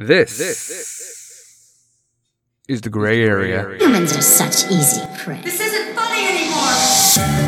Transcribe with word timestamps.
This, 0.00 0.38
this 0.38 1.84
is 2.68 2.82
the 2.82 2.88
gray 2.88 3.24
area. 3.24 3.76
Humans 3.80 4.16
are 4.16 4.22
such 4.22 4.70
easy 4.70 5.02
prey. 5.18 5.40
This 5.42 5.60
isn't 5.60 5.96
funny 5.96 6.24
anymore! 6.24 7.47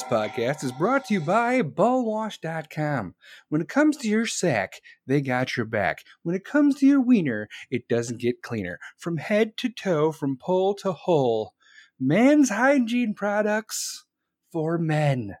This 0.00 0.08
podcast 0.08 0.64
is 0.64 0.72
brought 0.72 1.04
to 1.04 1.14
you 1.14 1.20
by 1.20 1.60
ballwash.com. 1.60 3.14
When 3.48 3.60
it 3.60 3.68
comes 3.68 3.96
to 3.98 4.08
your 4.08 4.24
sack, 4.24 4.80
they 5.06 5.20
got 5.20 5.56
your 5.56 5.66
back. 5.66 5.98
When 6.22 6.34
it 6.34 6.44
comes 6.44 6.76
to 6.76 6.86
your 6.86 7.00
wiener, 7.00 7.48
it 7.70 7.88
doesn't 7.88 8.20
get 8.20 8.42
cleaner. 8.42 8.78
From 8.96 9.18
head 9.18 9.56
to 9.58 9.68
toe, 9.68 10.12
from 10.12 10.38
pole 10.38 10.74
to 10.76 10.92
hole, 10.92 11.52
men's 11.98 12.48
hygiene 12.48 13.14
products 13.14 14.06
for 14.50 14.78
men. 14.78 15.36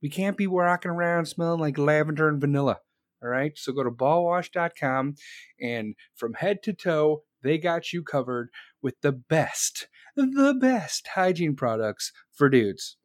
We 0.00 0.08
can't 0.08 0.38
be 0.38 0.46
walking 0.46 0.90
around 0.90 1.26
smelling 1.26 1.60
like 1.60 1.76
lavender 1.76 2.28
and 2.28 2.40
vanilla. 2.40 2.78
All 3.22 3.28
right, 3.28 3.52
so 3.56 3.72
go 3.72 3.84
to 3.84 3.90
ballwash.com 3.90 5.16
and 5.60 5.94
from 6.14 6.34
head 6.34 6.62
to 6.62 6.72
toe, 6.72 7.24
they 7.42 7.58
got 7.58 7.92
you 7.92 8.02
covered 8.02 8.48
with 8.80 9.00
the 9.02 9.12
best, 9.12 9.88
the 10.16 10.56
best 10.58 11.08
hygiene 11.08 11.56
products 11.56 12.12
for 12.32 12.48
dudes. 12.48 12.96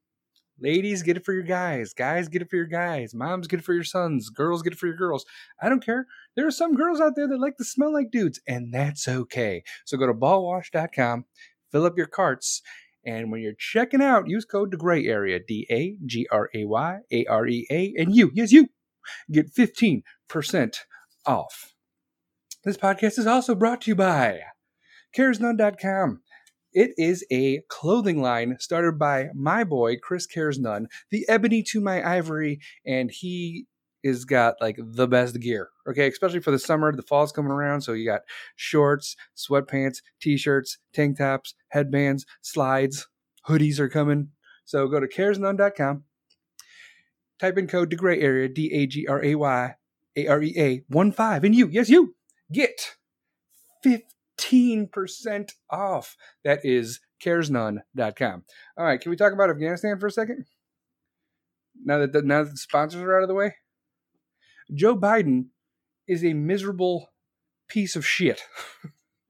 Ladies, 0.60 1.04
get 1.04 1.18
it 1.18 1.26
for 1.26 1.34
your 1.34 1.44
guys. 1.44 1.94
Guys, 1.94 2.28
get 2.28 2.42
it 2.42 2.50
for 2.50 2.56
your 2.56 2.66
guys. 2.66 3.14
Moms, 3.14 3.48
get 3.48 3.60
it 3.60 3.66
for 3.66 3.74
your 3.74 3.84
sons. 3.84 4.30
Girls, 4.30 4.64
get 4.64 4.74
it 4.74 4.80
for 4.80 4.88
your 4.88 4.96
girls. 4.96 5.26
I 5.62 5.70
don't 5.70 5.86
care. 5.86 6.08
There 6.36 6.48
are 6.48 6.52
some 6.52 6.74
girls 6.74 7.00
out 7.00 7.16
there 7.16 7.28
that 7.28 7.40
like 7.40 7.58
to 7.58 7.64
smell 7.64 7.94
like 7.94 8.10
dudes, 8.12 8.40
and 8.48 8.74
that's 8.74 9.08
okay. 9.08 9.64
So 9.86 9.98
go 9.98 10.08
to 10.08 10.14
ballwash.com, 10.14 11.26
fill 11.72 11.86
up 11.86 11.98
your 11.98 12.08
carts, 12.08 12.62
and 13.06 13.32
when 13.32 13.42
you're 13.42 13.54
checking 13.54 14.02
out, 14.02 14.28
use 14.28 14.46
code 14.46 14.72
the 14.72 14.78
gray 14.78 15.06
area, 15.06 15.40
D 15.40 15.68
A 15.70 15.98
G 16.06 16.28
R 16.32 16.50
A 16.54 16.66
Y 16.66 17.00
A 17.12 17.26
R 17.26 17.48
E 17.48 17.68
A, 17.70 17.94
and 17.98 18.16
you, 18.16 18.32
yes, 18.34 18.52
you, 18.52 18.68
get 19.32 19.54
15% 19.54 20.02
off. 21.26 21.74
This 22.64 22.78
podcast 22.78 23.18
is 23.18 23.28
also 23.28 23.56
brought 23.56 23.82
to 23.82 23.92
you 23.92 23.96
by 23.96 24.42
caresnone.com. 25.16 26.22
It 26.74 26.92
is 26.98 27.26
a 27.32 27.62
clothing 27.70 28.22
line 28.22 28.58
started 28.60 29.00
by 29.00 29.30
my 29.34 29.64
boy, 29.64 29.98
Chris 29.98 30.26
Cares 30.26 30.60
None, 30.60 30.88
the 31.10 31.26
ebony 31.28 31.64
to 31.64 31.82
my 31.82 32.08
ivory, 32.08 32.60
and 32.86 33.10
he 33.10 33.66
is 34.04 34.26
got 34.26 34.56
like 34.62 34.78
the 34.80 35.08
best 35.08 35.40
gear. 35.40 35.70
Okay, 35.90 36.08
especially 36.08 36.40
for 36.40 36.52
the 36.52 36.60
summer, 36.60 36.96
the 36.96 37.02
fall's 37.02 37.32
coming 37.32 37.52
around, 37.52 37.82
so 37.82 37.94
you 37.94 38.06
got 38.06 38.22
shorts, 38.56 39.16
sweatpants, 39.36 40.02
t-shirts, 40.22 40.78
tank 40.94 41.18
tops, 41.18 41.56
headbands, 41.70 42.26
slides, 42.42 43.08
hoodies 43.48 43.80
are 43.80 43.90
coming. 43.90 44.30
So 44.66 44.88
go 44.88 45.00
to 45.00 45.08
caresnone.com, 45.08 46.04
type 47.40 47.58
in 47.58 47.68
code 47.68 47.90
the 47.90 47.96
gray 47.96 48.20
area, 48.20 48.50
D 48.50 48.72
A 48.74 48.86
G 48.86 49.08
R 49.08 49.24
A 49.24 49.36
Y 49.36 49.76
A 50.18 50.28
R 50.28 50.44
E 50.44 50.54
A 50.58 50.84
1 50.90 51.12
5, 51.12 51.44
and 51.44 51.56
you, 51.56 51.70
yes, 51.70 51.90
you 51.90 52.16
get 52.52 52.98
15% 53.86 54.02
off. 55.70 56.16
That 56.44 56.60
is 56.64 57.00
caresnone.com. 57.24 58.44
All 58.78 58.86
right, 58.86 59.00
can 59.00 59.10
we 59.10 59.16
talk 59.16 59.34
about 59.34 59.50
Afghanistan 59.50 60.00
for 60.00 60.08
a 60.08 60.12
second? 60.12 60.46
Now 61.84 62.00
that 62.00 62.14
the, 62.14 62.22
now 62.22 62.44
that 62.44 62.52
the 62.52 62.58
sponsors 62.58 63.02
are 63.02 63.18
out 63.18 63.24
of 63.24 63.30
the 63.30 63.36
way, 63.36 63.56
Joe 64.74 64.98
Biden 64.98 65.48
is 66.08 66.24
a 66.24 66.34
miserable 66.34 67.12
piece 67.68 67.96
of 67.96 68.06
shit. 68.06 68.44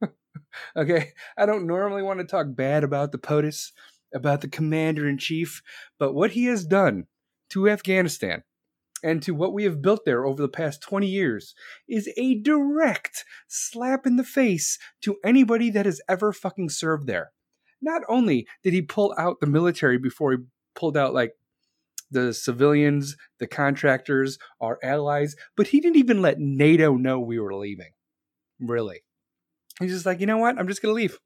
okay, 0.76 1.12
I 1.38 1.46
don't 1.46 1.68
normally 1.68 2.04
want 2.04 2.20
to 2.20 2.26
talk 2.26 2.48
bad 2.50 2.84
about 2.84 3.12
the 3.12 3.18
POTUS, 3.18 3.72
about 4.14 4.42
the 4.42 4.48
commander 4.48 5.08
in 5.08 5.18
chief, 5.18 5.62
but 6.00 6.14
what 6.14 6.32
he 6.32 6.46
has 6.46 6.66
done 6.66 7.08
to 7.50 7.70
Afghanistan 7.70 8.44
and 9.04 9.22
to 9.24 9.34
what 9.34 9.54
we 9.54 9.64
have 9.64 9.82
built 9.82 10.06
there 10.06 10.26
over 10.26 10.42
the 10.42 10.50
past 10.50 10.82
20 10.82 11.08
years 11.08 11.54
is 11.88 12.10
a 12.18 12.40
direct 12.40 13.26
slap 13.48 14.06
in 14.06 14.16
the 14.16 14.24
face 14.24 14.80
to 15.02 15.18
anybody 15.24 15.70
that 15.70 15.86
has 15.86 16.02
ever 16.10 16.34
fucking 16.34 16.70
served 16.70 17.08
there. 17.08 17.32
Not 17.82 18.02
only 18.10 18.48
did 18.64 18.74
he 18.74 18.82
pull 18.82 19.14
out 19.18 19.40
the 19.40 19.48
military 19.48 19.98
before 19.98 20.32
he 20.32 20.38
pulled 20.76 20.98
out 20.98 21.14
like 21.14 21.34
the 22.10 22.34
civilians, 22.34 23.16
the 23.40 23.48
contractors, 23.48 24.38
our 24.62 24.80
allies, 24.82 25.36
but 25.56 25.68
he 25.68 25.80
didn't 25.80 25.98
even 25.98 26.22
let 26.22 26.40
NATO 26.40 26.96
know 26.96 27.20
we 27.20 27.40
were 27.40 27.54
leaving. 27.54 27.92
Really. 28.60 29.04
He's 29.80 29.92
just 29.92 30.06
like, 30.06 30.20
you 30.20 30.26
know 30.26 30.38
what? 30.38 30.58
I'm 30.58 30.68
just 30.68 30.82
going 30.82 30.92
to 30.92 30.96
leave. 30.96 31.20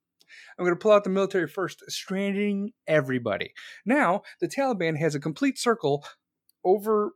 I'm 0.57 0.65
going 0.65 0.75
to 0.75 0.81
pull 0.81 0.91
out 0.91 1.03
the 1.03 1.09
military 1.09 1.47
first, 1.47 1.83
stranding 1.87 2.71
everybody. 2.87 3.53
Now, 3.85 4.23
the 4.39 4.47
Taliban 4.47 4.97
has 4.97 5.15
a 5.15 5.19
complete 5.19 5.57
circle 5.57 6.05
over 6.63 7.13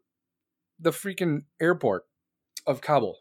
the 0.79 0.91
freaking 0.91 1.41
airport 1.59 2.03
of 2.65 2.81
Kabul. 2.81 3.19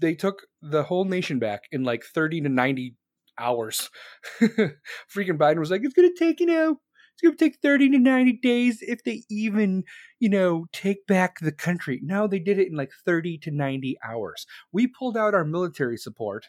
They 0.00 0.14
took 0.14 0.46
the 0.62 0.84
whole 0.84 1.04
nation 1.04 1.38
back 1.38 1.64
in 1.70 1.84
like 1.84 2.04
30 2.04 2.42
to 2.42 2.48
90 2.48 2.96
hours. 3.38 3.90
freaking 4.40 5.38
Biden 5.38 5.58
was 5.58 5.70
like, 5.70 5.82
it's 5.84 5.94
going 5.94 6.12
to 6.12 6.18
take, 6.18 6.40
you 6.40 6.46
know, 6.46 6.80
it's 7.12 7.22
going 7.22 7.36
to 7.36 7.44
take 7.44 7.60
30 7.60 7.90
to 7.90 7.98
90 7.98 8.32
days 8.42 8.78
if 8.80 9.04
they 9.04 9.24
even, 9.28 9.84
you 10.20 10.28
know, 10.28 10.66
take 10.72 11.06
back 11.06 11.40
the 11.40 11.52
country. 11.52 12.00
No, 12.02 12.26
they 12.26 12.38
did 12.38 12.58
it 12.58 12.68
in 12.68 12.76
like 12.76 12.92
30 13.04 13.38
to 13.38 13.50
90 13.50 13.98
hours. 14.02 14.46
We 14.72 14.86
pulled 14.86 15.16
out 15.16 15.34
our 15.34 15.44
military 15.44 15.98
support. 15.98 16.46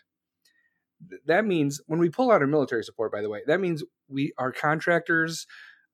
That 1.26 1.46
means 1.46 1.82
when 1.88 2.00
we 2.00 2.10
pull 2.10 2.32
out 2.32 2.42
our 2.42 2.48
military 2.48 2.84
support, 2.84 3.12
by 3.12 3.22
the 3.22 3.30
way, 3.30 3.42
that 3.48 3.60
means 3.60 3.84
we, 4.08 4.34
our 4.38 4.52
contractors, 4.52 5.48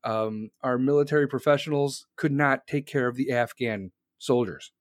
um, 0.03 0.49
our 0.61 0.77
military 0.77 1.27
professionals 1.27 2.05
could 2.15 2.31
not 2.31 2.67
take 2.67 2.85
care 2.85 3.07
of 3.07 3.15
the 3.15 3.31
Afghan 3.31 3.91
soldiers 4.17 4.71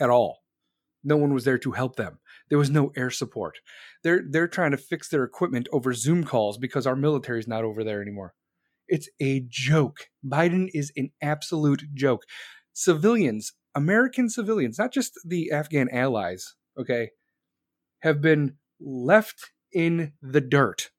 at 0.00 0.10
all. 0.10 0.42
No 1.02 1.16
one 1.16 1.32
was 1.32 1.44
there 1.44 1.58
to 1.58 1.72
help 1.72 1.96
them. 1.96 2.18
There 2.48 2.58
was 2.58 2.70
no 2.70 2.92
air 2.96 3.10
support. 3.10 3.58
They're 4.02 4.22
they're 4.28 4.48
trying 4.48 4.72
to 4.72 4.76
fix 4.76 5.08
their 5.08 5.24
equipment 5.24 5.68
over 5.72 5.94
Zoom 5.94 6.24
calls 6.24 6.58
because 6.58 6.86
our 6.86 6.96
military 6.96 7.38
is 7.38 7.48
not 7.48 7.64
over 7.64 7.84
there 7.84 8.02
anymore. 8.02 8.34
It's 8.88 9.08
a 9.20 9.44
joke. 9.48 10.08
Biden 10.26 10.68
is 10.74 10.92
an 10.96 11.10
absolute 11.22 11.84
joke. 11.94 12.24
Civilians, 12.72 13.52
American 13.74 14.28
civilians, 14.28 14.78
not 14.78 14.92
just 14.92 15.12
the 15.24 15.52
Afghan 15.52 15.88
allies, 15.90 16.54
okay, 16.78 17.10
have 18.00 18.20
been 18.20 18.56
left 18.80 19.52
in 19.72 20.12
the 20.20 20.40
dirt. 20.40 20.90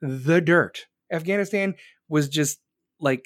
The 0.00 0.40
dirt. 0.40 0.86
Afghanistan 1.12 1.74
was 2.08 2.28
just 2.28 2.60
like 3.00 3.24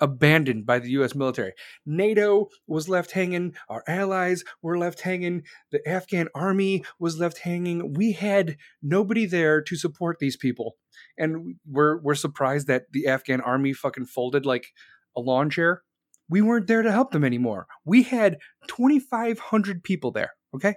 abandoned 0.00 0.66
by 0.66 0.78
the 0.78 0.90
US 0.90 1.14
military. 1.14 1.52
NATO 1.84 2.48
was 2.66 2.88
left 2.88 3.12
hanging, 3.12 3.54
our 3.68 3.82
allies 3.86 4.44
were 4.62 4.78
left 4.78 5.00
hanging, 5.00 5.42
the 5.70 5.86
Afghan 5.88 6.28
army 6.34 6.84
was 6.98 7.18
left 7.18 7.38
hanging. 7.38 7.94
We 7.94 8.12
had 8.12 8.56
nobody 8.82 9.26
there 9.26 9.60
to 9.62 9.76
support 9.76 10.18
these 10.18 10.36
people. 10.36 10.76
And 11.16 11.56
we're 11.66 11.98
we're 12.00 12.14
surprised 12.14 12.66
that 12.66 12.84
the 12.92 13.06
Afghan 13.06 13.40
army 13.40 13.72
fucking 13.72 14.06
folded 14.06 14.46
like 14.46 14.68
a 15.16 15.20
lawn 15.20 15.50
chair. 15.50 15.82
We 16.28 16.42
weren't 16.42 16.66
there 16.66 16.82
to 16.82 16.92
help 16.92 17.10
them 17.10 17.24
anymore. 17.24 17.66
We 17.84 18.02
had 18.02 18.38
2500 18.66 19.82
people 19.82 20.10
there, 20.10 20.32
okay? 20.54 20.74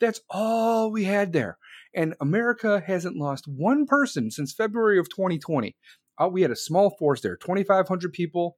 That's 0.00 0.20
all 0.30 0.90
we 0.90 1.04
had 1.04 1.32
there. 1.32 1.58
And 1.94 2.14
America 2.20 2.82
hasn't 2.86 3.16
lost 3.16 3.46
one 3.46 3.86
person 3.86 4.30
since 4.30 4.52
February 4.52 4.98
of 4.98 5.08
2020 5.08 5.76
uh, 6.18 6.28
we 6.28 6.42
had 6.42 6.50
a 6.50 6.56
small 6.56 6.90
force 6.90 7.20
there 7.20 7.36
2,500 7.36 8.12
people. 8.12 8.56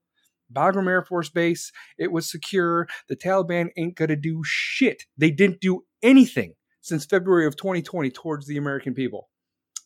Bagram 0.50 0.88
Air 0.88 1.02
Force 1.02 1.28
Base. 1.28 1.72
It 1.98 2.10
was 2.10 2.30
secure. 2.30 2.88
The 3.08 3.16
Taliban 3.16 3.68
ain't 3.76 3.96
going 3.96 4.08
to 4.08 4.16
do 4.16 4.40
shit. 4.44 5.04
They 5.18 5.30
didn't 5.30 5.60
do 5.60 5.82
anything 6.02 6.54
since 6.80 7.04
February 7.04 7.46
of 7.46 7.56
2020 7.56 8.10
towards 8.10 8.46
the 8.46 8.56
American 8.56 8.94
people. 8.94 9.28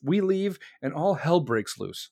We 0.03 0.21
leave 0.21 0.59
and 0.81 0.93
all 0.93 1.15
hell 1.15 1.41
breaks 1.41 1.79
loose. 1.79 2.11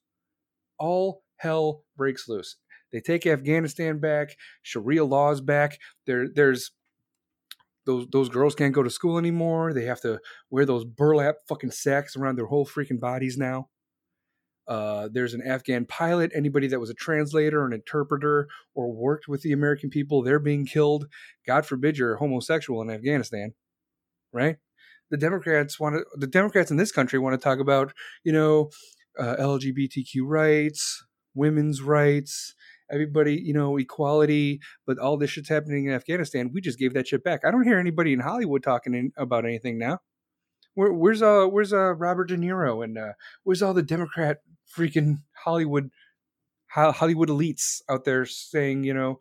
All 0.79 1.23
hell 1.37 1.85
breaks 1.97 2.29
loose. 2.29 2.57
They 2.93 3.01
take 3.01 3.27
Afghanistan 3.27 3.99
back, 3.99 4.37
Sharia 4.63 5.05
laws 5.05 5.41
back. 5.41 5.79
There, 6.07 6.29
there's 6.29 6.73
those 7.87 8.07
those 8.11 8.29
girls 8.29 8.55
can't 8.55 8.75
go 8.75 8.83
to 8.83 8.91
school 8.91 9.19
anymore. 9.19 9.73
They 9.73 9.85
have 9.85 10.01
to 10.03 10.21
wear 10.51 10.67
those 10.67 10.85
burlap 10.85 11.37
fucking 11.49 11.71
sacks 11.71 12.17
around 12.17 12.37
their 12.37 12.47
whole 12.47 12.67
freaking 12.67 13.01
bodies 13.01 13.37
now. 13.39 13.69
Uh, 14.71 15.09
there's 15.13 15.35
an 15.35 15.43
Afghan 15.43 15.85
pilot. 15.85 16.31
Anybody 16.33 16.69
that 16.69 16.79
was 16.79 16.91
a 16.91 16.95
translator, 16.95 17.67
an 17.67 17.73
interpreter, 17.73 18.47
or 18.73 18.93
worked 18.93 19.27
with 19.27 19.43
the 19.43 19.51
American 19.51 19.91
people, 19.91 20.23
they're 20.23 20.39
being 20.39 20.65
killed. 20.65 21.07
God 21.45 21.67
forbid 21.67 21.99
you're 21.99 22.17
homosexual 22.17 22.81
in 22.81 22.89
Afghanistan, 22.89 23.55
right? 24.33 24.59
The 25.11 25.17
Democrats 25.17 25.81
want 25.81 25.97
to. 25.97 26.05
The 26.15 26.29
Democrats 26.29 26.71
in 26.71 26.77
this 26.77 26.93
country 26.93 27.19
want 27.19 27.35
to 27.35 27.45
talk 27.45 27.59
about, 27.59 27.93
you 28.23 28.33
know, 28.33 28.71
uh, 29.19 29.35
LGBTQ 29.41 30.23
rights, 30.23 31.05
women's 31.35 31.83
rights, 31.83 32.55
everybody, 32.93 33.35
you 33.35 33.53
know, 33.53 33.77
equality. 33.77 34.61
But 34.87 35.01
all 35.01 35.17
this 35.17 35.31
shit's 35.31 35.49
happening 35.49 35.87
in 35.87 35.93
Afghanistan. 35.93 36.53
We 36.55 36.61
just 36.61 36.79
gave 36.79 36.95
that 36.95 37.09
shit 37.09 37.25
back. 37.25 37.41
I 37.45 37.51
don't 37.51 37.65
hear 37.65 37.81
anybody 37.81 38.13
in 38.13 38.21
Hollywood 38.21 38.63
talking 38.63 38.95
in, 38.95 39.11
about 39.17 39.45
anything 39.45 39.79
now. 39.79 39.99
Where, 40.75 40.93
where's 40.93 41.23
uh 41.23 41.47
where's 41.47 41.73
uh 41.73 41.95
Robert 41.95 42.29
De 42.29 42.37
Niro 42.37 42.85
and 42.85 42.97
uh 42.97 43.13
where's 43.43 43.63
all 43.63 43.75
the 43.75 43.83
Democrat 43.83 44.39
freaking 44.77 45.23
Hollywood 45.45 45.91
Hollywood 46.69 47.29
elites 47.29 47.81
out 47.89 48.05
there 48.05 48.25
saying 48.25 48.85
you 48.85 48.95
know 48.95 49.19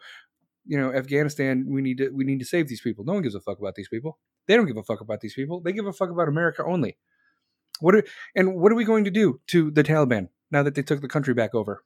you 0.66 0.80
know 0.80 0.94
Afghanistan 0.94 1.66
we 1.68 1.81
need 1.81 1.98
to 1.98 2.10
we 2.10 2.24
need 2.24 2.40
to 2.40 2.46
save 2.46 2.68
these 2.68 2.81
people. 2.81 3.04
No 3.06 3.13
one 3.13 3.24
gives 3.24 3.36
a 3.36 3.42
fuck 3.42 3.60
about 3.60 3.75
these 3.75 3.90
people. 3.90 4.19
They 4.48 4.56
don't 4.56 4.66
give 4.66 4.78
a 4.78 4.84
fuck 4.84 5.01
about 5.01 5.22
these 5.22 5.36
people. 5.36 5.62
They 5.62 5.74
give 5.74 5.86
a 5.86 5.94
fuck 5.94 6.10
about 6.10 6.28
America 6.28 6.63
only. 6.66 6.98
What 7.80 7.96
are, 7.96 8.04
and 8.36 8.56
what 8.56 8.72
are 8.72 8.75
we 8.75 8.84
going 8.84 9.06
to 9.06 9.12
do 9.12 9.40
to 9.48 9.72
the 9.72 9.84
Taliban 9.84 10.30
now 10.51 10.63
that 10.63 10.75
they 10.75 10.81
took 10.81 11.01
the 11.01 11.07
country 11.07 11.34
back 11.34 11.54
over? 11.54 11.84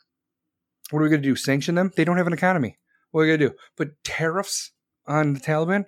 What 0.89 0.99
are 0.99 1.03
we 1.03 1.09
going 1.09 1.21
to 1.21 1.27
do? 1.27 1.35
Sanction 1.35 1.75
them? 1.75 1.91
They 1.95 2.05
don't 2.05 2.17
have 2.17 2.27
an 2.27 2.33
economy. 2.33 2.79
What 3.11 3.21
are 3.21 3.23
we 3.23 3.27
going 3.29 3.39
to 3.41 3.49
do? 3.49 3.55
Put 3.77 4.03
tariffs 4.03 4.71
on 5.05 5.33
the 5.33 5.39
Taliban? 5.39 5.85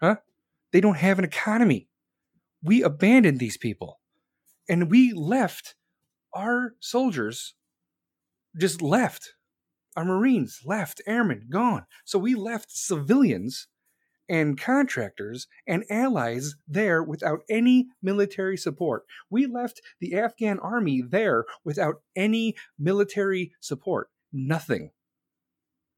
Huh? 0.00 0.16
They 0.72 0.80
don't 0.80 0.98
have 0.98 1.18
an 1.18 1.24
economy. 1.24 1.88
We 2.62 2.82
abandoned 2.82 3.38
these 3.38 3.56
people. 3.56 4.00
And 4.68 4.90
we 4.90 5.12
left 5.12 5.74
our 6.34 6.74
soldiers 6.80 7.54
just 8.56 8.82
left. 8.82 9.34
Our 9.96 10.04
Marines 10.04 10.60
left, 10.64 11.00
airmen 11.06 11.46
gone. 11.50 11.86
So 12.04 12.18
we 12.18 12.34
left 12.34 12.70
civilians 12.70 13.68
and 14.28 14.58
contractors 14.58 15.46
and 15.66 15.84
allies 15.90 16.56
there 16.66 17.02
without 17.02 17.40
any 17.48 17.88
military 18.02 18.56
support. 18.56 19.04
We 19.30 19.46
left 19.46 19.80
the 20.00 20.14
Afghan 20.14 20.58
army 20.58 21.02
there 21.06 21.44
without 21.64 21.96
any 22.16 22.56
military 22.78 23.52
support. 23.60 24.08
Nothing. 24.32 24.90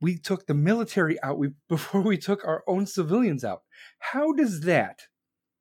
We 0.00 0.18
took 0.18 0.46
the 0.46 0.54
military 0.54 1.20
out 1.22 1.38
we, 1.38 1.50
before 1.68 2.02
we 2.02 2.18
took 2.18 2.44
our 2.44 2.62
own 2.66 2.86
civilians 2.86 3.44
out. 3.44 3.62
How 3.98 4.32
does 4.32 4.60
that 4.62 5.02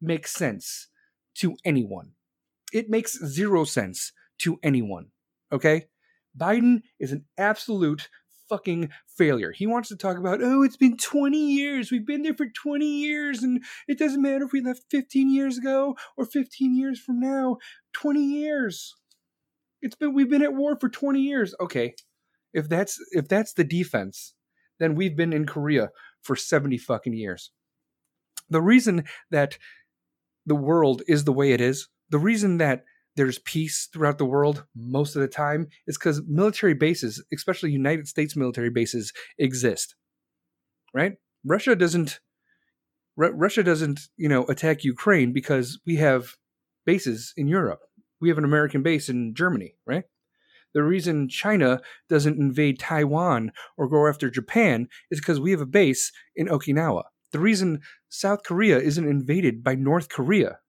make 0.02 0.28
sense 0.28 0.90
to 1.36 1.56
anyone? 1.64 2.14
It 2.74 2.90
makes 2.90 3.18
zero 3.26 3.64
sense 3.64 4.12
to 4.40 4.60
anyone. 4.64 5.08
Okay? 5.52 5.86
Biden 6.38 6.82
is 7.00 7.12
an 7.12 7.26
absolute 7.38 8.10
fucking 8.50 8.90
failure. 9.08 9.52
He 9.52 9.68
wants 9.68 9.90
to 9.90 9.96
talk 9.96 10.18
about, 10.18 10.42
oh, 10.42 10.64
it's 10.64 10.78
been 10.78 10.98
20 10.98 11.38
years. 11.38 11.92
We've 11.92 12.06
been 12.06 12.22
there 12.22 12.34
for 12.34 12.48
20 12.48 12.86
years, 12.86 13.44
and 13.44 13.64
it 13.88 13.98
doesn't 13.98 14.22
matter 14.22 14.46
if 14.46 14.52
we 14.52 14.62
left 14.62 14.86
15 14.92 15.34
years 15.34 15.58
ago 15.58 15.96
or 16.18 16.26
15 16.26 16.76
years 16.76 17.00
from 17.00 17.20
now. 17.20 17.58
20 17.94 18.24
years. 18.24 18.96
It's 19.82 19.96
been 19.96 20.14
we've 20.14 20.30
been 20.30 20.44
at 20.44 20.54
war 20.54 20.78
for 20.80 20.90
20 20.90 21.20
years. 21.20 21.54
Okay. 21.60 21.96
If 22.54 22.70
that's 22.70 23.00
if 23.12 23.28
that's 23.28 23.54
the 23.54 23.64
defense, 23.64 24.34
then 24.80 24.96
we've 24.96 25.16
been 25.16 25.34
in 25.34 25.46
Korea 25.46 25.92
for 26.22 26.36
70 26.36 26.78
fucking 26.78 27.14
years. 27.14 27.52
The 28.50 28.62
reason 28.62 29.06
that 29.32 29.58
the 30.46 30.56
world 30.56 31.02
is 31.08 31.24
the 31.24 31.34
way 31.34 31.52
it 31.52 31.62
is, 31.62 31.88
the 32.10 32.20
reason 32.20 32.58
that 32.58 32.84
there's 33.16 33.40
peace 33.40 33.88
throughout 33.92 34.18
the 34.18 34.26
world 34.26 34.66
most 34.76 35.16
of 35.16 35.22
the 35.22 35.28
time 35.28 35.68
is 35.88 35.98
because 35.98 36.22
military 36.28 36.74
bases, 36.74 37.24
especially 37.34 37.72
United 37.72 38.08
States 38.08 38.36
military 38.36 38.70
bases, 38.70 39.14
exist. 39.38 39.96
Right? 40.94 41.14
Russia 41.44 41.76
doesn't. 41.76 42.20
R- 43.18 43.34
Russia 43.34 43.64
doesn't, 43.64 44.02
you 44.18 44.28
know, 44.28 44.44
attack 44.46 44.84
Ukraine 44.84 45.32
because 45.32 45.80
we 45.86 45.96
have 45.98 46.36
bases 46.86 47.34
in 47.38 47.48
Europe. 47.48 47.80
We 48.20 48.30
have 48.30 48.38
an 48.38 48.44
American 48.44 48.84
base 48.84 49.08
in 49.10 49.34
Germany, 49.34 49.76
right? 49.86 50.04
The 50.74 50.84
reason 50.84 51.30
China 51.30 51.80
doesn't 52.10 52.38
invade 52.38 52.80
Taiwan 52.80 53.54
or 53.78 53.88
go 53.88 54.08
after 54.08 54.30
Japan 54.30 54.88
is 55.10 55.22
because 55.22 55.40
we 55.40 55.52
have 55.52 55.62
a 55.62 55.66
base 55.66 56.12
in 56.36 56.48
Okinawa. 56.48 57.04
The 57.32 57.40
reason 57.40 57.80
South 58.10 58.44
Korea 58.44 58.78
isn't 58.80 59.08
invaded 59.08 59.64
by 59.64 59.76
North 59.76 60.10
Korea 60.10 60.60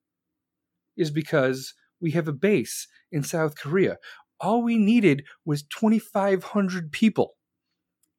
is 0.95 1.11
because 1.11 1.73
we 1.99 2.11
have 2.11 2.27
a 2.27 2.33
base 2.33 2.87
in 3.11 3.23
South 3.23 3.57
Korea. 3.57 3.97
All 4.39 4.61
we 4.61 4.77
needed 4.77 5.23
was 5.45 5.63
2,500 5.63 6.91
people 6.91 7.35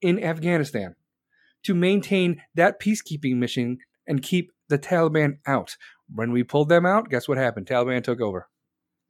in 0.00 0.22
Afghanistan 0.22 0.94
to 1.64 1.74
maintain 1.74 2.42
that 2.54 2.80
peacekeeping 2.80 3.36
mission 3.36 3.78
and 4.06 4.22
keep 4.22 4.52
the 4.68 4.78
Taliban 4.78 5.38
out. 5.46 5.76
When 6.12 6.32
we 6.32 6.42
pulled 6.42 6.68
them 6.68 6.86
out, 6.86 7.10
guess 7.10 7.28
what 7.28 7.38
happened? 7.38 7.66
Taliban 7.66 8.02
took 8.02 8.20
over. 8.20 8.48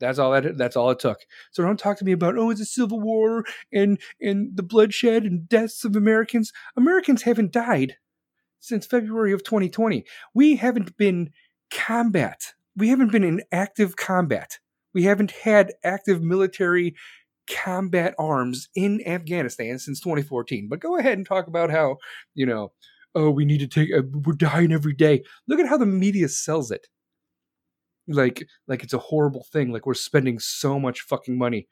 That's 0.00 0.18
all 0.18 0.30
that 0.32 0.56
that's 0.56 0.76
all 0.76 0.90
it 0.90 1.00
took. 1.00 1.18
So 1.50 1.62
don't 1.62 1.78
talk 1.78 1.98
to 1.98 2.04
me 2.04 2.12
about 2.12 2.38
oh 2.38 2.50
it's 2.50 2.60
a 2.60 2.64
civil 2.64 3.00
war 3.00 3.44
and 3.72 3.98
and 4.20 4.56
the 4.56 4.62
bloodshed 4.62 5.24
and 5.24 5.48
deaths 5.48 5.84
of 5.84 5.96
Americans. 5.96 6.52
Americans 6.76 7.22
haven't 7.22 7.52
died 7.52 7.96
since 8.60 8.86
February 8.86 9.32
of 9.32 9.42
2020. 9.42 10.04
We 10.34 10.56
haven't 10.56 10.96
been 10.96 11.30
combat 11.70 12.54
we 12.78 12.88
haven't 12.88 13.12
been 13.12 13.24
in 13.24 13.42
active 13.52 13.96
combat. 13.96 14.58
We 14.94 15.02
haven't 15.04 15.32
had 15.32 15.72
active 15.84 16.22
military 16.22 16.94
combat 17.50 18.14
arms 18.18 18.68
in 18.74 19.00
Afghanistan 19.06 19.78
since 19.78 20.00
2014. 20.00 20.68
But 20.68 20.80
go 20.80 20.96
ahead 20.96 21.18
and 21.18 21.26
talk 21.26 21.46
about 21.46 21.70
how, 21.70 21.96
you 22.34 22.46
know, 22.46 22.72
oh, 23.14 23.30
we 23.30 23.44
need 23.44 23.60
to 23.60 23.66
take, 23.66 23.90
uh, 23.92 24.02
we're 24.24 24.34
dying 24.34 24.72
every 24.72 24.94
day. 24.94 25.22
Look 25.46 25.60
at 25.60 25.68
how 25.68 25.76
the 25.76 25.86
media 25.86 26.28
sells 26.28 26.70
it. 26.70 26.86
Like, 28.06 28.46
like 28.66 28.82
it's 28.82 28.94
a 28.94 28.98
horrible 28.98 29.46
thing. 29.52 29.72
Like 29.72 29.86
we're 29.86 29.94
spending 29.94 30.38
so 30.38 30.78
much 30.78 31.00
fucking 31.00 31.36
money. 31.36 31.68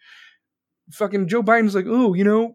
Fucking 0.93 1.29
Joe 1.29 1.43
Biden's 1.43 1.75
like, 1.75 1.87
oh, 1.88 2.14
you 2.14 2.25
know, 2.25 2.55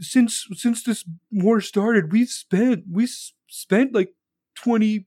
since 0.00 0.46
since 0.52 0.82
this 0.82 1.04
war 1.30 1.60
started, 1.60 2.12
we've 2.12 2.28
spent 2.28 2.84
we 2.90 3.08
spent 3.48 3.94
like 3.94 4.12
twenty 4.54 5.06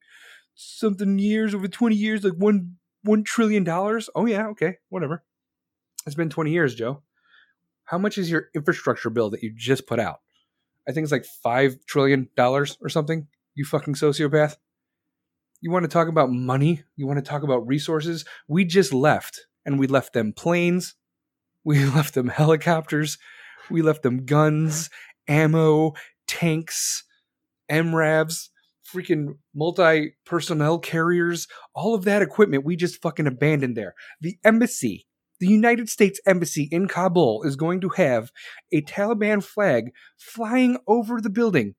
something 0.56 1.20
years 1.20 1.54
over 1.54 1.68
20 1.68 1.96
years 1.96 2.24
like 2.24 2.34
one 2.34 2.78
one 3.04 3.24
trillion 3.24 3.64
dollars? 3.64 4.10
Oh 4.16 4.26
yeah 4.26 4.48
okay 4.50 4.78
whatever. 4.90 5.24
It's 6.06 6.16
been 6.16 6.30
20 6.30 6.52
years 6.52 6.76
joe. 6.76 7.02
How 7.86 7.98
much 7.98 8.18
is 8.18 8.32
your 8.32 8.50
infrastructure 8.56 9.10
bill 9.10 9.30
that 9.32 9.44
you 9.44 9.54
just 9.56 9.88
put 9.88 10.00
out? 10.00 10.22
I 10.88 10.92
think 10.92 11.04
it's 11.04 11.12
like 11.12 11.26
five 11.26 11.86
trillion 11.86 12.30
dollars 12.36 12.78
or 12.82 12.90
something 12.90 13.28
you 13.56 13.66
fucking 13.66 13.96
sociopath. 13.96 14.58
You 15.62 15.72
want 15.72 15.84
to 15.84 15.90
talk 15.90 16.08
about 16.08 16.32
money? 16.32 16.84
You 16.96 17.08
want 17.08 17.24
to 17.24 17.30
talk 17.30 17.44
about 17.44 17.68
resources? 17.68 18.26
We 18.48 18.66
just 18.66 18.94
left 18.94 19.48
and 19.66 19.80
we 19.80 19.88
left 19.88 20.14
them 20.14 20.34
planes. 20.34 20.96
We 21.64 21.86
left 21.96 22.14
them 22.14 22.28
helicopters. 22.28 23.18
We 23.70 23.82
left 23.82 24.04
them 24.04 24.26
guns 24.26 24.90
ammo 25.28 25.94
tanks 26.28 27.04
MRAPs 27.70 28.50
freaking 28.84 29.38
multi 29.54 30.16
personnel 30.26 30.80
carriers, 30.80 31.48
all 31.74 31.96
of 31.96 32.04
that 32.06 32.22
equipment 32.22 32.66
we 32.66 32.76
just 32.76 33.02
fucking 33.02 33.28
abandoned 33.28 33.78
there. 33.78 33.96
The 34.22 34.38
embassy, 34.44 35.08
the 35.40 35.48
United 35.48 35.90
States 35.90 36.20
Embassy 36.26 36.68
in 36.72 36.88
Kabul 36.88 37.44
is 37.44 37.56
going 37.56 37.82
to 37.82 37.90
have 37.90 38.32
a 38.72 38.82
Taliban 38.82 39.44
flag 39.44 39.92
flying 40.18 40.78
over 40.88 41.20
the 41.20 41.30
building. 41.30 41.76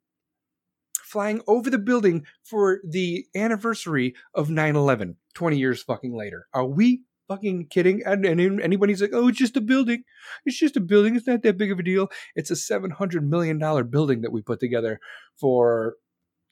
Flying 1.03 1.43
over 1.47 1.71
the 1.71 1.79
building 1.79 2.25
for 2.43 2.81
the 2.89 3.25
anniversary 3.37 4.15
of 4.35 4.51
9 4.51 4.75
11, 4.75 5.17
20 5.35 5.57
years 5.57 5.83
fucking 5.83 6.13
later. 6.13 6.47
Are 6.53 6.67
we 6.67 7.05
fucking 7.29 7.69
kidding? 7.69 8.03
And, 8.05 8.25
and 8.27 8.61
anybody's 8.61 9.01
like, 9.01 9.13
oh, 9.13 9.29
it's 9.29 9.39
just 9.39 9.57
a 9.57 9.61
building. 9.61 10.03
It's 10.45 10.59
just 10.59 10.77
a 10.77 10.81
building. 10.81 11.15
It's 11.15 11.27
not 11.27 11.43
that 11.43 11.57
big 11.57 11.71
of 11.71 11.79
a 11.79 11.83
deal. 11.83 12.09
It's 12.35 12.51
a 12.51 12.55
$700 12.55 13.23
million 13.23 13.59
building 13.89 14.23
that 14.23 14.33
we 14.33 14.43
put 14.43 14.61
together 14.61 14.99
for 15.39 15.95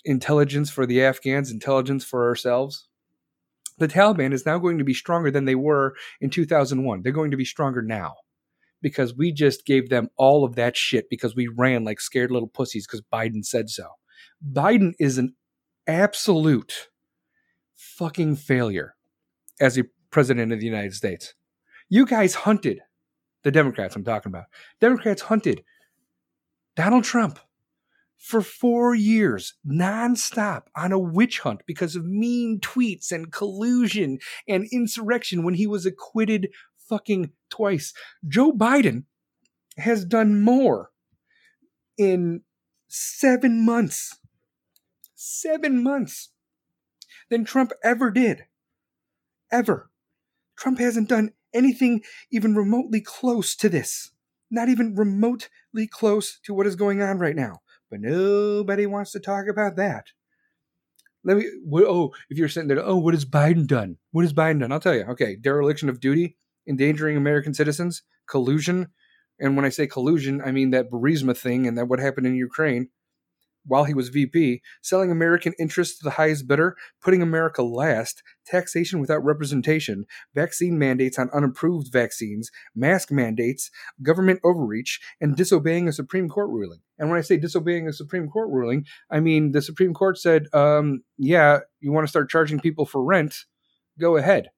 intelligence 0.04 0.70
for 0.70 0.86
the 0.86 1.02
Afghans, 1.02 1.50
intelligence 1.50 2.04
for 2.04 2.28
ourselves. 2.28 2.88
The 3.78 3.88
Taliban 3.88 4.32
is 4.32 4.46
now 4.46 4.58
going 4.58 4.78
to 4.78 4.84
be 4.84 4.94
stronger 4.94 5.30
than 5.30 5.44
they 5.44 5.54
were 5.54 5.94
in 6.20 6.30
2001. 6.30 7.02
They're 7.02 7.12
going 7.12 7.30
to 7.30 7.36
be 7.36 7.44
stronger 7.44 7.82
now 7.82 8.14
because 8.80 9.14
we 9.14 9.32
just 9.32 9.64
gave 9.64 9.88
them 9.88 10.08
all 10.16 10.44
of 10.44 10.56
that 10.56 10.76
shit 10.76 11.08
because 11.08 11.34
we 11.34 11.48
ran 11.48 11.84
like 11.84 12.00
scared 12.00 12.30
little 12.30 12.48
pussies 12.48 12.86
because 12.86 13.02
Biden 13.12 13.44
said 13.44 13.70
so. 13.70 13.86
Biden 14.52 14.92
is 14.98 15.18
an 15.18 15.34
absolute 15.86 16.88
fucking 17.76 18.36
failure 18.36 18.94
as 19.60 19.78
a 19.78 19.84
president 20.10 20.52
of 20.52 20.60
the 20.60 20.66
United 20.66 20.94
States. 20.94 21.34
You 21.88 22.06
guys 22.06 22.34
hunted 22.34 22.80
the 23.44 23.50
Democrats, 23.50 23.96
I'm 23.96 24.04
talking 24.04 24.30
about. 24.30 24.44
Democrats 24.80 25.22
hunted 25.22 25.62
Donald 26.76 27.04
Trump 27.04 27.38
for 28.22 28.40
four 28.40 28.94
years 28.94 29.54
nonstop 29.66 30.62
on 30.76 30.92
a 30.92 30.98
witch 30.98 31.40
hunt 31.40 31.60
because 31.66 31.96
of 31.96 32.06
mean 32.06 32.60
tweets 32.60 33.10
and 33.10 33.32
collusion 33.32 34.16
and 34.46 34.68
insurrection 34.70 35.42
when 35.42 35.54
he 35.54 35.66
was 35.66 35.84
acquitted 35.84 36.48
fucking 36.88 37.32
twice. 37.50 37.92
Joe 38.26 38.52
Biden 38.52 39.04
has 39.76 40.04
done 40.04 40.40
more 40.40 40.90
in 41.98 42.42
seven 42.86 43.66
months, 43.66 44.16
seven 45.16 45.82
months 45.82 46.30
than 47.28 47.44
Trump 47.44 47.72
ever 47.82 48.12
did. 48.12 48.44
Ever. 49.50 49.90
Trump 50.56 50.78
hasn't 50.78 51.08
done 51.08 51.32
anything 51.52 52.02
even 52.30 52.54
remotely 52.54 53.00
close 53.00 53.56
to 53.56 53.68
this. 53.68 54.12
Not 54.48 54.68
even 54.68 54.94
remotely 54.94 55.88
close 55.90 56.38
to 56.44 56.54
what 56.54 56.68
is 56.68 56.76
going 56.76 57.02
on 57.02 57.18
right 57.18 57.34
now 57.34 57.61
but 57.92 58.00
nobody 58.00 58.86
wants 58.86 59.12
to 59.12 59.20
talk 59.20 59.44
about 59.48 59.76
that. 59.76 60.06
Let 61.24 61.36
me. 61.36 61.46
What, 61.62 61.84
oh, 61.84 62.12
if 62.30 62.38
you're 62.38 62.48
sitting 62.48 62.68
there, 62.68 62.82
oh, 62.82 62.96
what 62.96 63.12
has 63.12 63.26
Biden 63.26 63.66
done? 63.66 63.98
What 64.12 64.22
has 64.22 64.32
Biden 64.32 64.60
done? 64.60 64.72
I'll 64.72 64.80
tell 64.80 64.94
you. 64.94 65.04
Okay, 65.10 65.36
dereliction 65.36 65.90
of 65.90 66.00
duty, 66.00 66.38
endangering 66.66 67.18
American 67.18 67.52
citizens, 67.52 68.02
collusion, 68.26 68.88
and 69.38 69.56
when 69.56 69.66
I 69.66 69.68
say 69.68 69.86
collusion, 69.86 70.40
I 70.40 70.52
mean 70.52 70.70
that 70.70 70.90
Burisma 70.90 71.36
thing 71.36 71.66
and 71.66 71.76
that 71.76 71.86
what 71.86 72.00
happened 72.00 72.26
in 72.26 72.34
Ukraine 72.34 72.88
while 73.64 73.84
he 73.84 73.94
was 73.94 74.08
VP, 74.08 74.62
selling 74.80 75.10
American 75.10 75.52
interests 75.58 75.98
to 75.98 76.04
the 76.04 76.10
highest 76.10 76.46
bidder, 76.46 76.76
putting 77.00 77.22
America 77.22 77.62
last, 77.62 78.22
taxation 78.44 79.00
without 79.00 79.24
representation, 79.24 80.04
vaccine 80.34 80.78
mandates 80.78 81.18
on 81.18 81.30
unapproved 81.32 81.92
vaccines, 81.92 82.50
mask 82.74 83.10
mandates, 83.10 83.70
government 84.02 84.40
overreach, 84.44 85.00
and 85.20 85.36
disobeying 85.36 85.88
a 85.88 85.92
Supreme 85.92 86.28
Court 86.28 86.50
ruling. 86.50 86.80
And 86.98 87.08
when 87.08 87.18
I 87.18 87.22
say 87.22 87.36
disobeying 87.36 87.88
a 87.88 87.92
Supreme 87.92 88.28
Court 88.28 88.48
ruling, 88.50 88.86
I 89.10 89.20
mean 89.20 89.52
the 89.52 89.62
Supreme 89.62 89.94
Court 89.94 90.18
said, 90.18 90.46
um, 90.52 91.02
yeah, 91.18 91.60
you 91.80 91.92
want 91.92 92.06
to 92.06 92.10
start 92.10 92.30
charging 92.30 92.60
people 92.60 92.86
for 92.86 93.02
rent? 93.02 93.44
Go 93.98 94.16
ahead. 94.16 94.50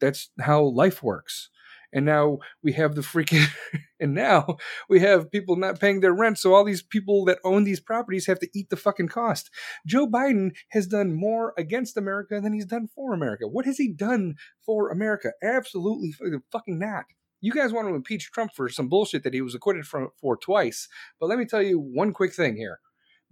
That's 0.00 0.30
how 0.40 0.62
life 0.62 1.02
works 1.02 1.50
and 1.92 2.04
now 2.04 2.38
we 2.62 2.72
have 2.72 2.94
the 2.94 3.00
freaking 3.00 3.46
and 4.00 4.14
now 4.14 4.56
we 4.88 5.00
have 5.00 5.30
people 5.30 5.56
not 5.56 5.80
paying 5.80 6.00
their 6.00 6.12
rent 6.12 6.38
so 6.38 6.54
all 6.54 6.64
these 6.64 6.82
people 6.82 7.24
that 7.24 7.38
own 7.44 7.64
these 7.64 7.80
properties 7.80 8.26
have 8.26 8.38
to 8.40 8.48
eat 8.54 8.70
the 8.70 8.76
fucking 8.76 9.08
cost. 9.08 9.50
Joe 9.86 10.06
biden 10.06 10.50
has 10.70 10.86
done 10.86 11.14
more 11.14 11.54
against 11.56 11.96
america 11.96 12.40
than 12.40 12.52
he's 12.52 12.66
done 12.66 12.88
for 12.94 13.12
america. 13.12 13.46
What 13.46 13.66
has 13.66 13.78
he 13.78 13.88
done 13.92 14.34
for 14.64 14.90
america? 14.90 15.32
Absolutely 15.42 16.14
fucking 16.52 16.78
not. 16.78 17.04
You 17.40 17.52
guys 17.52 17.72
want 17.72 17.88
to 17.88 17.94
impeach 17.94 18.30
trump 18.30 18.52
for 18.54 18.68
some 18.68 18.88
bullshit 18.88 19.22
that 19.24 19.34
he 19.34 19.40
was 19.40 19.54
acquitted 19.54 19.86
from, 19.86 20.08
for 20.20 20.36
twice 20.36 20.88
but 21.20 21.26
let 21.26 21.38
me 21.38 21.44
tell 21.44 21.62
you 21.62 21.78
one 21.78 22.12
quick 22.12 22.34
thing 22.34 22.56
here. 22.56 22.80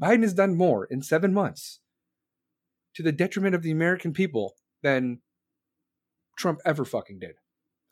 Biden 0.03 0.23
has 0.23 0.35
done 0.35 0.57
more 0.57 0.87
in 0.91 1.03
seven 1.03 1.33
months 1.33 1.81
to 2.95 3.03
the 3.03 3.13
detriment 3.13 3.55
of 3.55 3.63
the 3.63 3.71
american 3.71 4.13
people 4.13 4.55
than 4.83 5.21
trump 6.39 6.61
ever 6.65 6.85
fucking 6.85 7.19
did 7.19 7.37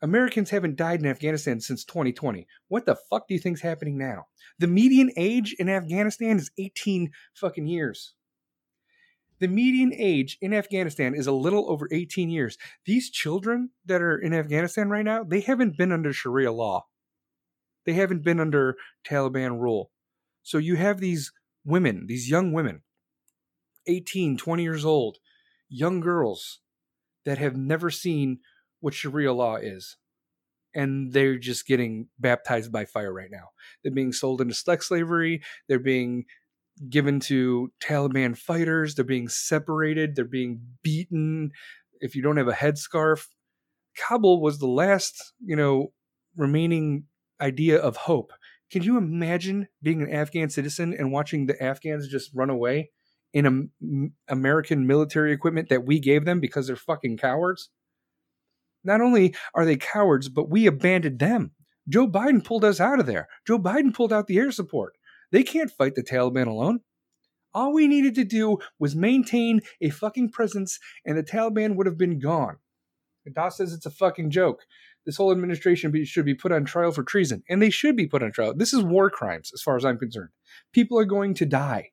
Americans 0.04 0.50
haven't 0.50 0.76
died 0.76 1.00
in 1.00 1.06
Afghanistan 1.06 1.58
since 1.60 1.82
2020. 1.82 2.46
What 2.68 2.84
the 2.84 2.94
fuck 3.08 3.26
do 3.26 3.32
you 3.32 3.40
think's 3.40 3.62
happening 3.62 3.96
now? 3.96 4.26
The 4.58 4.66
median 4.66 5.10
age 5.16 5.56
in 5.58 5.70
Afghanistan 5.70 6.36
is 6.36 6.50
18 6.58 7.10
fucking 7.32 7.66
years. 7.66 8.12
The 9.38 9.48
median 9.48 9.94
age 9.96 10.36
in 10.42 10.52
Afghanistan 10.52 11.14
is 11.14 11.26
a 11.26 11.32
little 11.32 11.70
over 11.70 11.88
18 11.90 12.28
years. 12.28 12.58
These 12.84 13.08
children 13.08 13.70
that 13.86 14.02
are 14.02 14.18
in 14.18 14.34
Afghanistan 14.34 14.90
right 14.90 15.06
now, 15.06 15.24
they 15.24 15.40
haven't 15.40 15.78
been 15.78 15.90
under 15.90 16.12
Sharia 16.12 16.52
law. 16.52 16.84
They 17.86 17.94
haven't 17.94 18.22
been 18.22 18.40
under 18.40 18.76
Taliban 19.08 19.58
rule. 19.58 19.90
So 20.42 20.58
you 20.58 20.76
have 20.76 21.00
these 21.00 21.32
women, 21.64 22.08
these 22.08 22.28
young 22.28 22.52
women, 22.52 22.82
18, 23.86 24.36
20 24.36 24.62
years 24.62 24.84
old, 24.84 25.16
young 25.70 26.00
girls 26.00 26.60
that 27.24 27.38
have 27.38 27.56
never 27.56 27.90
seen 27.90 28.40
what 28.84 28.92
Sharia 28.92 29.32
law 29.32 29.56
is. 29.56 29.96
And 30.74 31.12
they're 31.14 31.38
just 31.38 31.66
getting 31.66 32.08
baptized 32.18 32.70
by 32.70 32.84
fire 32.84 33.12
right 33.12 33.30
now. 33.30 33.48
They're 33.82 33.92
being 33.92 34.12
sold 34.12 34.42
into 34.42 34.52
sex 34.52 34.88
slavery. 34.88 35.42
They're 35.68 35.78
being 35.78 36.24
given 36.90 37.18
to 37.20 37.72
Taliban 37.82 38.36
fighters. 38.36 38.94
They're 38.94 39.04
being 39.06 39.28
separated. 39.28 40.14
They're 40.14 40.26
being 40.26 40.60
beaten. 40.82 41.52
If 42.00 42.14
you 42.14 42.20
don't 42.20 42.36
have 42.36 42.48
a 42.48 42.52
headscarf, 42.52 43.26
Kabul 43.96 44.42
was 44.42 44.58
the 44.58 44.66
last, 44.66 45.32
you 45.42 45.56
know, 45.56 45.92
remaining 46.36 47.04
idea 47.40 47.78
of 47.78 47.96
hope. 47.96 48.32
Can 48.70 48.82
you 48.82 48.98
imagine 48.98 49.68
being 49.82 50.02
an 50.02 50.10
Afghan 50.10 50.50
citizen 50.50 50.92
and 50.92 51.10
watching 51.10 51.46
the 51.46 51.62
Afghans 51.62 52.06
just 52.08 52.32
run 52.34 52.50
away 52.50 52.90
in 53.32 53.46
a, 53.46 54.32
American 54.32 54.86
military 54.86 55.32
equipment 55.32 55.70
that 55.70 55.86
we 55.86 56.00
gave 56.00 56.26
them 56.26 56.40
because 56.40 56.66
they're 56.66 56.76
fucking 56.76 57.16
cowards? 57.16 57.70
Not 58.84 59.00
only 59.00 59.34
are 59.54 59.64
they 59.64 59.76
cowards, 59.76 60.28
but 60.28 60.50
we 60.50 60.66
abandoned 60.66 61.18
them. 61.18 61.52
Joe 61.88 62.06
Biden 62.06 62.44
pulled 62.44 62.64
us 62.64 62.80
out 62.80 63.00
of 63.00 63.06
there. 63.06 63.28
Joe 63.46 63.58
Biden 63.58 63.94
pulled 63.94 64.12
out 64.12 64.26
the 64.26 64.38
air 64.38 64.52
support. 64.52 64.94
They 65.32 65.42
can't 65.42 65.70
fight 65.70 65.94
the 65.94 66.02
Taliban 66.02 66.46
alone. 66.46 66.80
All 67.52 67.72
we 67.72 67.86
needed 67.86 68.14
to 68.16 68.24
do 68.24 68.58
was 68.78 68.96
maintain 68.96 69.60
a 69.80 69.90
fucking 69.90 70.30
presence, 70.30 70.78
and 71.04 71.16
the 71.16 71.22
Taliban 71.22 71.76
would 71.76 71.86
have 71.86 71.98
been 71.98 72.18
gone. 72.18 72.56
Das 73.32 73.56
says 73.56 73.72
it's 73.72 73.86
a 73.86 73.90
fucking 73.90 74.30
joke. 74.30 74.62
This 75.06 75.16
whole 75.16 75.32
administration 75.32 75.92
should 76.04 76.24
be 76.24 76.34
put 76.34 76.52
on 76.52 76.64
trial 76.64 76.92
for 76.92 77.02
treason, 77.02 77.42
and 77.48 77.60
they 77.60 77.70
should 77.70 77.96
be 77.96 78.06
put 78.06 78.22
on 78.22 78.32
trial. 78.32 78.54
This 78.54 78.72
is 78.72 78.82
war 78.82 79.10
crimes, 79.10 79.50
as 79.54 79.62
far 79.62 79.76
as 79.76 79.84
I'm 79.84 79.98
concerned. 79.98 80.30
People 80.72 80.98
are 80.98 81.04
going 81.04 81.34
to 81.34 81.46
die 81.46 81.90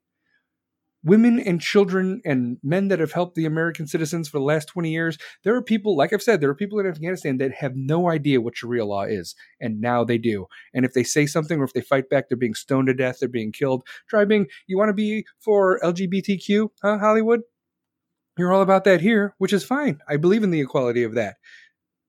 women 1.03 1.39
and 1.39 1.59
children 1.59 2.21
and 2.25 2.57
men 2.63 2.87
that 2.89 2.99
have 2.99 3.11
helped 3.11 3.35
the 3.35 3.45
American 3.45 3.87
citizens 3.87 4.29
for 4.29 4.37
the 4.37 4.43
last 4.43 4.67
20 4.67 4.91
years. 4.91 5.17
There 5.43 5.55
are 5.55 5.61
people, 5.61 5.95
like 5.95 6.13
I've 6.13 6.21
said, 6.21 6.41
there 6.41 6.49
are 6.49 6.55
people 6.55 6.79
in 6.79 6.85
Afghanistan 6.85 7.37
that 7.37 7.53
have 7.55 7.75
no 7.75 8.09
idea 8.09 8.41
what 8.41 8.57
Sharia 8.57 8.85
law 8.85 9.03
is, 9.03 9.35
and 9.59 9.81
now 9.81 10.03
they 10.03 10.17
do. 10.17 10.47
And 10.73 10.85
if 10.85 10.93
they 10.93 11.03
say 11.03 11.25
something 11.25 11.59
or 11.59 11.63
if 11.63 11.73
they 11.73 11.81
fight 11.81 12.09
back, 12.09 12.29
they're 12.29 12.37
being 12.37 12.53
stoned 12.53 12.87
to 12.87 12.93
death, 12.93 13.19
they're 13.19 13.29
being 13.29 13.51
killed. 13.51 13.83
Try 14.07 14.25
being, 14.25 14.47
you 14.67 14.77
want 14.77 14.89
to 14.89 14.93
be 14.93 15.25
for 15.39 15.79
LGBTQ, 15.83 16.69
huh, 16.81 16.99
Hollywood? 16.99 17.41
You're 18.37 18.53
all 18.53 18.61
about 18.61 18.85
that 18.85 19.01
here, 19.01 19.35
which 19.39 19.53
is 19.53 19.63
fine. 19.63 19.99
I 20.07 20.17
believe 20.17 20.43
in 20.43 20.51
the 20.51 20.61
equality 20.61 21.03
of 21.03 21.15
that. 21.15 21.37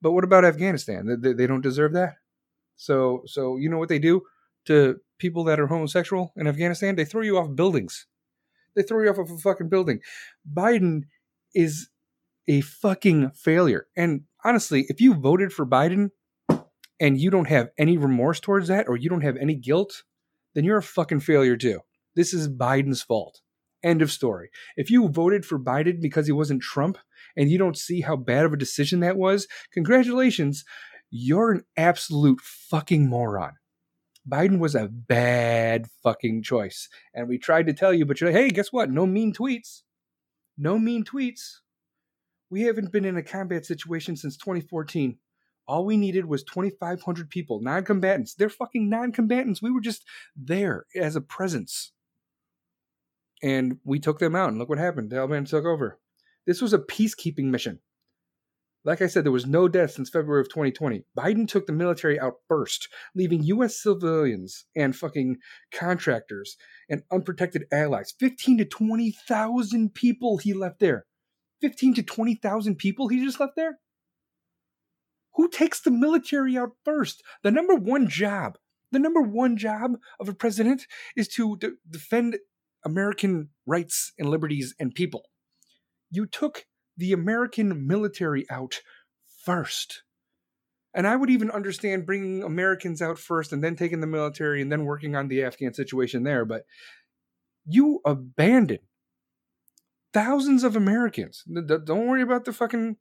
But 0.00 0.12
what 0.12 0.24
about 0.24 0.44
Afghanistan? 0.44 1.18
They, 1.20 1.32
they 1.32 1.46
don't 1.46 1.62
deserve 1.62 1.92
that. 1.94 2.14
So, 2.76 3.22
so 3.26 3.56
you 3.56 3.68
know 3.68 3.78
what 3.78 3.88
they 3.88 3.98
do 3.98 4.22
to 4.66 4.96
people 5.18 5.44
that 5.44 5.60
are 5.60 5.66
homosexual 5.66 6.32
in 6.36 6.46
Afghanistan? 6.46 6.96
They 6.96 7.04
throw 7.04 7.22
you 7.22 7.38
off 7.38 7.54
buildings 7.54 8.06
they 8.74 8.82
throw 8.82 9.02
you 9.02 9.10
off 9.10 9.18
of 9.18 9.30
a 9.30 9.38
fucking 9.38 9.68
building. 9.68 10.00
Biden 10.50 11.02
is 11.54 11.88
a 12.48 12.60
fucking 12.62 13.30
failure. 13.30 13.86
And 13.96 14.22
honestly, 14.44 14.86
if 14.88 15.00
you 15.00 15.14
voted 15.14 15.52
for 15.52 15.66
Biden 15.66 16.10
and 17.00 17.18
you 17.18 17.30
don't 17.30 17.48
have 17.48 17.70
any 17.78 17.96
remorse 17.96 18.40
towards 18.40 18.68
that 18.68 18.88
or 18.88 18.96
you 18.96 19.08
don't 19.08 19.22
have 19.22 19.36
any 19.36 19.54
guilt, 19.54 20.02
then 20.54 20.64
you're 20.64 20.78
a 20.78 20.82
fucking 20.82 21.20
failure 21.20 21.56
too. 21.56 21.80
This 22.14 22.34
is 22.34 22.48
Biden's 22.48 23.02
fault. 23.02 23.40
End 23.82 24.02
of 24.02 24.12
story. 24.12 24.50
If 24.76 24.90
you 24.90 25.08
voted 25.08 25.44
for 25.44 25.58
Biden 25.58 26.00
because 26.00 26.26
he 26.26 26.32
wasn't 26.32 26.62
Trump 26.62 26.98
and 27.36 27.50
you 27.50 27.58
don't 27.58 27.76
see 27.76 28.02
how 28.02 28.16
bad 28.16 28.44
of 28.44 28.52
a 28.52 28.58
decision 28.58 29.00
that 29.00 29.16
was, 29.16 29.48
congratulations. 29.72 30.64
You're 31.10 31.50
an 31.50 31.64
absolute 31.76 32.40
fucking 32.40 33.08
moron. 33.08 33.54
Biden 34.28 34.58
was 34.58 34.74
a 34.74 34.88
bad 34.88 35.86
fucking 36.02 36.42
choice. 36.42 36.88
And 37.14 37.28
we 37.28 37.38
tried 37.38 37.66
to 37.66 37.72
tell 37.72 37.92
you, 37.92 38.06
but 38.06 38.20
you're 38.20 38.30
like, 38.30 38.40
hey, 38.40 38.50
guess 38.50 38.72
what? 38.72 38.90
No 38.90 39.06
mean 39.06 39.32
tweets. 39.32 39.82
No 40.56 40.78
mean 40.78 41.04
tweets. 41.04 41.58
We 42.50 42.62
haven't 42.62 42.92
been 42.92 43.04
in 43.04 43.16
a 43.16 43.22
combat 43.22 43.64
situation 43.64 44.16
since 44.16 44.36
2014. 44.36 45.16
All 45.66 45.84
we 45.84 45.96
needed 45.96 46.26
was 46.26 46.42
2,500 46.44 47.30
people, 47.30 47.60
non 47.60 47.84
combatants. 47.84 48.34
They're 48.34 48.50
fucking 48.50 48.88
non 48.88 49.12
combatants. 49.12 49.62
We 49.62 49.70
were 49.70 49.80
just 49.80 50.04
there 50.36 50.86
as 50.94 51.16
a 51.16 51.20
presence. 51.20 51.92
And 53.42 53.78
we 53.84 53.98
took 53.98 54.18
them 54.18 54.36
out, 54.36 54.50
and 54.50 54.58
look 54.58 54.68
what 54.68 54.78
happened. 54.78 55.10
The 55.10 55.16
Taliban 55.16 55.48
took 55.48 55.64
over. 55.64 55.98
This 56.46 56.60
was 56.60 56.72
a 56.72 56.78
peacekeeping 56.78 57.44
mission. 57.44 57.80
Like 58.84 59.00
I 59.00 59.06
said, 59.06 59.24
there 59.24 59.30
was 59.30 59.46
no 59.46 59.68
death 59.68 59.92
since 59.92 60.10
February 60.10 60.40
of 60.40 60.48
2020. 60.48 61.04
Biden 61.16 61.46
took 61.46 61.66
the 61.66 61.72
military 61.72 62.18
out 62.18 62.34
first, 62.48 62.88
leaving 63.14 63.44
U.S. 63.44 63.80
civilians 63.80 64.64
and 64.74 64.96
fucking 64.96 65.36
contractors 65.72 66.56
and 66.88 67.02
unprotected 67.12 67.64
allies. 67.72 68.12
15 68.18 68.58
to 68.58 68.64
20,000 68.64 69.94
people 69.94 70.38
he 70.38 70.52
left 70.52 70.80
there. 70.80 71.06
15 71.60 71.94
to 71.94 72.02
20,000 72.02 72.74
people 72.74 73.06
he 73.06 73.24
just 73.24 73.38
left 73.38 73.54
there? 73.54 73.78
Who 75.34 75.48
takes 75.48 75.80
the 75.80 75.92
military 75.92 76.58
out 76.58 76.72
first? 76.84 77.22
The 77.42 77.52
number 77.52 77.76
one 77.76 78.08
job, 78.08 78.58
the 78.90 78.98
number 78.98 79.22
one 79.22 79.56
job 79.56 79.92
of 80.18 80.28
a 80.28 80.34
president 80.34 80.86
is 81.16 81.28
to 81.28 81.56
de- 81.56 81.70
defend 81.88 82.38
American 82.84 83.50
rights 83.64 84.12
and 84.18 84.28
liberties 84.28 84.74
and 84.78 84.92
people. 84.92 85.22
You 86.10 86.26
took 86.26 86.66
the 86.96 87.12
American 87.12 87.86
military 87.86 88.46
out 88.50 88.80
first. 89.44 90.02
And 90.94 91.06
I 91.06 91.16
would 91.16 91.30
even 91.30 91.50
understand 91.50 92.06
bringing 92.06 92.42
Americans 92.42 93.00
out 93.00 93.18
first 93.18 93.52
and 93.52 93.64
then 93.64 93.76
taking 93.76 94.00
the 94.00 94.06
military 94.06 94.60
and 94.60 94.70
then 94.70 94.84
working 94.84 95.16
on 95.16 95.28
the 95.28 95.42
Afghan 95.42 95.72
situation 95.72 96.22
there. 96.22 96.44
But 96.44 96.64
you 97.64 98.00
abandoned 98.04 98.80
thousands 100.12 100.64
of 100.64 100.76
Americans. 100.76 101.44
Don't 101.46 102.06
worry 102.06 102.22
about 102.22 102.44
the 102.44 102.52
fucking 102.52 102.96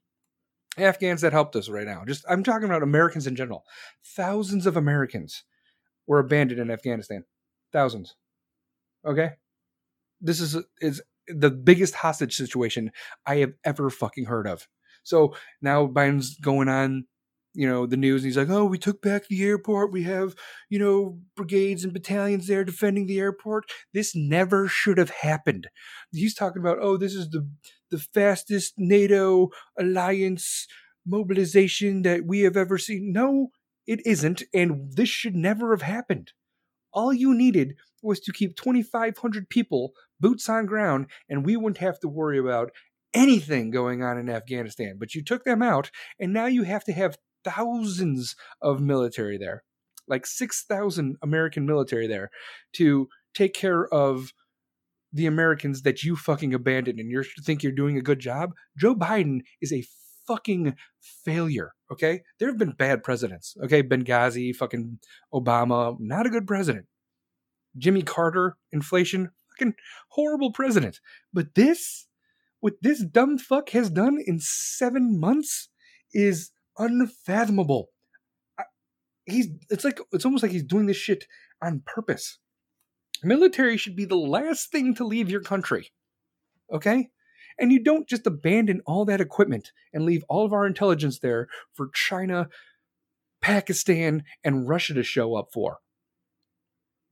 Afghans 0.78 1.22
that 1.22 1.34
helped 1.34 1.56
us 1.58 1.68
right 1.68 1.86
now. 1.86 2.04
Just 2.08 2.24
I'm 2.30 2.44
talking 2.44 2.66
about 2.66 2.84
Americans 2.84 3.28
in 3.28 3.36
general. 3.36 3.66
Thousands 4.16 4.66
of 4.66 4.78
Americans 4.78 5.44
were 6.08 6.20
abandoned 6.20 6.62
in 6.62 6.72
Afghanistan. 6.72 7.26
Thousands. 7.74 8.16
Okay? 9.06 9.32
This 10.22 10.40
is 10.40 10.58
is 10.80 11.02
the 11.28 11.52
biggest 11.52 11.96
hostage 11.96 12.36
situation 12.36 12.92
I 13.26 13.38
have 13.38 13.54
ever 13.64 13.90
fucking 13.90 14.26
heard 14.26 14.48
of. 14.48 14.68
So 15.04 15.36
now 15.62 15.88
Biden's 15.88 16.38
going 16.40 16.70
on 16.70 17.06
you 17.54 17.68
know, 17.68 17.86
the 17.86 17.98
news. 17.98 18.22
And 18.22 18.28
he's 18.28 18.38
like, 18.38 18.50
oh, 18.50 18.66
we 18.66 18.78
took 18.78 19.02
back 19.02 19.28
the 19.28 19.44
airport. 19.44 19.92
We 19.92 20.04
have, 20.04 20.36
you 20.70 20.80
know, 20.80 21.20
brigades 21.36 21.84
and 21.84 21.94
battalions 21.94 22.48
there 22.48 22.64
defending 22.64 23.08
the 23.08 23.20
airport. 23.20 23.66
This 23.94 24.16
never 24.16 24.68
should 24.68 24.98
have 24.98 25.10
happened. 25.10 25.68
He's 26.12 26.34
talking 26.34 26.62
about, 26.62 26.78
oh, 26.82 26.98
this 26.98 27.14
is 27.14 27.30
the 27.30 27.48
the 27.90 28.00
fastest 28.00 28.76
NATO 28.78 29.50
alliance 29.78 30.66
mobilization 31.06 32.04
that 32.04 32.26
we 32.26 32.42
have 32.42 32.56
ever 32.56 32.78
seen. 32.78 33.12
No, 33.12 33.50
it 33.86 34.00
isn't, 34.06 34.44
and 34.54 34.94
this 34.96 35.10
should 35.10 35.36
never 35.36 35.76
have 35.76 35.82
happened. 35.82 36.32
All 36.94 37.14
you 37.14 37.34
needed 37.34 37.76
was 38.02 38.22
to 38.22 38.32
keep 38.32 38.56
2,500 38.56 39.50
people 39.50 39.92
boots 40.22 40.48
on 40.48 40.66
ground, 40.66 41.08
and 41.28 41.46
we 41.46 41.58
wouldn't 41.58 41.80
have 41.80 42.00
to 42.00 42.08
worry 42.08 42.40
about 42.40 42.72
anything 43.14 43.72
going 43.72 44.04
on 44.04 44.18
in 44.18 44.30
Afghanistan. 44.30 44.96
But 44.98 45.16
you 45.16 45.24
took 45.24 45.44
them 45.44 45.62
out, 45.62 45.92
and 46.20 46.32
now 46.32 46.46
you 46.46 46.64
have 46.64 46.84
to 46.86 46.94
have 46.94 47.18
thousands 47.44 48.36
of 48.62 48.80
military 48.80 49.38
there, 49.38 49.64
like 50.08 50.26
6,000 50.26 51.18
American 51.22 51.66
military 51.66 52.08
there, 52.08 52.30
to 52.74 53.08
take 53.34 53.54
care 53.54 53.88
of 53.94 54.32
the 55.14 55.26
Americans 55.26 55.82
that 55.82 56.04
you 56.04 56.16
fucking 56.16 56.54
abandoned 56.54 57.00
and 57.00 57.12
you 57.12 57.24
think 57.44 57.64
you're 57.64 57.72
doing 57.72 57.98
a 57.98 58.02
good 58.02 58.20
job. 58.20 58.52
Joe 58.78 58.96
Biden 58.96 59.40
is 59.62 59.74
a 59.74 59.84
fucking 60.28 60.76
failure. 61.26 61.72
Okay. 61.92 62.22
There 62.40 62.48
have 62.48 62.58
been 62.58 62.72
bad 62.72 63.04
presidents. 63.04 63.56
Okay. 63.64 63.84
Benghazi, 63.84 64.56
fucking 64.56 65.00
Obama, 65.34 65.98
not 66.00 66.26
a 66.26 66.30
good 66.30 66.48
president. 66.48 66.86
Jimmy 67.78 68.02
Carter, 68.02 68.56
inflation, 68.72 69.32
fucking 69.62 69.76
horrible 70.10 70.52
president. 70.52 71.00
But 71.34 71.56
this, 71.56 72.08
what 72.60 72.74
this 72.82 73.04
dumb 73.04 73.38
fuck 73.38 73.70
has 73.70 73.90
done 73.90 74.20
in 74.26 74.40
seven 74.40 75.20
months 75.20 75.70
is 76.14 76.52
unfathomable. 76.78 77.90
He's, 79.26 79.48
it's 79.70 79.84
like, 79.84 80.00
it's 80.12 80.26
almost 80.26 80.44
like 80.44 80.52
he's 80.52 80.64
doing 80.64 80.88
this 80.88 80.98
shit 80.98 81.26
on 81.62 81.84
purpose. 81.86 82.40
Military 83.24 83.78
should 83.78 83.96
be 83.96 84.06
the 84.06 84.16
last 84.16 84.72
thing 84.72 84.96
to 84.96 85.06
leave 85.06 85.30
your 85.30 85.42
country. 85.42 85.92
Okay? 86.74 87.10
And 87.60 87.72
you 87.72 87.84
don't 87.84 88.10
just 88.10 88.26
abandon 88.26 88.82
all 88.88 89.06
that 89.06 89.22
equipment 89.22 89.72
and 89.94 90.06
leave 90.06 90.24
all 90.28 90.46
of 90.46 90.54
our 90.54 90.66
intelligence 90.66 91.20
there 91.20 91.48
for 91.74 91.90
China, 91.94 92.48
Pakistan, 93.42 94.24
and 94.44 94.68
Russia 94.68 94.96
to 94.96 95.04
show 95.04 95.36
up 95.36 95.50
for. 95.54 95.78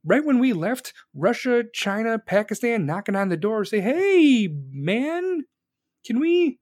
Right 0.05 0.23
when 0.23 0.39
we 0.39 0.53
left, 0.53 0.93
Russia, 1.13 1.63
China, 1.73 2.19
Pakistan 2.19 2.85
knocking 2.85 3.15
on 3.15 3.29
the 3.29 3.37
door 3.37 3.65
say, 3.65 3.81
hey, 3.81 4.49
man, 4.71 5.43
can 6.05 6.19
we? 6.19 6.59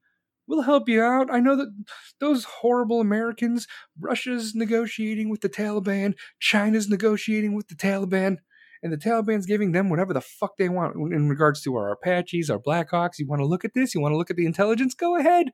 We'll 0.48 0.62
help 0.62 0.88
you 0.88 1.02
out. 1.02 1.28
I 1.30 1.40
know 1.40 1.56
that 1.56 1.68
those 2.20 2.44
horrible 2.44 3.00
Americans, 3.00 3.66
Russia's 4.00 4.54
negotiating 4.54 5.28
with 5.28 5.42
the 5.42 5.48
Taliban, 5.48 6.14
China's 6.40 6.88
negotiating 6.88 7.54
with 7.54 7.68
the 7.68 7.74
Taliban 7.74 8.38
and 8.82 8.92
the 8.92 8.96
Taliban's 8.96 9.46
giving 9.46 9.72
them 9.72 9.90
whatever 9.90 10.14
the 10.14 10.20
fuck 10.20 10.56
they 10.56 10.68
want 10.68 10.96
in 11.12 11.28
regards 11.28 11.60
to 11.62 11.76
our 11.76 11.90
Apaches, 11.90 12.48
our 12.50 12.58
Blackhawks. 12.58 13.18
You 13.18 13.26
want 13.28 13.40
to 13.40 13.46
look 13.46 13.64
at 13.64 13.74
this? 13.74 13.94
You 13.94 14.00
want 14.00 14.12
to 14.12 14.16
look 14.16 14.30
at 14.30 14.36
the 14.36 14.46
intelligence? 14.46 14.94
Go 14.94 15.16
ahead. 15.16 15.50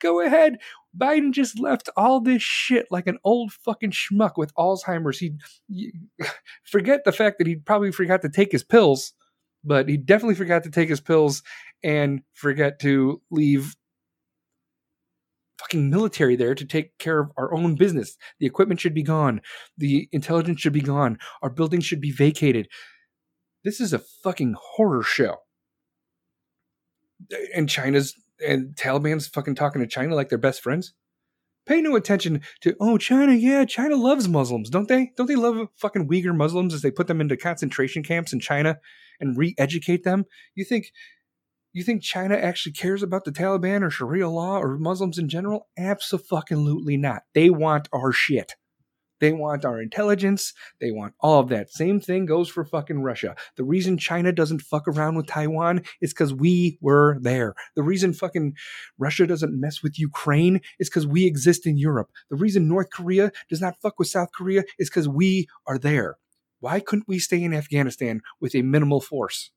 Go 0.00 0.20
ahead. 0.20 0.58
Biden 0.96 1.32
just 1.32 1.58
left 1.58 1.88
all 1.96 2.20
this 2.20 2.42
shit 2.42 2.86
like 2.90 3.06
an 3.06 3.18
old 3.24 3.52
fucking 3.52 3.92
schmuck 3.92 4.32
with 4.36 4.54
Alzheimer's. 4.54 5.18
He 5.18 5.34
forget 6.64 7.04
the 7.04 7.12
fact 7.12 7.38
that 7.38 7.46
he 7.46 7.56
probably 7.56 7.92
forgot 7.92 8.22
to 8.22 8.28
take 8.28 8.52
his 8.52 8.64
pills, 8.64 9.12
but 9.64 9.88
he 9.88 9.96
definitely 9.96 10.36
forgot 10.36 10.62
to 10.64 10.70
take 10.70 10.88
his 10.88 11.00
pills 11.00 11.42
and 11.82 12.22
forget 12.34 12.78
to 12.80 13.20
leave 13.30 13.74
fucking 15.58 15.88
military 15.88 16.36
there 16.36 16.54
to 16.54 16.64
take 16.64 16.96
care 16.98 17.20
of 17.20 17.30
our 17.36 17.54
own 17.54 17.74
business. 17.74 18.16
The 18.38 18.46
equipment 18.46 18.80
should 18.80 18.94
be 18.94 19.02
gone. 19.02 19.40
The 19.78 20.08
intelligence 20.12 20.60
should 20.60 20.72
be 20.72 20.80
gone. 20.80 21.18
Our 21.42 21.50
building 21.50 21.80
should 21.80 22.00
be 22.00 22.10
vacated. 22.10 22.68
This 23.64 23.80
is 23.80 23.92
a 23.92 23.98
fucking 23.98 24.56
horror 24.60 25.02
show. 25.02 25.36
And 27.54 27.68
China's 27.68 28.14
and 28.44 28.74
Taliban's 28.74 29.26
fucking 29.26 29.54
talking 29.54 29.80
to 29.80 29.86
China 29.88 30.14
like 30.14 30.28
they're 30.28 30.38
best 30.38 30.62
friends. 30.62 30.94
Pay 31.66 31.80
no 31.80 31.96
attention 31.96 32.42
to 32.60 32.76
oh 32.78 32.98
China, 32.98 33.32
yeah, 33.32 33.64
China 33.64 33.96
loves 33.96 34.28
Muslims, 34.28 34.68
don't 34.68 34.88
they? 34.88 35.12
Don't 35.16 35.26
they 35.26 35.36
love 35.36 35.68
fucking 35.76 36.08
Uyghur 36.08 36.36
Muslims 36.36 36.74
as 36.74 36.82
they 36.82 36.90
put 36.90 37.06
them 37.06 37.20
into 37.20 37.36
concentration 37.36 38.02
camps 38.02 38.32
in 38.32 38.40
China 38.40 38.78
and 39.18 39.36
re-educate 39.36 40.04
them? 40.04 40.24
You 40.54 40.64
think 40.64 40.90
you 41.72 41.82
think 41.82 42.02
China 42.02 42.36
actually 42.36 42.72
cares 42.72 43.02
about 43.02 43.24
the 43.24 43.32
Taliban 43.32 43.82
or 43.82 43.90
Sharia 43.90 44.28
law 44.28 44.58
or 44.58 44.78
Muslims 44.78 45.18
in 45.18 45.28
general? 45.28 45.68
Absolutely 45.76 46.96
not. 46.96 47.22
They 47.34 47.50
want 47.50 47.88
our 47.92 48.12
shit. 48.12 48.54
They 49.20 49.32
want 49.32 49.64
our 49.64 49.80
intelligence. 49.80 50.52
They 50.80 50.90
want 50.90 51.14
all 51.20 51.40
of 51.40 51.48
that. 51.48 51.70
Same 51.70 52.00
thing 52.00 52.26
goes 52.26 52.48
for 52.48 52.64
fucking 52.64 53.02
Russia. 53.02 53.36
The 53.56 53.64
reason 53.64 53.96
China 53.96 54.32
doesn't 54.32 54.62
fuck 54.62 54.88
around 54.88 55.16
with 55.16 55.26
Taiwan 55.26 55.82
is 56.00 56.12
because 56.12 56.34
we 56.34 56.78
were 56.80 57.18
there. 57.20 57.54
The 57.76 57.82
reason 57.82 58.12
fucking 58.12 58.54
Russia 58.98 59.26
doesn't 59.26 59.58
mess 59.58 59.82
with 59.82 59.98
Ukraine 59.98 60.60
is 60.78 60.88
because 60.88 61.06
we 61.06 61.26
exist 61.26 61.66
in 61.66 61.78
Europe. 61.78 62.10
The 62.30 62.36
reason 62.36 62.68
North 62.68 62.90
Korea 62.90 63.30
does 63.48 63.60
not 63.60 63.80
fuck 63.80 63.98
with 63.98 64.08
South 64.08 64.30
Korea 64.32 64.64
is 64.78 64.90
because 64.90 65.08
we 65.08 65.46
are 65.66 65.78
there. 65.78 66.16
Why 66.60 66.80
couldn't 66.80 67.08
we 67.08 67.18
stay 67.18 67.42
in 67.42 67.54
Afghanistan 67.54 68.22
with 68.40 68.54
a 68.54 68.62
minimal 68.62 69.00
force? 69.00 69.50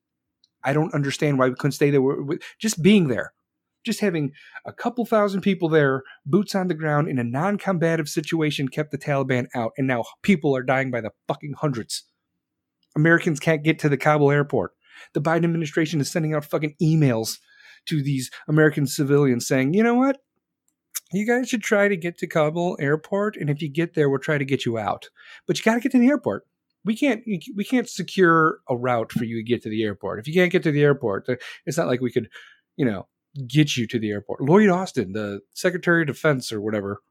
I 0.62 0.72
don't 0.72 0.92
understand 0.92 1.38
why 1.38 1.48
we 1.48 1.54
couldn't 1.54 1.72
stay 1.72 1.90
there. 1.90 2.02
Just 2.58 2.82
being 2.82 3.08
there, 3.08 3.32
just 3.88 4.00
having 4.00 4.32
a 4.64 4.72
couple 4.72 5.04
thousand 5.04 5.40
people 5.40 5.68
there, 5.68 6.02
boots 6.24 6.54
on 6.54 6.68
the 6.68 6.74
ground 6.74 7.08
in 7.08 7.18
a 7.18 7.24
non 7.24 7.58
combative 7.58 8.08
situation 8.08 8.68
kept 8.68 8.90
the 8.90 8.98
Taliban 8.98 9.46
out. 9.54 9.72
And 9.76 9.86
now 9.86 10.04
people 10.22 10.56
are 10.56 10.62
dying 10.62 10.90
by 10.90 11.00
the 11.00 11.10
fucking 11.26 11.54
hundreds. 11.58 12.04
Americans 12.94 13.40
can't 13.40 13.64
get 13.64 13.78
to 13.80 13.88
the 13.88 13.96
Kabul 13.96 14.30
airport. 14.30 14.72
The 15.14 15.20
Biden 15.20 15.44
administration 15.44 16.00
is 16.00 16.10
sending 16.10 16.34
out 16.34 16.44
fucking 16.44 16.74
emails 16.82 17.38
to 17.86 18.02
these 18.02 18.30
American 18.48 18.86
civilians 18.86 19.46
saying, 19.46 19.74
you 19.74 19.82
know 19.82 19.94
what? 19.94 20.18
You 21.12 21.26
guys 21.26 21.48
should 21.48 21.62
try 21.62 21.88
to 21.88 21.96
get 21.96 22.18
to 22.18 22.26
Kabul 22.26 22.76
airport. 22.80 23.36
And 23.36 23.48
if 23.48 23.62
you 23.62 23.70
get 23.70 23.94
there, 23.94 24.10
we'll 24.10 24.18
try 24.18 24.36
to 24.36 24.44
get 24.44 24.66
you 24.66 24.78
out. 24.78 25.08
But 25.46 25.58
you 25.58 25.64
got 25.64 25.74
to 25.74 25.80
get 25.80 25.92
to 25.92 25.98
the 25.98 26.08
airport 26.08 26.44
we 26.84 26.96
can't 26.96 27.22
we 27.26 27.64
can't 27.64 27.88
secure 27.88 28.60
a 28.68 28.76
route 28.76 29.12
for 29.12 29.24
you 29.24 29.36
to 29.36 29.42
get 29.42 29.62
to 29.62 29.68
the 29.68 29.82
airport. 29.82 30.20
If 30.20 30.28
you 30.28 30.34
can't 30.34 30.50
get 30.50 30.62
to 30.62 30.72
the 30.72 30.82
airport, 30.82 31.28
it's 31.66 31.76
not 31.76 31.86
like 31.86 32.00
we 32.00 32.10
could, 32.10 32.28
you 32.76 32.86
know, 32.86 33.06
get 33.46 33.76
you 33.76 33.86
to 33.86 33.98
the 33.98 34.10
airport. 34.10 34.40
Lloyd 34.40 34.68
Austin, 34.68 35.12
the 35.12 35.40
Secretary 35.54 36.02
of 36.02 36.08
Defense 36.08 36.52
or 36.52 36.60
whatever, 36.60 37.02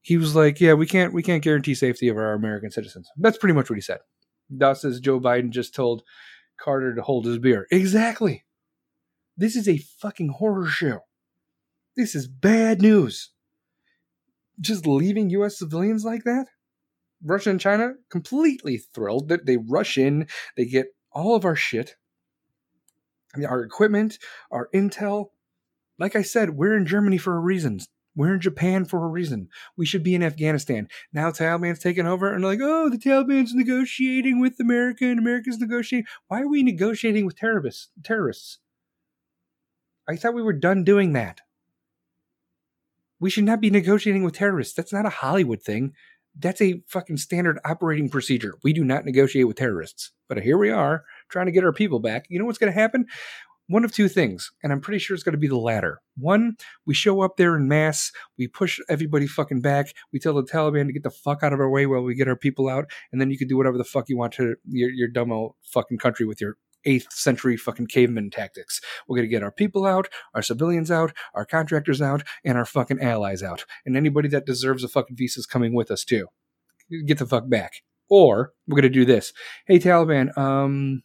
he 0.00 0.16
was 0.16 0.34
like, 0.34 0.60
"Yeah, 0.60 0.74
we 0.74 0.86
can't 0.86 1.12
we 1.12 1.22
can't 1.22 1.42
guarantee 1.42 1.74
safety 1.74 2.08
of 2.08 2.16
our 2.16 2.32
American 2.32 2.70
citizens." 2.70 3.10
That's 3.16 3.38
pretty 3.38 3.54
much 3.54 3.68
what 3.68 3.76
he 3.76 3.82
said. 3.82 3.98
Dot 4.56 4.78
says 4.78 5.00
Joe 5.00 5.20
Biden 5.20 5.50
just 5.50 5.74
told 5.74 6.02
Carter 6.58 6.94
to 6.94 7.02
hold 7.02 7.26
his 7.26 7.38
beer. 7.38 7.66
Exactly. 7.70 8.44
This 9.36 9.56
is 9.56 9.68
a 9.68 9.78
fucking 9.78 10.30
horror 10.30 10.66
show. 10.66 11.00
This 11.96 12.14
is 12.14 12.28
bad 12.28 12.82
news. 12.82 13.30
Just 14.60 14.86
leaving 14.86 15.30
U.S. 15.30 15.58
civilians 15.58 16.04
like 16.04 16.24
that? 16.24 16.46
Russia 17.22 17.50
and 17.50 17.60
China 17.60 17.94
completely 18.10 18.78
thrilled 18.78 19.28
that 19.28 19.46
they 19.46 19.56
rush 19.56 19.98
in, 19.98 20.26
they 20.56 20.64
get 20.64 20.88
all 21.12 21.34
of 21.34 21.44
our 21.44 21.56
shit, 21.56 21.96
our 23.48 23.62
equipment, 23.62 24.18
our 24.50 24.68
intel. 24.74 25.30
Like 25.98 26.16
I 26.16 26.22
said, 26.22 26.50
we're 26.50 26.76
in 26.76 26.86
Germany 26.86 27.18
for 27.18 27.36
a 27.36 27.40
reason. 27.40 27.80
We're 28.16 28.34
in 28.34 28.40
Japan 28.40 28.84
for 28.84 29.04
a 29.04 29.08
reason. 29.08 29.48
We 29.76 29.86
should 29.86 30.02
be 30.02 30.14
in 30.14 30.22
Afghanistan. 30.22 30.88
Now 31.12 31.30
Taliban's 31.30 31.78
taken 31.78 32.06
over 32.06 32.32
and 32.32 32.42
like, 32.42 32.58
oh, 32.60 32.90
the 32.90 32.98
Taliban's 32.98 33.54
negotiating 33.54 34.40
with 34.40 34.58
America 34.58 35.04
and 35.04 35.18
America's 35.18 35.58
negotiating. 35.58 36.06
Why 36.28 36.42
are 36.42 36.48
we 36.48 36.62
negotiating 36.62 37.24
with 37.24 37.36
terrorists? 37.36 37.88
Terrorists. 38.02 38.58
I 40.08 40.16
thought 40.16 40.34
we 40.34 40.42
were 40.42 40.52
done 40.52 40.82
doing 40.82 41.12
that. 41.12 41.40
We 43.20 43.30
should 43.30 43.44
not 43.44 43.60
be 43.60 43.70
negotiating 43.70 44.24
with 44.24 44.34
terrorists. 44.34 44.74
That's 44.74 44.92
not 44.92 45.06
a 45.06 45.10
Hollywood 45.10 45.62
thing. 45.62 45.92
That's 46.36 46.60
a 46.60 46.82
fucking 46.88 47.18
standard 47.18 47.60
operating 47.64 48.08
procedure. 48.08 48.54
We 48.64 48.72
do 48.72 48.82
not 48.82 49.04
negotiate 49.04 49.46
with 49.46 49.56
terrorists. 49.56 50.12
But 50.28 50.42
here 50.42 50.58
we 50.58 50.70
are 50.70 51.04
trying 51.30 51.46
to 51.46 51.52
get 51.52 51.64
our 51.64 51.72
people 51.72 52.00
back. 52.00 52.24
You 52.28 52.38
know 52.38 52.44
what's 52.44 52.58
going 52.58 52.72
to 52.72 52.78
happen? 52.78 53.06
One 53.68 53.84
of 53.84 53.92
two 53.92 54.08
things, 54.08 54.50
and 54.64 54.72
I'm 54.72 54.80
pretty 54.80 54.98
sure 54.98 55.14
it's 55.14 55.22
going 55.22 55.34
to 55.34 55.38
be 55.38 55.46
the 55.46 55.56
latter. 55.56 56.00
One, 56.16 56.56
we 56.86 56.92
show 56.92 57.22
up 57.22 57.36
there 57.36 57.54
in 57.54 57.68
mass, 57.68 58.10
we 58.36 58.48
push 58.48 58.80
everybody 58.88 59.28
fucking 59.28 59.60
back, 59.60 59.94
we 60.12 60.18
tell 60.18 60.34
the 60.34 60.42
Taliban 60.42 60.86
to 60.86 60.92
get 60.92 61.04
the 61.04 61.10
fuck 61.10 61.44
out 61.44 61.52
of 61.52 61.60
our 61.60 61.70
way 61.70 61.86
while 61.86 62.02
we 62.02 62.16
get 62.16 62.26
our 62.26 62.34
people 62.34 62.68
out, 62.68 62.90
and 63.12 63.20
then 63.20 63.30
you 63.30 63.38
can 63.38 63.46
do 63.46 63.56
whatever 63.56 63.78
the 63.78 63.84
fuck 63.84 64.08
you 64.08 64.18
want 64.18 64.32
to 64.34 64.56
your, 64.68 64.90
your 64.90 65.06
dumb 65.06 65.30
old 65.30 65.54
fucking 65.62 65.98
country 65.98 66.26
with 66.26 66.40
your 66.40 66.56
eighth 66.84 67.12
century 67.12 67.56
fucking 67.56 67.86
caveman 67.86 68.30
tactics. 68.30 68.80
We're 69.06 69.16
going 69.16 69.28
to 69.28 69.34
get 69.34 69.42
our 69.42 69.52
people 69.52 69.86
out, 69.86 70.08
our 70.34 70.42
civilians 70.42 70.90
out, 70.90 71.12
our 71.34 71.44
contractors 71.44 72.02
out, 72.02 72.22
and 72.44 72.58
our 72.58 72.64
fucking 72.64 73.00
allies 73.00 73.42
out. 73.42 73.64
And 73.86 73.96
anybody 73.96 74.28
that 74.30 74.46
deserves 74.46 74.82
a 74.82 74.88
fucking 74.88 75.16
visa 75.16 75.40
is 75.40 75.46
coming 75.46 75.74
with 75.74 75.90
us 75.90 76.04
too. 76.04 76.26
Get 77.06 77.18
the 77.18 77.26
fuck 77.26 77.48
back. 77.48 77.74
Or 78.08 78.52
we're 78.66 78.80
going 78.80 78.92
to 78.92 78.98
do 78.98 79.04
this. 79.04 79.32
Hey, 79.66 79.78
Taliban, 79.78 80.36
um, 80.36 81.02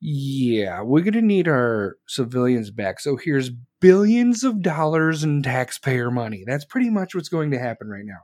yeah, 0.00 0.82
we're 0.82 1.00
going 1.00 1.14
to 1.14 1.22
need 1.22 1.48
our 1.48 1.96
civilians 2.06 2.70
back. 2.70 3.00
So 3.00 3.16
here's 3.16 3.50
billions 3.80 4.44
of 4.44 4.62
dollars 4.62 5.24
in 5.24 5.42
taxpayer 5.42 6.10
money. 6.10 6.44
That's 6.46 6.64
pretty 6.64 6.90
much 6.90 7.14
what's 7.14 7.28
going 7.28 7.50
to 7.52 7.58
happen 7.58 7.88
right 7.88 8.04
now. 8.04 8.20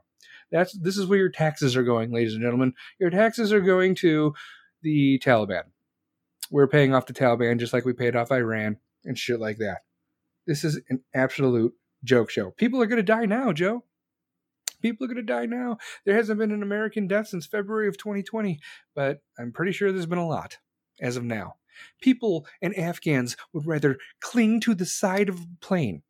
That's 0.52 0.76
this 0.78 0.98
is 0.98 1.06
where 1.06 1.18
your 1.18 1.30
taxes 1.30 1.76
are 1.76 1.82
going, 1.82 2.12
ladies 2.12 2.34
and 2.34 2.42
gentlemen. 2.42 2.74
Your 2.98 3.10
taxes 3.10 3.52
are 3.52 3.60
going 3.60 3.94
to 3.96 4.34
the 4.82 5.20
Taliban. 5.24 5.62
We're 6.50 6.66
paying 6.66 6.94
off 6.94 7.06
the 7.06 7.12
Taliban 7.12 7.58
just 7.58 7.72
like 7.72 7.84
we 7.84 7.92
paid 7.92 8.16
off 8.16 8.32
Iran 8.32 8.76
and 9.04 9.16
shit 9.16 9.40
like 9.40 9.58
that. 9.58 9.78
This 10.46 10.64
is 10.64 10.80
an 10.88 11.00
absolute 11.14 11.72
joke 12.02 12.30
show. 12.30 12.50
People 12.50 12.82
are 12.82 12.86
going 12.86 12.96
to 12.96 13.02
die 13.02 13.26
now, 13.26 13.52
Joe. 13.52 13.84
People 14.80 15.04
are 15.04 15.08
going 15.08 15.16
to 15.16 15.22
die 15.22 15.46
now. 15.46 15.78
There 16.04 16.14
hasn't 16.14 16.38
been 16.38 16.52
an 16.52 16.62
American 16.62 17.06
death 17.06 17.28
since 17.28 17.46
February 17.46 17.88
of 17.88 17.98
2020, 17.98 18.58
but 18.94 19.20
I'm 19.38 19.52
pretty 19.52 19.72
sure 19.72 19.92
there's 19.92 20.06
been 20.06 20.18
a 20.18 20.26
lot 20.26 20.58
as 21.00 21.16
of 21.16 21.24
now. 21.24 21.54
People 22.00 22.46
and 22.60 22.76
Afghans 22.76 23.36
would 23.52 23.66
rather 23.66 23.98
cling 24.20 24.60
to 24.60 24.74
the 24.74 24.86
side 24.86 25.28
of 25.28 25.40
a 25.40 25.46
plane, 25.60 26.02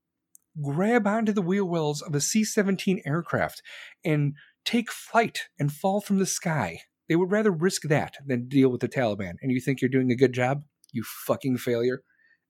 grab 0.61 1.07
onto 1.07 1.33
the 1.33 1.43
wheel 1.43 1.67
wells 1.67 2.03
of 2.03 2.15
a 2.15 2.21
C 2.21 2.45
17 2.45 3.03
aircraft, 3.05 3.63
and 4.05 4.35
take 4.65 4.91
flight 4.91 5.49
and 5.59 5.73
fall 5.73 6.01
from 6.01 6.19
the 6.19 6.27
sky. 6.27 6.81
They 7.09 7.17
would 7.17 7.33
rather 7.33 7.51
risk 7.51 7.83
that 7.83 8.17
than 8.25 8.49
deal 8.49 8.69
with 8.69 8.81
the 8.81 8.89
Taliban. 8.89 9.35
And 9.43 9.51
you 9.51 9.61
think 9.61 9.81
you're 9.81 9.89
doing 9.89 10.13
a 10.13 10.17
good 10.17 10.33
job? 10.33 10.63
You 10.93 11.03
fucking 11.03 11.59
failure. 11.59 12.03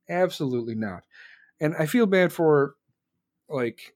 Absolutely 0.08 0.74
not. 0.74 1.04
And 1.60 1.74
I 1.78 1.86
feel 1.86 2.06
bad 2.06 2.32
for 2.32 2.74
like 3.48 3.94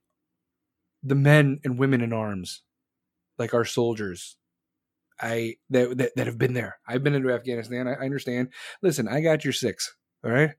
the 1.04 1.14
men 1.14 1.60
and 1.64 1.78
women 1.78 2.00
in 2.00 2.12
arms, 2.12 2.62
like 3.38 3.54
our 3.54 3.64
soldiers. 3.64 4.36
I 5.20 5.56
that 5.70 5.96
that, 5.98 6.16
that 6.16 6.26
have 6.26 6.38
been 6.38 6.54
there. 6.54 6.78
I've 6.88 7.04
been 7.04 7.14
into 7.14 7.30
Afghanistan. 7.30 7.86
I, 7.86 7.92
I 7.92 8.04
understand. 8.04 8.48
Listen, 8.82 9.06
I 9.06 9.20
got 9.20 9.44
your 9.44 9.52
six. 9.52 9.94
All 10.24 10.32
right. 10.32 10.50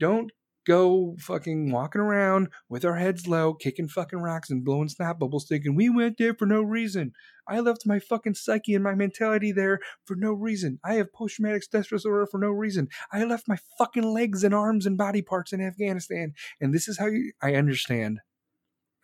Don't 0.00 0.30
go 0.66 1.16
fucking 1.18 1.70
walking 1.72 2.00
around 2.00 2.48
with 2.68 2.84
our 2.84 2.96
heads 2.96 3.26
low, 3.26 3.52
kicking 3.52 3.88
fucking 3.88 4.20
rocks 4.20 4.50
and 4.50 4.64
blowing 4.64 4.88
snap 4.88 5.18
bubbles, 5.18 5.46
thinking 5.46 5.74
we 5.74 5.90
went 5.90 6.18
there 6.18 6.34
for 6.34 6.46
no 6.46 6.62
reason. 6.62 7.12
I 7.48 7.60
left 7.60 7.84
my 7.84 7.98
fucking 7.98 8.34
psyche 8.34 8.74
and 8.74 8.84
my 8.84 8.94
mentality 8.94 9.52
there 9.52 9.80
for 10.04 10.14
no 10.16 10.32
reason. 10.32 10.78
I 10.84 10.94
have 10.94 11.12
post 11.12 11.36
traumatic 11.36 11.64
stress 11.64 11.88
disorder 11.88 12.26
for 12.30 12.38
no 12.38 12.50
reason. 12.50 12.88
I 13.12 13.24
left 13.24 13.48
my 13.48 13.58
fucking 13.78 14.04
legs 14.04 14.44
and 14.44 14.54
arms 14.54 14.86
and 14.86 14.96
body 14.96 15.22
parts 15.22 15.52
in 15.52 15.60
Afghanistan. 15.60 16.34
And 16.60 16.72
this 16.72 16.86
is 16.86 16.98
how 16.98 17.06
you, 17.06 17.32
I 17.42 17.54
understand. 17.54 18.20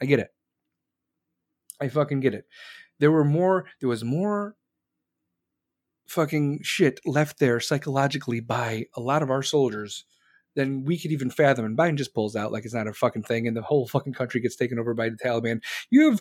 I 0.01 0.07
get 0.07 0.21
it. 0.21 0.29
I 1.81 1.89
fucking 1.89 2.21
get 2.21 2.35
it. 2.35 2.47
There 2.99 3.13
were 3.13 3.25
more, 3.25 3.67
there 3.81 3.89
was 3.89 4.05
more 4.05 4.57
fucking 6.07 6.61
shit 6.63 7.01
left 7.05 7.39
there 7.39 7.61
psychologically 7.61 8.41
by 8.41 8.87
a 8.97 9.01
lot 9.01 9.23
of 9.23 9.31
our 9.31 9.43
soldiers 9.43 10.05
than 10.57 10.85
we 10.85 10.99
could 10.99 11.13
even 11.13 11.31
fathom. 11.31 11.65
And 11.65 11.79
Biden 11.79 11.97
just 11.97 12.15
pulls 12.15 12.35
out 12.35 12.51
like 12.51 12.65
it's 12.65 12.75
not 12.75 12.89
a 12.89 12.93
fucking 12.93 13.23
thing, 13.23 13.47
and 13.47 13.57
the 13.57 13.63
whole 13.63 13.87
fucking 13.87 14.15
country 14.15 14.41
gets 14.41 14.57
taken 14.57 14.79
over 14.79 14.95
by 14.95 15.09
the 15.09 15.17
Taliban. 15.17 15.61
You 15.91 16.11
have 16.11 16.21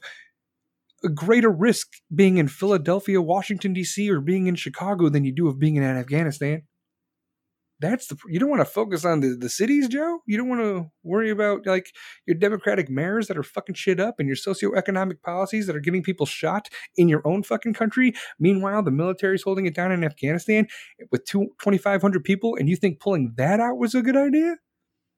a 1.04 1.10
greater 1.10 1.50
risk 1.50 1.88
being 2.14 2.38
in 2.38 2.48
Philadelphia, 2.48 3.22
Washington, 3.22 3.74
D.C., 3.74 4.10
or 4.12 4.20
being 4.20 4.48
in 4.48 4.56
Chicago 4.56 5.10
than 5.10 5.26
you 5.26 5.32
do 5.34 5.48
of 5.48 5.60
being 5.60 5.76
in 5.76 5.84
Afghanistan. 5.84 6.64
That's 7.80 8.08
the 8.08 8.18
you 8.28 8.40
don't 8.40 8.50
want 8.50 8.62
to 8.62 8.66
focus 8.66 9.06
on 9.06 9.20
the, 9.20 9.36
the 9.40 9.50
cities, 9.50 9.88
Joe. 9.88 10.20
You 10.26 10.38
don't 10.38 10.50
want 10.50 10.62
to 10.62 10.92
worry 11.04 11.30
about 11.30 11.66
like 11.68 11.92
your 12.26 12.36
democratic 12.36 12.90
mayors 12.90 13.28
that 13.28 13.38
are 13.38 13.44
fucking 13.44 13.76
shit 13.76 14.00
up 14.00 14.16
and 14.20 14.28
your 14.28 14.36
socioeconomic 14.36 15.22
policies 15.22 15.68
that 15.68 15.76
are 15.76 15.82
getting 15.82 16.02
people 16.02 16.26
shot 16.26 16.70
in 16.96 17.08
your 17.08 17.22
own 17.26 17.44
fucking 17.44 17.74
country. 17.74 18.14
Meanwhile, 18.40 18.84
the 18.84 18.92
military's 18.92 19.44
holding 19.44 19.68
it 19.68 19.76
down 19.76 19.92
in 19.92 20.04
Afghanistan 20.04 20.68
with 21.12 21.26
two, 21.26 21.50
2,500 21.60 22.24
people, 22.24 22.56
and 22.56 22.68
you 22.68 22.76
think 22.76 23.00
pulling 23.00 23.34
that 23.38 23.60
out 23.60 23.78
was 23.78 23.94
a 23.94 24.02
good 24.02 24.18
idea? 24.18 24.56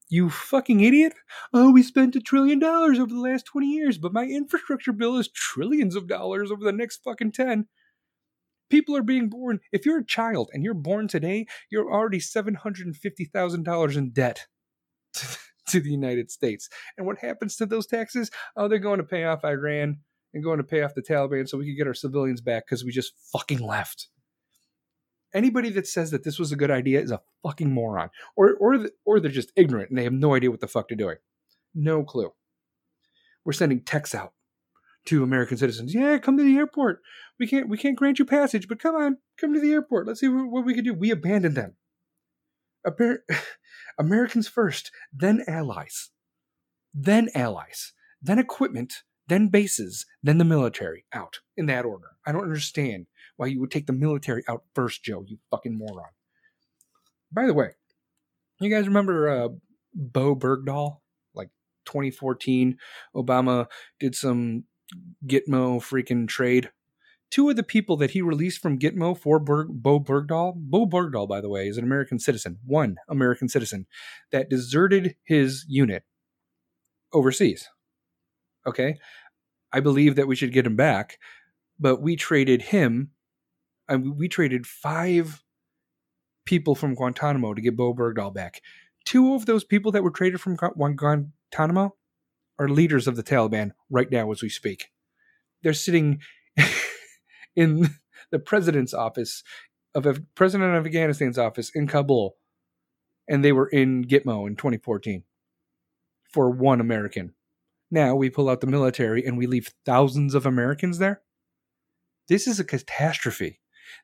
You 0.10 0.30
fucking 0.32 0.80
idiot. 0.82 1.13
Oh, 1.54 1.72
we 1.72 1.84
spent 1.84 2.15
a 2.15 2.19
trillion 2.19 2.58
dollars 2.58 2.98
over 2.98 3.13
the 3.13 3.22
last 3.22 3.45
20 3.45 3.67
years, 3.67 4.00
but 4.00 4.12
my 4.12 4.26
infrastructure 4.26 4.91
bill 4.91 5.17
is 5.17 5.30
trillions 5.30 5.95
of 5.95 6.08
dollars 6.08 6.52
over 6.52 6.63
the 6.63 6.72
next 6.74 7.04
fucking 7.04 7.32
10. 7.32 7.67
People 8.70 8.96
are 8.96 9.04
being 9.04 9.30
born. 9.30 9.60
If 9.72 9.86
you're 9.86 10.00
a 10.00 10.06
child 10.06 10.50
and 10.54 10.64
you're 10.64 10.74
born 10.74 11.08
today, 11.08 11.48
you're 11.70 11.92
already 11.92 12.20
$750,000 12.20 13.98
in 13.98 14.12
debt 14.12 14.48
to 15.70 15.80
the 15.80 15.90
United 15.90 16.32
States. 16.32 16.70
And 16.98 17.06
what 17.08 17.20
happens 17.20 17.56
to 17.58 17.66
those 17.66 17.88
taxes? 17.88 18.30
Oh, 18.56 18.68
they're 18.68 18.80
going 18.80 19.00
to 19.00 19.04
pay 19.04 19.24
off 19.26 19.44
Iran 19.44 20.00
and 20.34 20.44
going 20.44 20.58
to 20.58 20.64
pay 20.64 20.84
off 20.84 20.96
the 20.96 21.02
Taliban 21.02 21.48
so 21.48 21.58
we 21.58 21.66
can 21.66 21.76
get 21.76 21.88
our 21.88 21.94
civilians 21.94 22.42
back 22.42 22.66
because 22.66 22.84
we 22.84 22.92
just 22.92 23.14
fucking 23.32 23.60
left. 23.60 24.10
Anybody 25.34 25.70
that 25.72 25.88
says 25.88 26.12
that 26.12 26.24
this 26.24 26.40
was 26.40 26.52
a 26.52 26.56
good 26.56 26.72
idea 26.72 27.02
is 27.02 27.12
a 27.12 27.22
fucking 27.44 27.72
moron, 27.72 28.10
or 28.36 28.56
or 28.56 28.90
or 29.06 29.20
they're 29.20 29.30
just 29.30 29.52
ignorant 29.56 29.90
and 29.90 29.98
they 29.98 30.04
have 30.04 30.14
no 30.14 30.34
idea 30.34 30.50
what 30.50 30.60
the 30.60 30.68
fuck 30.68 30.88
they're 30.88 30.98
doing. 30.98 31.18
No 31.76 32.04
clue. 32.04 32.32
We're 33.46 33.54
sending 33.54 33.82
texts 33.82 34.16
out 34.16 34.34
to 35.06 35.24
American 35.24 35.58
citizens. 35.58 35.94
Yeah, 35.94 36.18
come 36.18 36.38
to 36.38 36.44
the 36.44 36.58
airport. 36.58 37.02
We 37.40 37.48
can't 37.48 37.70
we 37.70 37.78
can't 37.78 37.96
grant 37.96 38.20
you 38.20 38.26
passage, 38.26 38.68
but 38.68 38.80
come 38.80 38.96
on, 38.96 39.18
come 39.40 39.54
to 39.54 39.60
the 39.60 39.72
airport. 39.72 40.08
Let's 40.08 40.20
see 40.20 40.28
what, 40.28 40.66
we 40.66 40.74
can 40.74 40.84
do. 40.84 40.94
We 40.94 41.12
abandoned 41.12 41.56
them. 41.56 41.76
Americans 44.00 44.48
first, 44.48 44.92
then 45.14 45.44
allies, 45.48 46.10
then 46.94 47.30
allies, 47.36 47.94
then 48.22 48.40
equipment, 48.40 49.04
then 49.28 49.48
bases, 49.48 50.06
then 50.24 50.38
the 50.38 50.46
military 50.46 51.06
out 51.14 51.40
in 51.56 51.66
that 51.68 51.86
order. 51.86 52.12
I 52.26 52.32
don't 52.32 52.44
understand 52.44 53.08
why 53.38 53.48
you 53.48 53.60
would 53.60 53.72
take 53.72 53.88
the 53.88 53.94
military 53.94 54.44
out 54.48 54.64
first, 54.74 55.04
Joe. 55.04 55.24
You 55.26 55.38
fucking 55.52 55.78
moron. 55.78 56.10
By 57.32 57.46
the 57.46 57.54
way, 57.54 57.72
you 58.60 58.70
guys 58.70 58.88
remember 58.88 59.30
uh, 59.30 59.50
Bowe 59.94 60.36
Bergdahl? 60.36 60.98
Like 61.34 61.50
2014, 61.86 62.78
Obama 63.16 63.68
did 64.00 64.16
some 64.16 64.64
Gitmo 65.25 65.80
freaking 65.80 66.28
trade. 66.28 66.71
Two 67.30 67.49
of 67.49 67.56
the 67.56 67.63
people 67.63 67.95
that 67.97 68.12
he 68.12 68.21
released 68.23 68.60
from 68.60 68.80
Gitmo 68.80 69.15
for 69.15 69.39
Berg, 69.39 69.67
Bowe 69.69 69.99
Bergdahl, 69.99 70.56
Bowe 70.56 70.88
Bergdahl, 70.88 71.28
by 71.28 71.41
the 71.41 71.49
way, 71.49 71.67
is 71.67 71.78
an 71.78 71.84
American 71.84 72.17
citizen, 72.17 72.58
one 72.65 72.97
American 73.08 73.47
citizen 73.47 73.86
that 74.32 74.49
deserted 74.49 75.15
his 75.23 75.63
unit 75.67 76.04
overseas. 77.13 77.69
Okay. 78.65 78.97
I 79.71 79.80
believe 79.80 80.15
that 80.15 80.28
we 80.28 80.36
should 80.36 80.52
get 80.54 80.65
him 80.65 80.75
back, 80.75 81.19
but 81.80 82.02
we 82.02 82.15
traded 82.15 82.63
him, 82.63 83.12
and 83.88 84.17
we 84.17 84.28
traded 84.28 84.65
five 84.65 85.43
people 86.45 86.73
from 86.73 86.95
Guantanamo 86.95 87.54
to 87.54 87.62
get 87.62 87.78
Bowe 87.78 87.93
Bergdahl 87.93 88.34
back. 88.34 88.62
Two 89.06 89.36
of 89.36 89.45
those 89.45 89.63
people 89.63 89.91
that 89.91 90.04
were 90.04 90.10
traded 90.10 90.41
from 90.41 90.56
Guantanamo 90.56 91.95
are 92.60 92.69
leaders 92.69 93.08
of 93.08 93.15
the 93.15 93.24
Taliban 93.24 93.72
right 93.89 94.12
now 94.12 94.32
as 94.32 94.43
we 94.43 94.50
speak. 94.50 94.89
They're 95.63 95.74
sitting 95.74 96.19
in 97.56 97.89
the 98.32 98.39
president's 98.39 98.93
office 98.93 99.43
of 99.95 100.06
a 100.06 100.22
president 100.36 100.76
of 100.76 100.86
Afghanistan's 100.86 101.38
office 101.38 101.72
in 101.74 101.88
Kabul, 101.88 102.36
and 103.28 103.43
they 103.43 103.52
were 103.52 103.67
in 103.67 104.06
Gitmo 104.06 104.48
in 104.48 104.56
2014 104.56 105.24
for 106.32 106.52
one 106.52 106.80
American. 106.80 107.34
Now 107.89 108.15
we 108.15 108.30
pull 108.30 108.50
out 108.50 108.62
the 108.62 108.67
military 108.67 109.26
and 109.26 109.38
we 109.38 109.48
leave 109.48 109.74
thousands 109.86 110.36
of 110.36 110.45
Americans 110.45 111.00
there. 111.00 111.22
This 112.28 112.45
is 112.45 112.60
a 112.60 112.63
catastrophe. 112.63 113.60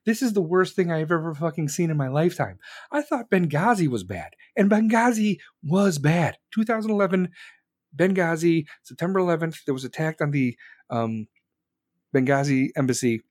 This 0.06 0.24
is 0.24 0.34
the 0.34 0.42
worst 0.42 0.76
thing 0.76 0.92
I've 0.92 1.12
ever 1.12 1.36
fucking 1.36 1.70
seen 1.70 1.92
in 1.92 1.98
my 1.98 2.08
lifetime. 2.08 2.58
I 2.92 3.04
thought 3.04 3.30
Benghazi 3.30 3.88
was 3.88 4.04
bad, 4.04 4.32
and 4.56 4.70
Benghazi 4.70 5.38
was 5.64 6.00
bad. 6.00 6.38
2011 6.52 7.30
Benghazi, 7.96 8.66
September 8.84 9.20
11th, 9.20 9.64
there 9.66 9.74
was 9.74 9.84
attacked 9.84 10.22
on 10.22 10.32
the 10.32 10.58
um, 10.90 11.28
Benghazi 12.16 12.70
embassy, 12.76 13.22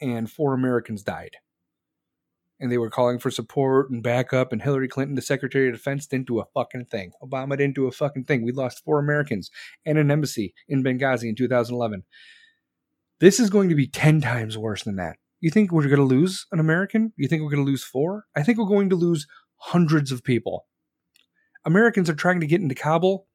and 0.00 0.30
four 0.30 0.54
Americans 0.54 1.02
died. 1.02 1.36
And 2.58 2.70
they 2.70 2.78
were 2.78 2.90
calling 2.90 3.18
for 3.18 3.30
support 3.30 3.90
and 3.90 4.02
backup, 4.02 4.52
and 4.52 4.62
Hillary 4.62 4.88
Clinton, 4.88 5.16
the 5.16 5.22
Secretary 5.22 5.68
of 5.68 5.74
Defense, 5.74 6.06
didn't 6.06 6.28
do 6.28 6.40
a 6.40 6.46
fucking 6.54 6.86
thing. 6.86 7.12
Obama 7.22 7.56
didn't 7.56 7.74
do 7.74 7.86
a 7.86 7.92
fucking 7.92 8.24
thing. 8.24 8.42
We 8.42 8.52
lost 8.52 8.84
four 8.84 8.98
Americans 8.98 9.50
and 9.84 9.98
an 9.98 10.10
embassy 10.10 10.54
in 10.68 10.82
Benghazi 10.84 11.28
in 11.28 11.34
2011. 11.34 12.04
This 13.20 13.40
is 13.40 13.50
going 13.50 13.68
to 13.68 13.74
be 13.74 13.86
10 13.86 14.20
times 14.20 14.56
worse 14.56 14.84
than 14.84 14.96
that. 14.96 15.16
You 15.40 15.50
think 15.50 15.72
we're 15.72 15.88
going 15.88 15.96
to 15.96 16.02
lose 16.02 16.46
an 16.52 16.60
American? 16.60 17.12
You 17.16 17.26
think 17.26 17.42
we're 17.42 17.50
going 17.50 17.64
to 17.64 17.70
lose 17.70 17.84
four? 17.84 18.26
I 18.36 18.44
think 18.44 18.58
we're 18.58 18.64
going 18.66 18.90
to 18.90 18.96
lose 18.96 19.26
hundreds 19.56 20.12
of 20.12 20.22
people. 20.22 20.66
Americans 21.64 22.08
are 22.08 22.14
trying 22.14 22.40
to 22.40 22.46
get 22.46 22.60
into 22.60 22.74
Kabul 22.74 23.26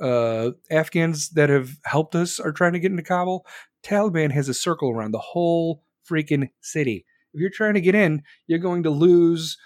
uh, 0.00 0.52
Afghans 0.70 1.30
that 1.30 1.50
have 1.50 1.70
helped 1.84 2.14
us 2.14 2.38
are 2.38 2.52
trying 2.52 2.72
to 2.74 2.78
get 2.78 2.90
into 2.90 3.02
Kabul. 3.02 3.46
Taliban 3.82 4.32
has 4.32 4.48
a 4.48 4.54
circle 4.54 4.90
around 4.90 5.12
the 5.12 5.18
whole 5.18 5.82
freaking 6.08 6.48
city. 6.60 7.04
If 7.34 7.40
you're 7.40 7.50
trying 7.50 7.74
to 7.74 7.80
get 7.80 7.94
in, 7.94 8.22
you're 8.46 8.58
going 8.58 8.82
to 8.84 8.90
lose 8.90 9.58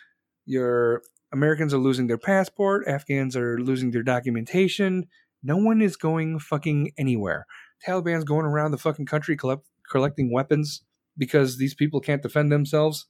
your 0.44 1.02
Americans 1.32 1.72
are 1.72 1.78
losing 1.78 2.08
their 2.08 2.18
passport, 2.18 2.86
Afghans 2.86 3.36
are 3.36 3.58
losing 3.58 3.90
their 3.90 4.02
documentation. 4.02 5.06
No 5.42 5.56
one 5.56 5.80
is 5.80 5.96
going 5.96 6.38
fucking 6.38 6.92
anywhere. 6.98 7.46
Taliban's 7.86 8.24
going 8.24 8.44
around 8.46 8.70
the 8.70 8.78
fucking 8.78 9.06
country 9.06 9.36
collect, 9.36 9.66
collecting 9.90 10.30
weapons 10.30 10.82
because 11.16 11.56
these 11.56 11.74
people 11.74 12.00
can't 12.00 12.22
defend 12.22 12.52
themselves. 12.52 13.06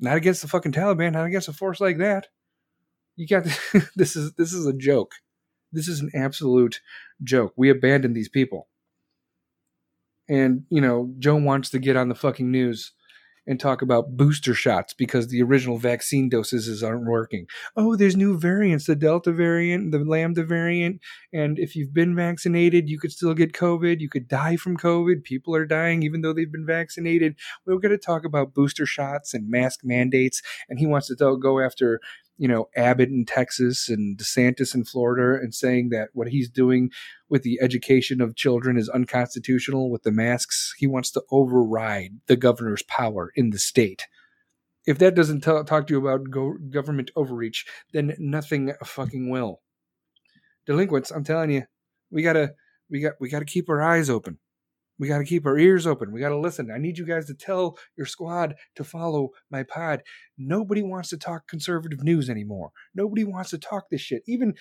Not 0.00 0.16
against 0.16 0.42
the 0.42 0.48
fucking 0.48 0.72
Taliban, 0.72 1.12
not 1.12 1.26
against 1.26 1.48
a 1.48 1.52
force 1.52 1.80
like 1.80 1.98
that. 1.98 2.28
You 3.16 3.26
got 3.28 3.44
this 3.96 4.16
is 4.16 4.32
this 4.34 4.52
is 4.52 4.66
a 4.66 4.72
joke. 4.72 5.12
This 5.72 5.88
is 5.88 6.00
an 6.00 6.10
absolute 6.14 6.80
joke. 7.22 7.54
We 7.56 7.70
abandoned 7.70 8.14
these 8.14 8.28
people. 8.28 8.68
And, 10.28 10.64
you 10.70 10.80
know, 10.80 11.12
Joe 11.18 11.36
wants 11.36 11.70
to 11.70 11.78
get 11.78 11.96
on 11.96 12.08
the 12.08 12.14
fucking 12.14 12.50
news 12.50 12.92
and 13.46 13.58
talk 13.58 13.82
about 13.82 14.16
booster 14.16 14.54
shots 14.54 14.94
because 14.94 15.28
the 15.28 15.42
original 15.42 15.78
vaccine 15.78 16.28
doses 16.28 16.82
aren't 16.82 17.06
working. 17.06 17.46
Oh, 17.76 17.96
there's 17.96 18.16
new 18.16 18.38
variants, 18.38 18.86
the 18.86 18.94
Delta 18.94 19.32
variant, 19.32 19.90
the 19.90 19.98
Lambda 19.98 20.44
variant, 20.44 21.00
and 21.32 21.58
if 21.58 21.74
you've 21.74 21.92
been 21.92 22.14
vaccinated, 22.14 22.88
you 22.88 22.98
could 22.98 23.12
still 23.12 23.34
get 23.34 23.52
COVID. 23.52 24.00
You 24.00 24.08
could 24.08 24.28
die 24.28 24.56
from 24.56 24.76
COVID. 24.76 25.24
People 25.24 25.54
are 25.56 25.66
dying 25.66 26.02
even 26.02 26.20
though 26.20 26.32
they've 26.32 26.52
been 26.52 26.66
vaccinated. 26.66 27.34
We're 27.66 27.78
going 27.78 27.90
to 27.90 27.98
talk 27.98 28.24
about 28.24 28.54
booster 28.54 28.86
shots 28.86 29.34
and 29.34 29.50
mask 29.50 29.80
mandates, 29.82 30.40
and 30.68 30.78
he 30.78 30.86
wants 30.86 31.08
to 31.08 31.16
go 31.16 31.60
after 31.60 32.00
you 32.42 32.48
know, 32.48 32.68
Abbott 32.74 33.08
in 33.08 33.24
Texas 33.24 33.88
and 33.88 34.18
DeSantis 34.18 34.74
in 34.74 34.82
Florida 34.84 35.40
and 35.40 35.54
saying 35.54 35.90
that 35.90 36.08
what 36.12 36.26
he's 36.26 36.50
doing 36.50 36.90
with 37.28 37.44
the 37.44 37.56
education 37.62 38.20
of 38.20 38.34
children 38.34 38.76
is 38.76 38.88
unconstitutional 38.88 39.92
with 39.92 40.02
the 40.02 40.10
masks. 40.10 40.74
He 40.76 40.88
wants 40.88 41.12
to 41.12 41.22
override 41.30 42.14
the 42.26 42.34
governor's 42.34 42.82
power 42.82 43.30
in 43.36 43.50
the 43.50 43.60
state. 43.60 44.08
If 44.88 44.98
that 44.98 45.14
doesn't 45.14 45.42
talk 45.42 45.86
to 45.86 45.94
you 45.94 46.04
about 46.04 46.32
go- 46.32 46.58
government 46.68 47.12
overreach, 47.14 47.64
then 47.92 48.16
nothing 48.18 48.72
fucking 48.84 49.30
will. 49.30 49.60
Delinquents, 50.66 51.12
I'm 51.12 51.22
telling 51.22 51.52
you, 51.52 51.62
we 52.10 52.22
gotta 52.22 52.54
we 52.90 52.98
got 52.98 53.12
we 53.20 53.28
gotta 53.28 53.44
keep 53.44 53.68
our 53.68 53.80
eyes 53.80 54.10
open. 54.10 54.38
We 55.02 55.08
got 55.08 55.18
to 55.18 55.24
keep 55.24 55.46
our 55.46 55.58
ears 55.58 55.84
open. 55.84 56.12
We 56.12 56.20
got 56.20 56.28
to 56.28 56.38
listen. 56.38 56.70
I 56.70 56.78
need 56.78 56.96
you 56.96 57.04
guys 57.04 57.26
to 57.26 57.34
tell 57.34 57.76
your 57.96 58.06
squad 58.06 58.54
to 58.76 58.84
follow 58.84 59.30
my 59.50 59.64
pod. 59.64 60.04
Nobody 60.38 60.80
wants 60.80 61.08
to 61.08 61.18
talk 61.18 61.48
conservative 61.48 62.04
news 62.04 62.30
anymore. 62.30 62.70
Nobody 62.94 63.24
wants 63.24 63.50
to 63.50 63.58
talk 63.58 63.90
this 63.90 64.00
shit. 64.00 64.22
Even 64.28 64.54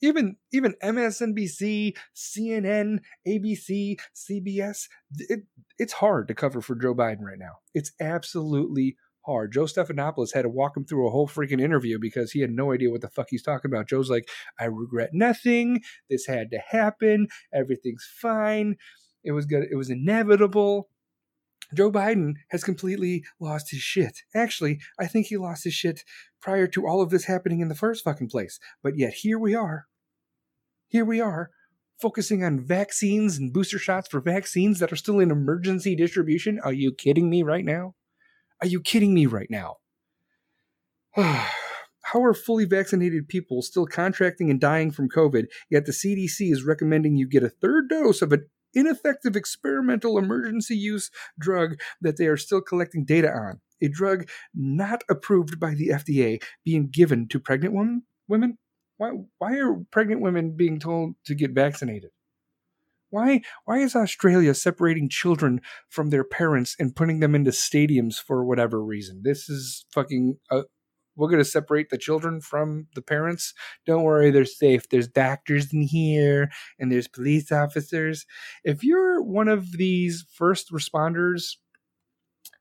even 0.00 0.36
even 0.52 0.76
MSNBC, 0.84 1.96
CNN, 2.14 3.00
ABC, 3.26 3.96
CBS, 4.14 4.86
it, 5.18 5.40
it's 5.80 5.94
hard 5.94 6.28
to 6.28 6.34
cover 6.34 6.60
for 6.60 6.76
Joe 6.76 6.94
Biden 6.94 7.22
right 7.22 7.40
now. 7.40 7.56
It's 7.74 7.90
absolutely 8.00 8.96
hard. 9.26 9.52
Joe 9.52 9.64
Stephanopoulos 9.64 10.32
had 10.32 10.42
to 10.42 10.48
walk 10.48 10.76
him 10.76 10.84
through 10.84 11.08
a 11.08 11.10
whole 11.10 11.26
freaking 11.28 11.60
interview 11.60 11.98
because 12.00 12.30
he 12.30 12.40
had 12.40 12.50
no 12.50 12.72
idea 12.72 12.90
what 12.90 13.00
the 13.00 13.08
fuck 13.08 13.26
he's 13.30 13.42
talking 13.42 13.68
about. 13.68 13.88
Joe's 13.88 14.10
like, 14.10 14.28
I 14.60 14.66
regret 14.66 15.10
nothing. 15.12 15.80
This 16.08 16.26
had 16.26 16.50
to 16.50 16.58
happen. 16.58 17.26
Everything's 17.52 18.08
fine. 18.20 18.76
It 19.24 19.32
was 19.32 19.46
good. 19.46 19.64
It 19.70 19.76
was 19.76 19.90
inevitable. 19.90 20.88
Joe 21.74 21.90
Biden 21.90 22.34
has 22.50 22.64
completely 22.64 23.24
lost 23.40 23.70
his 23.70 23.80
shit. 23.80 24.20
Actually, 24.34 24.80
I 24.98 25.06
think 25.06 25.26
he 25.26 25.36
lost 25.36 25.64
his 25.64 25.74
shit 25.74 26.04
prior 26.40 26.66
to 26.66 26.86
all 26.86 27.00
of 27.00 27.10
this 27.10 27.24
happening 27.24 27.60
in 27.60 27.68
the 27.68 27.74
first 27.74 28.04
fucking 28.04 28.28
place. 28.28 28.58
But 28.82 28.98
yet 28.98 29.14
here 29.14 29.38
we 29.38 29.54
are. 29.54 29.86
Here 30.88 31.04
we 31.04 31.20
are, 31.20 31.50
focusing 31.98 32.44
on 32.44 32.60
vaccines 32.60 33.38
and 33.38 33.52
booster 33.52 33.78
shots 33.78 34.08
for 34.08 34.20
vaccines 34.20 34.78
that 34.80 34.92
are 34.92 34.96
still 34.96 35.18
in 35.20 35.30
emergency 35.30 35.96
distribution. 35.96 36.60
Are 36.62 36.72
you 36.72 36.92
kidding 36.92 37.30
me 37.30 37.42
right 37.42 37.64
now? 37.64 37.94
Are 38.60 38.66
you 38.66 38.80
kidding 38.80 39.14
me 39.14 39.24
right 39.24 39.50
now? 39.50 39.76
How 41.16 42.22
are 42.22 42.34
fully 42.34 42.66
vaccinated 42.66 43.28
people 43.28 43.62
still 43.62 43.86
contracting 43.86 44.50
and 44.50 44.60
dying 44.60 44.90
from 44.90 45.08
COVID, 45.08 45.46
yet 45.70 45.86
the 45.86 45.92
CDC 45.92 46.52
is 46.52 46.64
recommending 46.64 47.16
you 47.16 47.26
get 47.26 47.42
a 47.42 47.48
third 47.48 47.88
dose 47.88 48.20
of 48.20 48.32
an 48.32 48.46
ineffective 48.74 49.36
experimental 49.36 50.18
emergency 50.18 50.76
use 50.76 51.10
drug 51.38 51.80
that 52.00 52.16
they 52.16 52.26
are 52.26 52.36
still 52.36 52.60
collecting 52.60 53.04
data 53.04 53.30
on. 53.30 53.60
A 53.82 53.88
drug 53.88 54.28
not 54.54 55.02
approved 55.10 55.58
by 55.58 55.74
the 55.74 55.88
FDA 55.88 56.42
being 56.64 56.88
given 56.90 57.28
to 57.28 57.40
pregnant 57.40 57.74
women? 57.74 58.02
Women? 58.28 58.58
Why, 58.96 59.10
why 59.38 59.56
are 59.58 59.76
pregnant 59.90 60.20
women 60.20 60.54
being 60.56 60.78
told 60.78 61.14
to 61.26 61.34
get 61.34 61.50
vaccinated? 61.50 62.10
Why, 63.10 63.42
why 63.64 63.78
is 63.78 63.94
Australia 63.94 64.54
separating 64.54 65.08
children 65.08 65.60
from 65.90 66.10
their 66.10 66.24
parents 66.24 66.74
and 66.78 66.96
putting 66.96 67.20
them 67.20 67.34
into 67.34 67.50
stadiums 67.50 68.14
for 68.14 68.44
whatever 68.44 68.82
reason? 68.82 69.20
This 69.22 69.50
is 69.50 69.84
fucking 69.92 70.38
uh, 70.50 70.62
we're 71.16 71.28
going 71.28 71.42
to 71.42 71.44
separate 71.44 71.90
the 71.90 71.98
children 71.98 72.40
from 72.40 72.86
the 72.94 73.02
parents. 73.02 73.54
Don't 73.86 74.02
worry, 74.02 74.30
they're 74.30 74.44
safe. 74.44 74.88
There's 74.88 75.08
doctors 75.08 75.72
in 75.72 75.82
here 75.82 76.50
and 76.78 76.90
there's 76.90 77.08
police 77.08 77.52
officers. 77.52 78.24
If 78.64 78.82
you're 78.82 79.22
one 79.22 79.48
of 79.48 79.72
these 79.72 80.24
first 80.34 80.72
responders, 80.72 81.56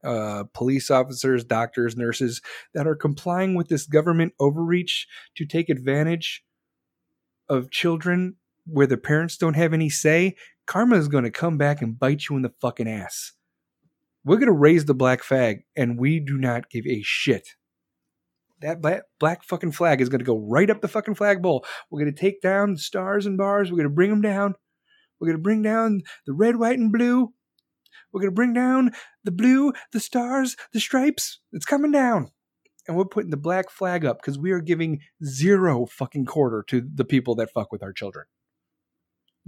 uh, 0.03 0.45
police 0.53 0.89
officers, 0.89 1.43
doctors, 1.43 1.95
nurses 1.95 2.41
that 2.73 2.87
are 2.87 2.95
complying 2.95 3.55
with 3.55 3.69
this 3.69 3.85
government 3.85 4.33
overreach 4.39 5.07
to 5.35 5.45
take 5.45 5.69
advantage 5.69 6.43
of 7.47 7.71
children 7.71 8.35
where 8.65 8.87
the 8.87 8.97
parents 8.97 9.37
don't 9.37 9.55
have 9.55 9.73
any 9.73 9.89
say, 9.89 10.35
karma 10.65 10.97
is 10.97 11.07
going 11.07 11.23
to 11.23 11.31
come 11.31 11.57
back 11.57 11.81
and 11.81 11.99
bite 11.99 12.29
you 12.29 12.35
in 12.35 12.41
the 12.41 12.53
fucking 12.61 12.87
ass. 12.87 13.33
We're 14.23 14.37
going 14.37 14.47
to 14.47 14.53
raise 14.53 14.85
the 14.85 14.93
black 14.93 15.23
flag 15.23 15.63
and 15.75 15.99
we 15.99 16.19
do 16.19 16.37
not 16.37 16.69
give 16.69 16.85
a 16.85 17.01
shit 17.03 17.55
that 18.61 18.81
black, 18.81 19.03
black 19.19 19.43
fucking 19.43 19.71
flag 19.71 20.01
is 20.01 20.09
going 20.09 20.19
to 20.19 20.25
go 20.25 20.37
right 20.37 20.69
up 20.69 20.81
the 20.81 20.87
fucking 20.87 21.15
flagpole. 21.15 21.65
We're 21.89 22.01
going 22.01 22.13
to 22.13 22.19
take 22.19 22.41
down 22.41 22.73
the 22.73 22.79
stars 22.79 23.25
and 23.25 23.37
bars. 23.37 23.71
We're 23.71 23.77
going 23.77 23.89
to 23.89 23.95
bring 23.95 24.09
them 24.09 24.21
down. 24.21 24.55
We're 25.19 25.27
going 25.27 25.37
to 25.37 25.43
bring 25.43 25.61
down 25.61 26.01
the 26.25 26.33
red, 26.33 26.57
white, 26.57 26.79
and 26.79 26.91
blue. 26.91 27.33
We're 28.11 28.21
going 28.21 28.31
to 28.31 28.35
bring 28.35 28.53
down 28.53 28.91
the 29.23 29.31
blue, 29.31 29.73
the 29.93 29.99
stars, 29.99 30.55
the 30.73 30.79
stripes. 30.79 31.39
It's 31.51 31.65
coming 31.65 31.91
down. 31.91 32.31
And 32.87 32.97
we're 32.97 33.05
putting 33.05 33.29
the 33.29 33.37
black 33.37 33.69
flag 33.69 34.03
up 34.03 34.19
because 34.19 34.39
we 34.39 34.51
are 34.51 34.61
giving 34.61 34.99
zero 35.23 35.85
fucking 35.85 36.25
quarter 36.25 36.63
to 36.67 36.81
the 36.81 37.05
people 37.05 37.35
that 37.35 37.51
fuck 37.53 37.71
with 37.71 37.83
our 37.83 37.93
children. 37.93 38.25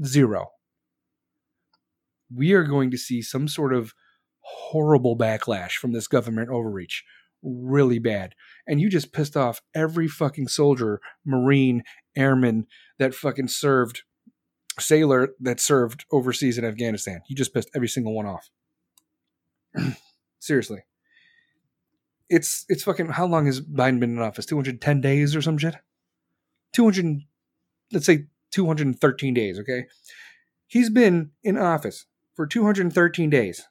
Zero. 0.05 0.49
We 2.33 2.53
are 2.53 2.63
going 2.63 2.91
to 2.91 2.97
see 2.97 3.21
some 3.21 3.47
sort 3.47 3.73
of 3.73 3.93
horrible 4.39 5.17
backlash 5.17 5.73
from 5.73 5.93
this 5.93 6.07
government 6.07 6.49
overreach 6.49 7.03
really 7.43 7.99
bad. 7.99 8.33
And 8.67 8.79
you 8.79 8.89
just 8.89 9.13
pissed 9.13 9.37
off 9.37 9.61
every 9.75 10.07
fucking 10.07 10.47
soldier, 10.47 11.01
Marine, 11.25 11.83
Airman 12.15 12.67
that 12.99 13.13
fucking 13.13 13.49
served, 13.49 14.03
sailor 14.79 15.29
that 15.39 15.59
served 15.59 16.05
overseas 16.11 16.57
in 16.57 16.65
Afghanistan. 16.65 17.21
You 17.27 17.35
just 17.35 17.53
pissed 17.53 17.69
every 17.75 17.87
single 17.87 18.15
one 18.15 18.25
off. 18.25 18.49
Seriously. 20.39 20.83
It's 22.29 22.65
it's 22.69 22.83
fucking 22.83 23.09
how 23.09 23.25
long 23.25 23.45
has 23.45 23.61
Biden 23.61 23.99
been 23.99 24.17
in 24.17 24.19
office? 24.19 24.45
210 24.45 25.01
days 25.01 25.35
or 25.35 25.41
some 25.41 25.57
shit? 25.57 25.75
200 26.73 27.21
let's 27.91 28.05
say 28.05 28.25
213 28.51 29.33
days, 29.33 29.59
okay? 29.59 29.85
He's 30.67 30.89
been 30.89 31.31
in 31.43 31.57
office 31.57 32.05
for 32.33 32.47
213 32.47 33.29
days 33.29 33.67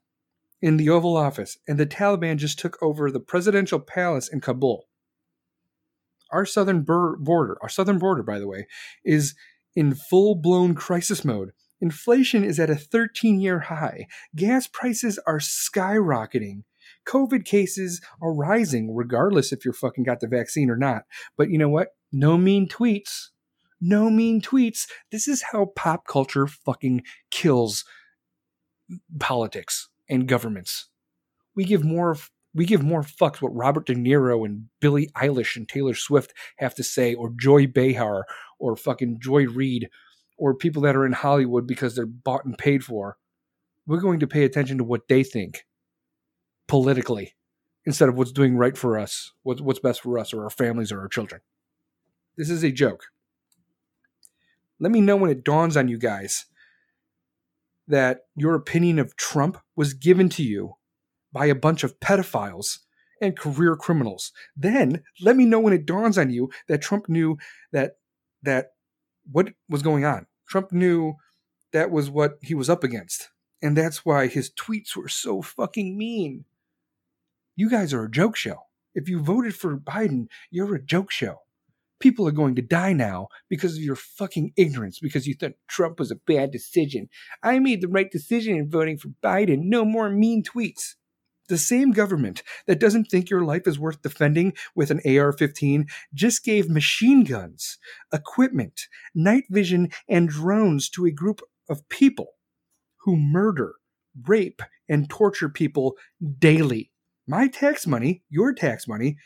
in 0.63 0.77
the 0.77 0.89
Oval 0.89 1.17
Office, 1.17 1.59
and 1.67 1.79
the 1.79 1.87
Taliban 1.87 2.37
just 2.37 2.59
took 2.59 2.81
over 2.81 3.11
the 3.11 3.21
presidential 3.21 3.81
palace 3.81 4.29
in 4.29 4.41
Kabul. 4.41 4.87
Our 6.31 6.47
southern 6.47 6.83
border, 6.83 7.59
our 7.61 7.69
southern 7.69 7.99
border, 7.99 8.23
by 8.23 8.39
the 8.39 8.49
way, 8.49 8.67
is 9.05 9.35
in 9.75 9.95
full 9.95 10.37
blown 10.37 10.75
crisis 10.75 11.25
mode. 11.25 11.51
Inflation 11.81 12.45
is 12.45 12.61
at 12.61 12.71
a 12.71 12.77
13 12.77 13.41
year 13.41 13.59
high. 13.59 14.07
Gas 14.37 14.69
prices 14.69 15.19
are 15.27 15.41
skyrocketing. 15.41 16.63
COVID 17.07 17.45
cases 17.45 18.01
are 18.23 18.33
rising, 18.33 18.95
regardless 18.95 19.53
if 19.53 19.65
you're 19.65 19.75
fucking 19.75 20.05
got 20.05 20.21
the 20.21 20.29
vaccine 20.29 20.71
or 20.71 20.77
not. 20.77 21.03
But 21.37 21.51
you 21.51 21.59
know 21.59 21.69
what? 21.69 21.89
No 22.13 22.39
mean 22.39 22.69
tweets. 22.69 23.29
No 23.81 24.09
mean 24.09 24.41
tweets. 24.41 24.87
This 25.11 25.27
is 25.27 25.43
how 25.51 25.73
pop 25.75 26.07
culture 26.07 26.47
fucking 26.47 27.03
kills 27.31 27.85
politics 29.19 29.89
and 30.13 30.29
governments. 30.29 30.89
We 31.57 31.65
give 31.65 31.85
more 31.85 32.17
we 32.55 32.67
give 32.67 32.83
more 32.83 33.03
fucks 33.03 33.41
what 33.41 33.57
Robert 33.57 33.87
De 33.87 33.95
Niro 33.95 34.45
and 34.45 34.67
Billie 34.79 35.09
Eilish 35.17 35.57
and 35.57 35.67
Taylor 35.67 35.95
Swift 35.95 36.35
have 36.59 36.75
to 36.75 36.85
say, 36.85 37.15
or 37.15 37.33
Joy 37.35 37.67
Behar, 37.67 38.27
or 38.59 38.77
fucking 38.77 39.21
Joy 39.21 39.47
Reid, 39.47 39.89
or 40.37 40.55
people 40.55 40.83
that 40.83 40.95
are 40.95 41.07
in 41.07 41.13
Hollywood 41.13 41.67
because 41.67 41.95
they're 41.95 42.05
bought 42.05 42.45
and 42.45 42.59
paid 42.59 42.85
for. 42.85 43.17
We're 43.87 44.01
going 44.01 44.21
to 44.21 44.27
pay 44.27 44.45
attention 44.45 44.77
to 44.79 44.85
what 44.85 45.09
they 45.09 45.25
think 45.25 45.65
politically 46.69 47.33
instead 47.87 48.11
of 48.11 48.19
what's 48.19 48.33
doing 48.33 48.57
right 48.57 48.77
for 48.77 48.99
us, 48.99 49.33
what's 49.43 49.81
best 49.81 50.03
for 50.03 50.19
us 50.19 50.35
or 50.35 50.45
our 50.45 50.51
families 50.51 50.93
or 50.93 51.01
our 51.01 51.09
children. 51.09 51.41
This 52.37 52.51
is 52.51 52.63
a 52.63 52.71
joke. 52.71 53.07
Let 54.79 54.93
me 54.93 55.01
know 55.01 55.17
when 55.17 55.31
it 55.31 55.43
dawns 55.43 55.77
on 55.77 55.89
you 55.89 55.97
guys 55.97 56.45
that 57.89 58.27
your 58.37 58.55
opinion 58.55 58.99
of 58.99 59.17
Trump 59.17 59.59
was 59.77 59.95
given 59.95 60.29
to 60.31 60.43
you 60.43 60.75
by 61.33 61.47
a 61.47 61.55
bunch 61.55 61.85
of 61.85 61.99
pedophiles 62.01 62.79
and 63.21 63.39
career 63.39 63.77
criminals. 63.77 64.33
Then 64.57 65.03
let 65.21 65.37
me 65.37 65.45
know 65.45 65.61
when 65.61 65.73
it 65.73 65.87
dawns 65.87 66.19
on 66.19 66.31
you 66.31 66.51
that 66.69 66.83
Trump 66.83 67.09
knew 67.09 67.39
that 67.73 67.93
that 68.43 68.73
what 69.31 69.53
was 69.69 69.83
going 69.83 70.05
on. 70.05 70.27
Trump 70.49 70.73
knew 70.73 71.15
that 71.73 71.91
was 71.91 72.11
what 72.11 72.39
he 72.43 72.55
was 72.55 72.69
up 72.69 72.85
against. 72.85 73.31
And 73.63 73.77
that's 73.77 74.05
why 74.05 74.27
his 74.27 74.51
tweets 74.51 74.97
were 74.97 75.09
so 75.09 75.41
fucking 75.41 75.97
mean. 75.97 76.45
You 77.55 77.71
guys 77.71 77.95
are 77.95 78.05
a 78.05 78.11
joke 78.11 78.37
show. 78.37 78.57
If 78.95 79.09
you 79.09 79.21
voted 79.21 79.55
for 79.55 79.79
Biden, 79.79 80.27
you're 80.51 80.75
a 80.75 80.83
joke 80.83 81.11
show. 81.11 81.39
People 82.03 82.27
are 82.27 82.33
going 82.33 82.57
to 82.57 82.63
die 82.63 82.93
now 82.93 83.29
because 83.49 83.77
of 83.77 83.83
your 83.85 83.95
fucking 83.95 84.55
ignorance, 84.57 84.99
because 85.01 85.29
you 85.29 85.35
thought 85.35 85.53
Trump 85.69 86.01
was 86.01 86.11
a 86.11 86.17
bad 86.27 86.51
decision. 86.51 87.09
I 87.45 87.61
made 87.61 87.81
the 87.81 87.87
right 87.87 88.11
decision 88.11 88.57
in 88.57 88.69
voting 88.69 88.99
for 88.99 89.11
Biden. 89.23 89.61
No 89.67 89.85
more 89.85 90.11
mean 90.11 90.43
tweets. 90.43 90.95
The 91.49 91.57
same 91.57 91.93
government 91.93 92.43
that 92.67 92.81
doesn't 92.81 93.05
think 93.05 93.31
your 93.31 93.45
life 93.45 93.69
is 93.69 93.79
worth 93.79 94.03
defending 94.03 94.53
with 94.75 94.91
an 94.91 95.01
AR 95.07 95.33
15 95.33 95.87
just 96.13 96.43
gave 96.43 96.69
machine 96.69 97.23
guns, 97.23 97.79
equipment, 98.13 98.81
night 99.15 99.45
vision, 99.49 99.89
and 100.09 100.29
drones 100.29 100.91
to 100.91 101.07
a 101.07 101.13
group 101.13 101.41
of 101.69 101.89
people 101.89 102.31
who 103.05 103.17
murder, 103.17 103.75
rape, 104.27 104.61
and 104.89 105.09
torture 105.09 105.49
people 105.49 105.95
daily. 106.41 106.91
My 107.29 107.47
tax 107.47 107.87
money, 107.87 108.25
your 108.29 108.53
tax 108.53 108.89
money, 108.89 109.19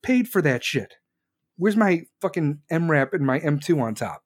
paid 0.00 0.28
for 0.28 0.40
that 0.42 0.62
shit. 0.62 0.94
Where's 1.60 1.76
my 1.76 2.04
fucking 2.22 2.60
MRAP 2.72 3.12
and 3.12 3.26
my 3.26 3.38
M2 3.38 3.80
on 3.82 3.94
top? 3.94 4.22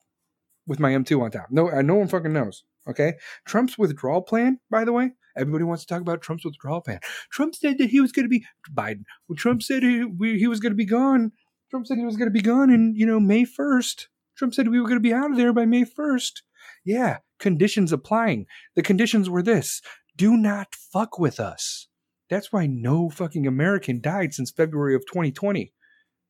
With 0.66 0.78
my 0.78 0.92
M2 0.92 1.20
on 1.20 1.30
top. 1.32 1.48
No, 1.50 1.68
uh, 1.68 1.82
no 1.82 1.96
one 1.96 2.06
fucking 2.06 2.32
knows. 2.32 2.62
Okay? 2.88 3.14
Trump's 3.44 3.76
withdrawal 3.76 4.22
plan, 4.22 4.60
by 4.70 4.84
the 4.84 4.92
way, 4.92 5.10
everybody 5.36 5.64
wants 5.64 5.84
to 5.84 5.92
talk 5.92 6.00
about 6.00 6.22
Trump's 6.22 6.44
withdrawal 6.44 6.80
plan. 6.80 7.00
Trump 7.30 7.56
said 7.56 7.78
that 7.78 7.90
he 7.90 8.00
was 8.00 8.12
going 8.12 8.24
to 8.24 8.28
be 8.28 8.44
Biden. 8.72 9.02
Trump 9.36 9.62
said 9.62 9.82
he, 9.82 10.06
he 10.38 10.46
was 10.46 10.60
going 10.60 10.70
to 10.72 10.76
be 10.76 10.86
gone, 10.86 11.32
Trump 11.70 11.88
said 11.88 11.98
he 11.98 12.04
was 12.04 12.16
going 12.16 12.28
to 12.28 12.32
be 12.32 12.40
gone 12.40 12.70
in, 12.70 12.94
you 12.94 13.04
know, 13.04 13.18
May 13.18 13.44
1st. 13.44 14.06
Trump 14.36 14.54
said 14.54 14.68
we 14.68 14.80
were 14.80 14.86
going 14.86 15.00
to 15.00 15.08
be 15.08 15.12
out 15.12 15.32
of 15.32 15.36
there 15.36 15.52
by 15.52 15.66
May 15.66 15.84
1st. 15.84 16.42
Yeah, 16.84 17.18
conditions 17.40 17.92
applying. 17.92 18.46
The 18.76 18.82
conditions 18.82 19.28
were 19.28 19.42
this 19.42 19.82
do 20.16 20.36
not 20.36 20.72
fuck 20.76 21.18
with 21.18 21.40
us. 21.40 21.88
That's 22.30 22.52
why 22.52 22.66
no 22.66 23.10
fucking 23.10 23.48
American 23.48 24.00
died 24.00 24.34
since 24.34 24.52
February 24.52 24.94
of 24.94 25.02
2020. 25.06 25.72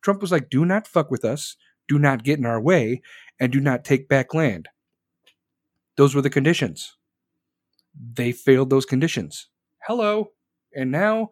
Trump 0.05 0.21
was 0.21 0.31
like, 0.31 0.51
do 0.51 0.67
not 0.67 0.87
fuck 0.87 1.11
with 1.11 1.25
us, 1.25 1.57
do 1.89 1.99
not 1.99 2.23
get 2.23 2.39
in 2.39 2.45
our 2.45 2.61
way, 2.61 3.01
and 3.41 3.51
do 3.51 3.59
not 3.59 3.85
take 3.85 4.07
back 4.07 4.35
land. 4.35 4.69
Those 5.97 6.15
were 6.15 6.23
the 6.23 6.31
conditions. 6.31 6.97
They 7.95 8.31
failed 8.31 8.69
those 8.69 8.85
conditions. 8.85 9.49
Hello. 9.87 10.33
And 10.75 10.91
now 10.91 11.31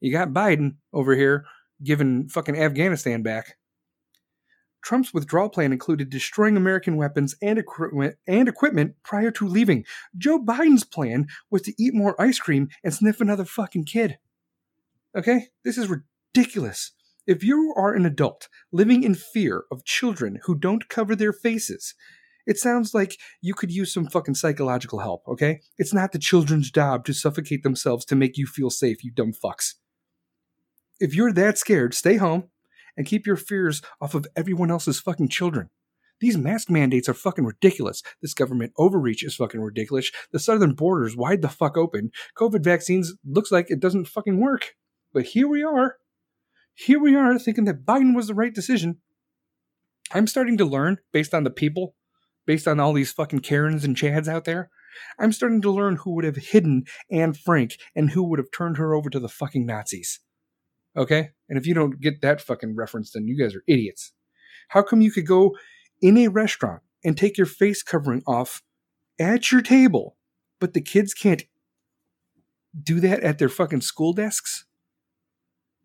you 0.00 0.12
got 0.12 0.28
Biden 0.28 0.76
over 0.92 1.16
here 1.16 1.46
giving 1.82 2.28
fucking 2.28 2.56
Afghanistan 2.56 3.22
back. 3.22 3.56
Trump's 4.84 5.14
withdrawal 5.14 5.48
plan 5.48 5.72
included 5.72 6.10
destroying 6.10 6.56
American 6.56 6.96
weapons 6.96 7.34
and 7.42 7.58
equipment, 7.58 8.16
and 8.26 8.48
equipment 8.48 8.94
prior 9.02 9.30
to 9.32 9.48
leaving. 9.48 9.84
Joe 10.16 10.38
Biden's 10.38 10.84
plan 10.84 11.26
was 11.50 11.62
to 11.62 11.74
eat 11.78 11.94
more 11.94 12.20
ice 12.20 12.38
cream 12.38 12.68
and 12.84 12.92
sniff 12.94 13.20
another 13.20 13.44
fucking 13.44 13.84
kid. 13.84 14.18
Okay? 15.16 15.48
This 15.64 15.78
is 15.78 15.88
ridiculous. 15.88 16.92
If 17.26 17.44
you 17.44 17.72
are 17.76 17.94
an 17.94 18.04
adult 18.04 18.48
living 18.72 19.04
in 19.04 19.14
fear 19.14 19.64
of 19.70 19.84
children 19.84 20.40
who 20.44 20.56
don't 20.56 20.88
cover 20.88 21.14
their 21.14 21.32
faces, 21.32 21.94
it 22.46 22.58
sounds 22.58 22.94
like 22.94 23.16
you 23.40 23.54
could 23.54 23.70
use 23.70 23.94
some 23.94 24.08
fucking 24.08 24.34
psychological 24.34 24.98
help, 24.98 25.22
okay? 25.28 25.60
It's 25.78 25.94
not 25.94 26.10
the 26.10 26.18
children's 26.18 26.70
job 26.70 27.04
to 27.04 27.12
suffocate 27.12 27.62
themselves 27.62 28.04
to 28.06 28.16
make 28.16 28.36
you 28.36 28.46
feel 28.46 28.70
safe, 28.70 29.04
you 29.04 29.12
dumb 29.12 29.32
fucks. 29.32 29.74
If 30.98 31.14
you're 31.14 31.32
that 31.32 31.58
scared, 31.58 31.94
stay 31.94 32.16
home 32.16 32.48
and 32.96 33.06
keep 33.06 33.24
your 33.24 33.36
fears 33.36 33.82
off 34.00 34.14
of 34.16 34.26
everyone 34.34 34.72
else's 34.72 34.98
fucking 34.98 35.28
children. 35.28 35.70
These 36.20 36.36
mask 36.36 36.70
mandates 36.70 37.08
are 37.08 37.14
fucking 37.14 37.44
ridiculous. 37.44 38.02
This 38.20 38.34
government 38.34 38.72
overreach 38.76 39.24
is 39.24 39.34
fucking 39.36 39.60
ridiculous. 39.60 40.10
The 40.32 40.38
southern 40.38 40.74
borders 40.74 41.16
wide 41.16 41.42
the 41.42 41.48
fuck 41.48 41.76
open. 41.76 42.10
COVID 42.38 42.62
vaccines 42.62 43.14
looks 43.24 43.50
like 43.52 43.70
it 43.70 43.80
doesn't 43.80 44.06
fucking 44.06 44.40
work. 44.40 44.74
But 45.12 45.24
here 45.24 45.48
we 45.48 45.62
are. 45.62 45.96
Here 46.74 47.00
we 47.00 47.14
are 47.14 47.38
thinking 47.38 47.64
that 47.64 47.84
Biden 47.84 48.14
was 48.14 48.28
the 48.28 48.34
right 48.34 48.54
decision. 48.54 48.98
I'm 50.12 50.26
starting 50.26 50.58
to 50.58 50.64
learn 50.64 50.98
based 51.12 51.34
on 51.34 51.44
the 51.44 51.50
people 51.50 51.94
based 52.46 52.66
on 52.66 52.80
all 52.80 52.92
these 52.92 53.12
fucking 53.12 53.40
Karens 53.40 53.84
and 53.84 53.96
Chads 53.96 54.28
out 54.28 54.44
there. 54.44 54.70
I'm 55.18 55.32
starting 55.32 55.62
to 55.62 55.70
learn 55.70 55.96
who 55.96 56.14
would 56.14 56.24
have 56.24 56.36
hidden 56.36 56.84
Anne 57.10 57.32
Frank 57.32 57.76
and 57.94 58.10
who 58.10 58.22
would 58.24 58.38
have 58.38 58.50
turned 58.54 58.76
her 58.76 58.94
over 58.94 59.08
to 59.10 59.20
the 59.20 59.28
fucking 59.28 59.64
Nazis. 59.64 60.20
Okay? 60.96 61.30
And 61.48 61.58
if 61.58 61.66
you 61.66 61.74
don't 61.74 62.00
get 62.00 62.20
that 62.20 62.40
fucking 62.40 62.76
reference, 62.76 63.12
then 63.12 63.26
you 63.26 63.38
guys 63.38 63.54
are 63.54 63.64
idiots. 63.66 64.12
How 64.68 64.82
come 64.82 65.00
you 65.00 65.10
could 65.10 65.26
go 65.26 65.56
in 66.00 66.18
a 66.18 66.28
restaurant 66.28 66.82
and 67.04 67.16
take 67.16 67.38
your 67.38 67.46
face 67.46 67.82
covering 67.82 68.22
off 68.26 68.62
at 69.18 69.50
your 69.50 69.62
table, 69.62 70.16
but 70.60 70.74
the 70.74 70.80
kids 70.80 71.14
can't 71.14 71.44
do 72.80 73.00
that 73.00 73.20
at 73.20 73.38
their 73.38 73.48
fucking 73.48 73.80
school 73.80 74.12
desks? 74.12 74.66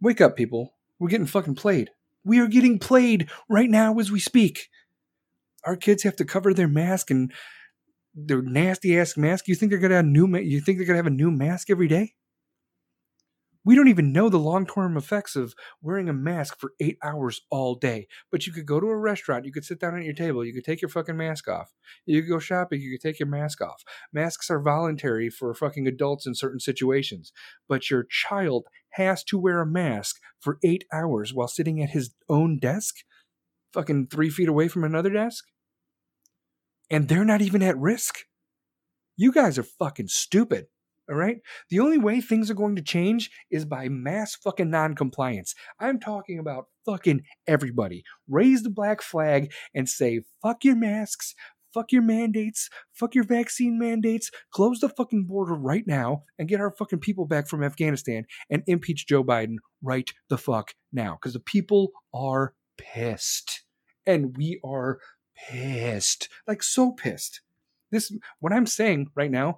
Wake 0.01 0.21
up, 0.21 0.35
people. 0.35 0.73
We're 0.99 1.09
getting 1.09 1.27
fucking 1.27 1.55
played. 1.55 1.91
We 2.23 2.39
are 2.39 2.47
getting 2.47 2.79
played 2.79 3.29
right 3.49 3.69
now 3.69 3.97
as 3.99 4.11
we 4.11 4.19
speak 4.19 4.67
our 5.67 5.75
kids 5.75 6.03
have 6.03 6.15
to 6.15 6.25
cover 6.25 6.53
their 6.53 6.67
mask 6.67 7.11
and 7.11 7.31
their 8.15 8.41
nasty 8.41 8.97
ass 8.97 9.17
mask. 9.17 9.47
You 9.47 9.55
think 9.55 9.69
they're 9.69 9.79
gonna 9.79 9.95
have 9.95 10.05
new? 10.05 10.35
You 10.37 10.61
think 10.61 10.77
they're 10.77 10.87
gonna 10.87 10.97
have 10.97 11.07
a 11.07 11.11
new 11.11 11.29
mask 11.29 11.69
every 11.69 11.87
day? 11.87 12.13
We 13.65 13.75
don't 13.75 13.89
even 13.89 14.13
know 14.13 14.29
the 14.29 14.39
long 14.39 14.65
term 14.65 14.95
effects 14.95 15.35
of 15.35 15.53
wearing 15.81 16.07
a 16.07 16.13
mask 16.13 16.57
for 16.57 16.71
eight 16.79 16.97
hours 17.03 17.41
all 17.51 17.75
day. 17.75 18.07
But 18.31 18.47
you 18.47 18.53
could 18.53 18.65
go 18.65 18.79
to 18.79 18.87
a 18.87 18.97
restaurant, 18.97 19.43
you 19.43 19.51
could 19.51 19.65
sit 19.65 19.81
down 19.81 19.97
at 19.97 20.05
your 20.05 20.13
table, 20.13 20.45
you 20.45 20.53
could 20.53 20.63
take 20.63 20.81
your 20.81 20.87
fucking 20.87 21.17
mask 21.17 21.49
off. 21.49 21.73
You 22.05 22.21
could 22.21 22.29
go 22.29 22.39
shopping, 22.39 22.79
you 22.79 22.97
could 22.97 23.05
take 23.05 23.19
your 23.19 23.27
mask 23.27 23.61
off. 23.61 23.83
Masks 24.13 24.49
are 24.49 24.61
voluntary 24.61 25.29
for 25.29 25.53
fucking 25.53 25.85
adults 25.85 26.25
in 26.25 26.33
certain 26.33 26.61
situations. 26.61 27.33
But 27.67 27.89
your 27.89 28.05
child 28.09 28.67
has 28.97 29.23
to 29.25 29.39
wear 29.39 29.61
a 29.61 29.65
mask 29.65 30.17
for 30.39 30.59
eight 30.63 30.83
hours 30.93 31.33
while 31.33 31.47
sitting 31.47 31.81
at 31.81 31.89
his 31.89 32.13
own 32.29 32.59
desk, 32.59 32.97
fucking 33.73 34.07
three 34.07 34.29
feet 34.29 34.49
away 34.49 34.67
from 34.67 34.83
another 34.83 35.09
desk? 35.09 35.45
and 36.89 37.07
they're 37.07 37.25
not 37.25 37.41
even 37.41 37.61
at 37.61 37.77
risk. 37.77 38.19
You 39.15 39.31
guys 39.31 39.57
are 39.57 39.63
fucking 39.63 40.07
stupid. 40.07 40.67
All 41.09 41.15
right? 41.15 41.37
The 41.69 41.79
only 41.79 41.97
way 41.97 42.19
things 42.19 42.51
are 42.51 42.55
going 42.55 42.75
to 42.75 42.81
change 42.81 43.31
is 43.49 43.63
by 43.63 43.87
mass 43.87 44.35
fucking 44.35 44.69
non-compliance. 44.69 45.55
I'm 45.79 45.99
talking 45.99 46.37
about 46.37 46.65
fucking 46.85 47.21
everybody. 47.47 48.03
Raise 48.27 48.63
the 48.63 48.69
black 48.69 49.01
flag 49.01 49.51
and 49.73 49.87
say, 49.87 50.21
fuck 50.43 50.65
your 50.65 50.75
masks, 50.75 51.33
fuck 51.73 51.91
your 51.91 52.01
mandates, 52.01 52.69
fuck 52.93 53.15
your 53.15 53.23
vaccine 53.23 53.77
mandates, 53.79 54.31
close 54.51 54.79
the 54.79 54.89
fucking 54.89 55.25
border 55.25 55.53
right 55.53 55.85
now 55.85 56.23
and 56.37 56.47
get 56.47 56.59
our 56.59 56.71
fucking 56.71 56.99
people 56.99 57.25
back 57.25 57.47
from 57.47 57.63
Afghanistan 57.63 58.25
and 58.49 58.63
impeach 58.67 59.07
Joe 59.07 59.23
Biden 59.23 59.55
right 59.81 60.11
the 60.29 60.37
fuck 60.37 60.73
now. 60.91 61.17
Because 61.21 61.33
the 61.33 61.39
people 61.39 61.91
are 62.13 62.53
pissed. 62.77 63.63
And 64.05 64.37
we 64.37 64.59
are 64.63 64.99
pissed, 65.35 66.29
like 66.47 66.63
so 66.63 66.91
pissed. 66.91 67.41
This 67.91 68.11
what 68.39 68.53
I'm 68.53 68.65
saying 68.65 69.07
right 69.15 69.31
now. 69.31 69.57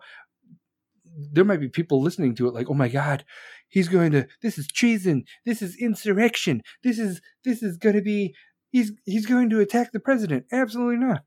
There 1.31 1.45
might 1.45 1.59
be 1.59 1.69
people 1.69 2.01
listening 2.01 2.35
to 2.35 2.47
it 2.47 2.53
like, 2.53 2.69
"Oh 2.69 2.75
my 2.75 2.87
god, 2.87 3.25
he's 3.67 3.87
going 3.87 4.11
to. 4.11 4.27
This 4.41 4.57
is 4.57 4.67
treason. 4.67 5.23
This 5.45 5.61
is 5.61 5.75
insurrection. 5.75 6.61
This 6.83 6.99
is 6.99 7.21
this 7.43 7.63
is 7.63 7.77
going 7.77 7.95
to 7.95 8.01
be. 8.01 8.35
He's 8.71 8.91
he's 9.05 9.25
going 9.25 9.49
to 9.49 9.59
attack 9.59 9.91
the 9.91 9.99
president." 9.99 10.45
Absolutely 10.51 10.97
not. 10.97 11.23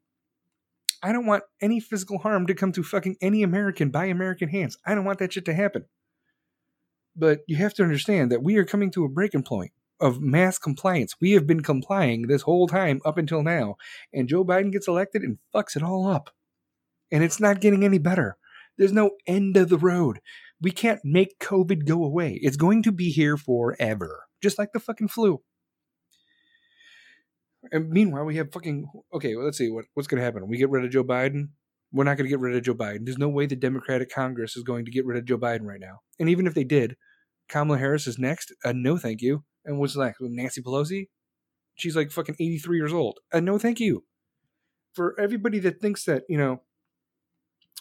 I 1.02 1.12
don't 1.12 1.26
want 1.26 1.44
any 1.60 1.80
physical 1.80 2.18
harm 2.18 2.46
to 2.46 2.54
come 2.54 2.72
to 2.72 2.82
fucking 2.82 3.16
any 3.20 3.42
American 3.42 3.90
by 3.90 4.06
American 4.06 4.48
hands. 4.48 4.78
I 4.86 4.94
don't 4.94 5.04
want 5.04 5.18
that 5.18 5.32
shit 5.32 5.44
to 5.46 5.54
happen. 5.54 5.86
But 7.16 7.40
you 7.46 7.56
have 7.56 7.74
to 7.74 7.82
understand 7.82 8.30
that 8.30 8.42
we 8.42 8.56
are 8.56 8.64
coming 8.64 8.90
to 8.92 9.04
a 9.04 9.08
breaking 9.08 9.42
point 9.42 9.72
of 10.00 10.20
mass 10.20 10.58
compliance. 10.58 11.16
We 11.20 11.32
have 11.32 11.46
been 11.46 11.62
complying 11.62 12.22
this 12.22 12.42
whole 12.42 12.66
time 12.66 13.00
up 13.04 13.18
until 13.18 13.42
now, 13.42 13.76
and 14.12 14.28
Joe 14.28 14.44
Biden 14.44 14.72
gets 14.72 14.88
elected 14.88 15.22
and 15.22 15.38
fucks 15.54 15.76
it 15.76 15.82
all 15.82 16.08
up. 16.08 16.30
And 17.10 17.22
it's 17.22 17.40
not 17.40 17.60
getting 17.60 17.84
any 17.84 17.98
better. 17.98 18.36
There's 18.78 18.92
no 18.92 19.12
end 19.26 19.56
of 19.56 19.68
the 19.68 19.78
road. 19.78 20.20
We 20.60 20.70
can't 20.70 21.00
make 21.04 21.38
COVID 21.38 21.86
go 21.86 22.04
away. 22.04 22.38
It's 22.42 22.56
going 22.56 22.82
to 22.84 22.92
be 22.92 23.10
here 23.10 23.36
forever, 23.36 24.24
just 24.42 24.58
like 24.58 24.72
the 24.72 24.80
fucking 24.80 25.08
flu. 25.08 25.42
And 27.70 27.90
meanwhile, 27.90 28.24
we 28.24 28.36
have 28.36 28.52
fucking 28.52 28.88
okay. 29.14 29.36
Well, 29.36 29.44
let's 29.44 29.58
see 29.58 29.70
what 29.70 29.84
what's 29.94 30.08
going 30.08 30.18
to 30.18 30.24
happen. 30.24 30.48
We 30.48 30.58
get 30.58 30.70
rid 30.70 30.84
of 30.84 30.90
Joe 30.90 31.04
Biden. 31.04 31.50
We're 31.92 32.04
not 32.04 32.16
going 32.16 32.24
to 32.24 32.30
get 32.30 32.40
rid 32.40 32.56
of 32.56 32.62
Joe 32.62 32.74
Biden. 32.74 33.04
There's 33.04 33.18
no 33.18 33.28
way 33.28 33.46
the 33.46 33.54
Democratic 33.54 34.10
Congress 34.10 34.56
is 34.56 34.62
going 34.62 34.86
to 34.86 34.90
get 34.90 35.04
rid 35.04 35.18
of 35.18 35.26
Joe 35.26 35.38
Biden 35.38 35.64
right 35.64 35.80
now. 35.80 36.00
And 36.18 36.28
even 36.28 36.46
if 36.46 36.54
they 36.54 36.64
did, 36.64 36.96
Kamala 37.48 37.78
Harris 37.78 38.06
is 38.06 38.18
next. 38.18 38.52
Uh, 38.64 38.72
no, 38.74 38.96
thank 38.96 39.20
you. 39.20 39.44
And 39.64 39.78
what's 39.78 39.94
like 39.94 40.14
Nancy 40.20 40.62
Pelosi? 40.62 41.08
She's 41.74 41.94
like 41.94 42.10
fucking 42.10 42.36
83 42.40 42.76
years 42.78 42.92
old. 42.92 43.18
Uh, 43.32 43.40
no, 43.40 43.58
thank 43.58 43.78
you. 43.78 44.04
For 44.94 45.18
everybody 45.20 45.58
that 45.60 45.80
thinks 45.80 46.04
that, 46.04 46.22
you 46.28 46.38
know, 46.38 46.62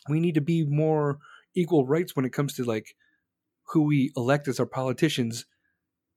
we 0.09 0.19
need 0.19 0.35
to 0.35 0.41
be 0.41 0.65
more 0.65 1.19
equal 1.55 1.85
rights 1.85 2.15
when 2.15 2.25
it 2.25 2.33
comes 2.33 2.53
to 2.55 2.63
like 2.63 2.95
who 3.67 3.83
we 3.83 4.11
elect 4.15 4.47
as 4.47 4.59
our 4.59 4.65
politicians. 4.65 5.45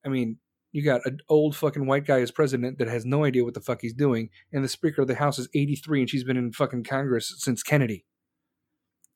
I 0.05 0.09
mean, 0.09 0.39
you 0.75 0.83
got 0.83 1.01
an 1.07 1.21
old 1.29 1.57
fucking 1.57 1.87
white 1.87 2.07
guy 2.07 2.21
as 2.21 2.31
president 2.31 2.79
that 2.79 2.89
has 2.89 3.07
no 3.07 3.25
idea 3.25 3.45
what 3.45 3.55
the 3.55 3.61
fuck 3.61 3.81
he's 3.81 3.95
doing, 3.95 4.29
and 4.53 4.63
the 4.63 4.69
Speaker 4.69 5.03
of 5.03 5.09
the 5.09 5.15
House 5.15 5.39
is 5.39 5.49
83 5.55 6.01
and 6.01 6.11
she's 6.11 6.25
been 6.25 6.37
in 6.37 6.53
fucking 6.53 6.85
Congress 6.85 7.35
since 7.39 7.63
Kennedy. 7.63 8.05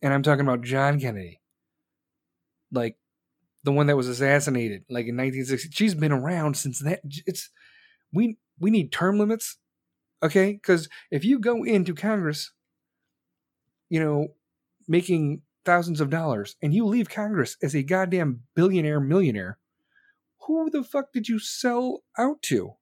And 0.01 0.15
I'm 0.15 0.23
talking 0.23 0.47
about 0.47 0.63
John 0.63 1.01
Kennedy. 1.01 1.41
Like, 2.73 2.97
the 3.65 3.73
one 3.73 3.89
that 3.89 3.97
was 3.97 4.09
assassinated 4.09 4.85
like 4.89 5.07
in 5.07 5.17
1960 5.17 5.71
she's 5.73 5.95
been 5.95 6.13
around 6.13 6.57
since 6.57 6.79
that 6.79 7.01
it's 7.27 7.51
we 8.13 8.39
we 8.59 8.71
need 8.71 8.93
term 8.93 9.19
limits 9.19 9.59
Okay? 10.23 10.53
Because 10.53 10.89
if 11.11 11.25
you 11.25 11.39
go 11.39 11.65
into 11.65 11.95
Congress, 11.95 12.53
you 13.89 14.01
know, 14.01 14.29
making 14.87 15.43
thousands 15.65 16.01
of 16.01 16.11
dollars 16.11 16.57
and 16.63 16.75
you 16.75 16.87
leave 16.87 17.09
Congress 17.09 17.57
as 17.63 17.75
a 17.75 17.83
goddamn 17.83 18.43
billionaire 18.55 19.01
millionaire, 19.01 19.59
who 20.49 20.71
the 20.71 20.83
fuck 20.83 21.13
did 21.13 21.29
you 21.29 21.39
sell 21.39 22.03
out 22.19 22.41
to? 22.43 22.73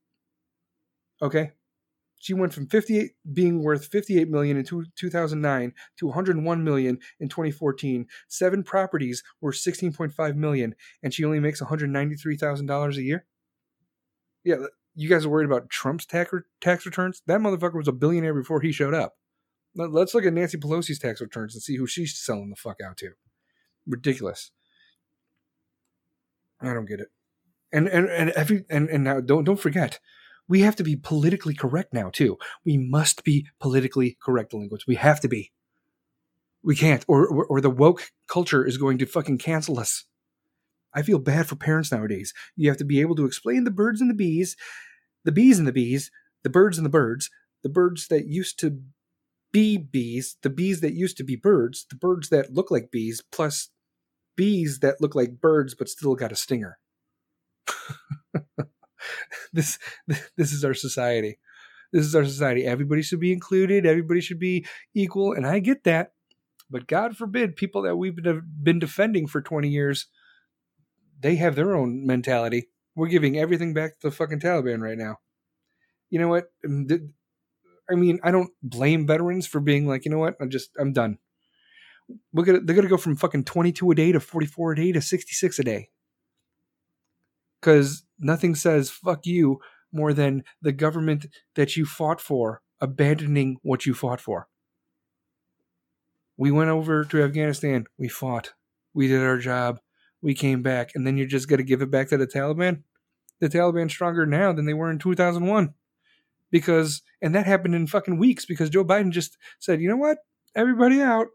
Okay? 1.21 1.51
She 2.23 2.33
went 2.33 2.53
from 2.53 2.67
58 2.67 3.15
being 3.33 3.61
worth 3.61 3.87
58 3.87 4.29
million 4.29 4.55
in 4.55 4.63
two, 4.63 4.85
2009 4.95 5.73
to 5.97 6.05
101 6.05 6.63
million 6.63 6.99
in 7.19 7.27
2014. 7.27 8.07
Seven 8.29 8.63
properties 8.63 9.23
were 9.41 9.51
16.5 9.51 10.35
million 10.37 10.73
and 11.03 11.13
she 11.13 11.25
only 11.25 11.41
makes 11.41 11.59
$193,000 11.59 12.95
a 12.95 13.01
year? 13.01 13.25
Yeah, 14.45 14.55
you 14.95 15.09
guys 15.09 15.25
are 15.25 15.29
worried 15.29 15.47
about 15.47 15.69
Trump's 15.69 16.05
tax 16.05 16.31
tax 16.61 16.85
returns? 16.85 17.21
That 17.27 17.41
motherfucker 17.41 17.75
was 17.75 17.89
a 17.89 17.91
billionaire 17.91 18.33
before 18.33 18.61
he 18.61 18.71
showed 18.71 18.93
up. 18.93 19.15
Let's 19.75 20.13
look 20.13 20.25
at 20.25 20.31
Nancy 20.31 20.57
Pelosi's 20.57 20.99
tax 20.99 21.19
returns 21.19 21.55
and 21.55 21.61
see 21.61 21.75
who 21.75 21.87
she's 21.87 22.17
selling 22.17 22.49
the 22.49 22.55
fuck 22.55 22.77
out 22.79 22.95
to. 22.99 23.15
Ridiculous. 23.85 24.51
I 26.61 26.73
don't 26.73 26.85
get 26.85 27.01
it. 27.01 27.09
And 27.73 27.89
and 27.89 28.07
and 28.07 28.29
every 28.29 28.63
and, 28.69 28.87
and 28.89 29.03
now 29.03 29.19
don't 29.19 29.43
don't 29.43 29.59
forget, 29.59 29.99
we 30.47 30.61
have 30.61 30.75
to 30.77 30.83
be 30.83 30.95
politically 30.95 31.53
correct 31.53 31.93
now 31.93 32.09
too. 32.09 32.37
We 32.65 32.77
must 32.77 33.23
be 33.23 33.47
politically 33.59 34.17
correct, 34.21 34.51
delinquents. 34.51 34.87
We 34.87 34.95
have 34.95 35.19
to 35.21 35.27
be. 35.27 35.51
We 36.63 36.75
can't, 36.75 37.03
or 37.07 37.27
or 37.27 37.59
the 37.59 37.69
woke 37.69 38.11
culture 38.27 38.65
is 38.65 38.77
going 38.77 38.97
to 38.99 39.05
fucking 39.05 39.37
cancel 39.39 39.79
us. 39.79 40.05
I 40.93 41.01
feel 41.01 41.19
bad 41.19 41.47
for 41.47 41.55
parents 41.55 41.91
nowadays. 41.91 42.33
You 42.55 42.69
have 42.69 42.77
to 42.77 42.85
be 42.85 43.01
able 43.01 43.15
to 43.15 43.25
explain 43.25 43.63
the 43.63 43.71
birds 43.71 43.99
and 43.99 44.09
the 44.09 44.15
bees, 44.15 44.55
the 45.25 45.31
bees 45.31 45.59
and 45.59 45.67
the 45.67 45.73
bees, 45.73 46.11
the 46.43 46.49
birds 46.49 46.77
and 46.77 46.85
the 46.85 46.89
birds, 46.89 47.29
the 47.63 47.69
birds 47.69 48.07
that 48.09 48.27
used 48.27 48.59
to 48.59 48.79
be 49.51 49.77
bees, 49.77 50.37
the 50.41 50.49
bees 50.49 50.81
that 50.81 50.93
used 50.93 51.17
to 51.17 51.23
be 51.23 51.35
birds, 51.35 51.85
the 51.89 51.95
birds 51.95 52.29
that 52.29 52.53
look 52.53 52.71
like 52.71 52.91
bees, 52.91 53.21
plus 53.31 53.69
bees 54.35 54.79
that 54.79 55.01
look 55.01 55.15
like 55.15 55.41
birds 55.41 55.75
but 55.75 55.89
still 55.89 56.15
got 56.15 56.31
a 56.31 56.35
stinger. 56.35 56.79
this 59.53 59.79
this 60.37 60.51
is 60.51 60.63
our 60.63 60.73
society. 60.73 61.39
This 61.91 62.05
is 62.05 62.15
our 62.15 62.25
society. 62.25 62.65
Everybody 62.65 63.01
should 63.01 63.19
be 63.19 63.31
included. 63.31 63.85
Everybody 63.85 64.21
should 64.21 64.39
be 64.39 64.65
equal, 64.93 65.33
and 65.33 65.45
I 65.45 65.59
get 65.59 65.83
that. 65.83 66.13
But 66.69 66.87
God 66.87 67.15
forbid, 67.15 67.55
people 67.55 67.83
that 67.83 67.97
we've 67.97 68.15
been 68.15 68.79
defending 68.79 69.27
for 69.27 69.41
20 69.41 69.69
years, 69.69 70.07
they 71.19 71.35
have 71.35 71.55
their 71.55 71.75
own 71.75 72.07
mentality. 72.07 72.69
We're 72.95 73.09
giving 73.09 73.37
everything 73.37 73.73
back 73.73 73.99
to 73.99 74.09
the 74.09 74.15
fucking 74.15 74.39
Taliban 74.39 74.81
right 74.81 74.97
now. 74.97 75.17
You 76.09 76.19
know 76.19 76.29
what? 76.29 76.45
I 76.65 77.95
mean, 77.95 78.19
I 78.23 78.31
don't 78.31 78.49
blame 78.63 79.05
veterans 79.05 79.45
for 79.45 79.59
being 79.59 79.87
like, 79.87 80.05
you 80.05 80.11
know 80.11 80.17
what? 80.17 80.35
I'm 80.41 80.49
just, 80.49 80.71
I'm 80.79 80.93
done 80.93 81.19
we're 82.31 82.45
gonna 82.45 82.59
they're 82.61 82.75
gonna 82.75 82.87
go 82.87 82.97
from 82.97 83.15
fucking 83.15 83.45
22 83.45 83.91
a 83.91 83.95
day 83.95 84.11
to 84.11 84.19
44 84.19 84.73
a 84.73 84.75
day 84.75 84.91
to 84.91 85.01
66 85.01 85.59
a 85.59 85.63
day 85.63 85.89
because 87.59 88.03
nothing 88.23 88.55
says 88.55 88.89
fuck 88.89 89.25
you 89.25 89.59
more 89.91 90.13
than 90.13 90.43
the 90.61 90.71
government 90.71 91.27
that 91.55 91.77
you 91.77 91.85
fought 91.85 92.19
for 92.19 92.61
abandoning 92.81 93.57
what 93.61 93.85
you 93.85 93.93
fought 93.93 94.19
for. 94.19 94.47
We 96.37 96.51
went 96.51 96.69
over 96.69 97.05
to 97.05 97.23
afghanistan. 97.23 97.85
We 97.97 98.07
fought. 98.07 98.53
We 98.93 99.07
did 99.07 99.21
our 99.21 99.37
job. 99.37 99.79
We 100.21 100.33
came 100.33 100.61
back. 100.61 100.91
And 100.95 101.05
then 101.05 101.17
you're 101.17 101.27
just 101.27 101.47
gonna 101.47 101.63
give 101.63 101.81
it 101.81 101.91
back 101.91 102.09
to 102.09 102.17
the 102.17 102.27
taliban? 102.27 102.83
The 103.39 103.49
taliban 103.49 103.89
stronger 103.89 104.25
now 104.25 104.53
than 104.53 104.65
they 104.65 104.73
were 104.73 104.89
in 104.89 104.99
2001 104.99 105.73
because 106.51 107.01
and 107.21 107.33
that 107.35 107.45
happened 107.45 107.75
in 107.75 107.87
fucking 107.87 108.17
weeks 108.17 108.45
because 108.45 108.69
joe 108.69 108.85
biden 108.85 109.09
just 109.09 109.37
said 109.59 109.81
you 109.81 109.89
know 109.89 109.97
what? 109.97 110.19
Everybody 110.55 111.01
out. 111.01 111.27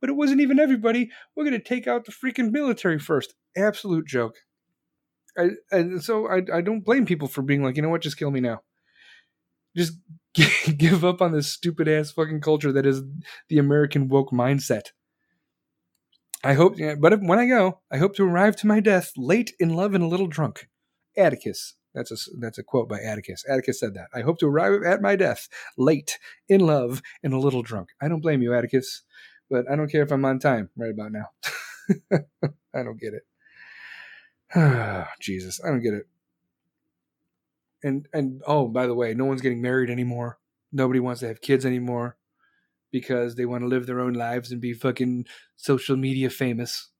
But 0.00 0.10
it 0.10 0.16
wasn't 0.16 0.40
even 0.40 0.58
everybody. 0.58 1.10
We're 1.36 1.44
going 1.44 1.60
to 1.60 1.62
take 1.62 1.86
out 1.86 2.06
the 2.06 2.12
freaking 2.12 2.50
military 2.50 2.98
first. 2.98 3.34
Absolute 3.56 4.06
joke. 4.06 4.36
And 5.36 6.02
so 6.02 6.28
I, 6.28 6.42
I 6.52 6.60
don't 6.60 6.84
blame 6.84 7.06
people 7.06 7.28
for 7.28 7.42
being 7.42 7.62
like, 7.62 7.76
you 7.76 7.82
know 7.82 7.88
what, 7.88 8.02
just 8.02 8.18
kill 8.18 8.30
me 8.30 8.40
now. 8.40 8.62
Just 9.76 9.94
give 10.76 11.04
up 11.04 11.22
on 11.22 11.32
this 11.32 11.48
stupid 11.48 11.88
ass 11.88 12.10
fucking 12.10 12.40
culture 12.40 12.72
that 12.72 12.86
is 12.86 13.02
the 13.48 13.58
American 13.58 14.08
woke 14.08 14.30
mindset. 14.30 14.88
I 16.42 16.54
hope, 16.54 16.76
but 16.98 17.12
if, 17.12 17.20
when 17.20 17.38
I 17.38 17.46
go, 17.46 17.80
I 17.92 17.98
hope 17.98 18.14
to 18.16 18.24
arrive 18.24 18.56
to 18.56 18.66
my 18.66 18.80
death 18.80 19.12
late 19.16 19.52
in 19.60 19.70
love 19.76 19.94
and 19.94 20.02
a 20.02 20.08
little 20.08 20.26
drunk. 20.26 20.68
Atticus. 21.16 21.74
That's 21.92 22.12
a 22.12 22.16
that's 22.38 22.56
a 22.56 22.62
quote 22.62 22.88
by 22.88 23.00
Atticus. 23.00 23.44
Atticus 23.48 23.80
said 23.80 23.94
that. 23.94 24.06
I 24.14 24.20
hope 24.20 24.38
to 24.38 24.46
arrive 24.46 24.84
at 24.84 25.02
my 25.02 25.16
death 25.16 25.48
late 25.76 26.20
in 26.48 26.60
love 26.60 27.02
and 27.22 27.34
a 27.34 27.38
little 27.38 27.62
drunk. 27.62 27.88
I 28.00 28.06
don't 28.06 28.20
blame 28.20 28.42
you, 28.42 28.54
Atticus 28.54 29.02
but 29.50 29.70
I 29.70 29.76
don't 29.76 29.90
care 29.90 30.02
if 30.02 30.12
I'm 30.12 30.24
on 30.24 30.38
time 30.38 30.70
right 30.76 30.92
about 30.92 31.12
now. 31.12 31.26
I 32.74 32.82
don't 32.82 33.00
get 33.00 33.14
it. 33.14 33.22
Jesus, 35.20 35.60
I 35.64 35.68
don't 35.68 35.82
get 35.82 35.94
it. 35.94 36.06
And 37.82 38.08
and 38.12 38.42
oh, 38.46 38.68
by 38.68 38.86
the 38.86 38.94
way, 38.94 39.14
no 39.14 39.24
one's 39.24 39.40
getting 39.40 39.62
married 39.62 39.90
anymore. 39.90 40.38
Nobody 40.72 41.00
wants 41.00 41.20
to 41.20 41.28
have 41.28 41.40
kids 41.40 41.64
anymore 41.64 42.16
because 42.90 43.36
they 43.36 43.46
want 43.46 43.62
to 43.62 43.68
live 43.68 43.86
their 43.86 44.00
own 44.00 44.12
lives 44.12 44.50
and 44.50 44.60
be 44.60 44.72
fucking 44.72 45.26
social 45.56 45.96
media 45.96 46.30
famous. 46.30 46.90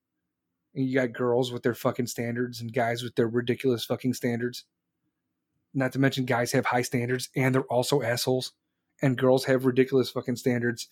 And 0.73 0.87
you 0.87 0.95
got 0.95 1.13
girls 1.13 1.51
with 1.51 1.63
their 1.63 1.73
fucking 1.73 2.07
standards 2.07 2.61
and 2.61 2.73
guys 2.73 3.03
with 3.03 3.15
their 3.15 3.27
ridiculous 3.27 3.83
fucking 3.85 4.13
standards. 4.13 4.65
Not 5.73 5.91
to 5.93 5.99
mention 5.99 6.25
guys 6.25 6.51
have 6.53 6.65
high 6.65 6.81
standards 6.81 7.29
and 7.35 7.53
they're 7.53 7.63
also 7.63 8.01
assholes. 8.01 8.53
And 9.01 9.17
girls 9.17 9.45
have 9.45 9.65
ridiculous 9.65 10.11
fucking 10.11 10.35
standards 10.35 10.87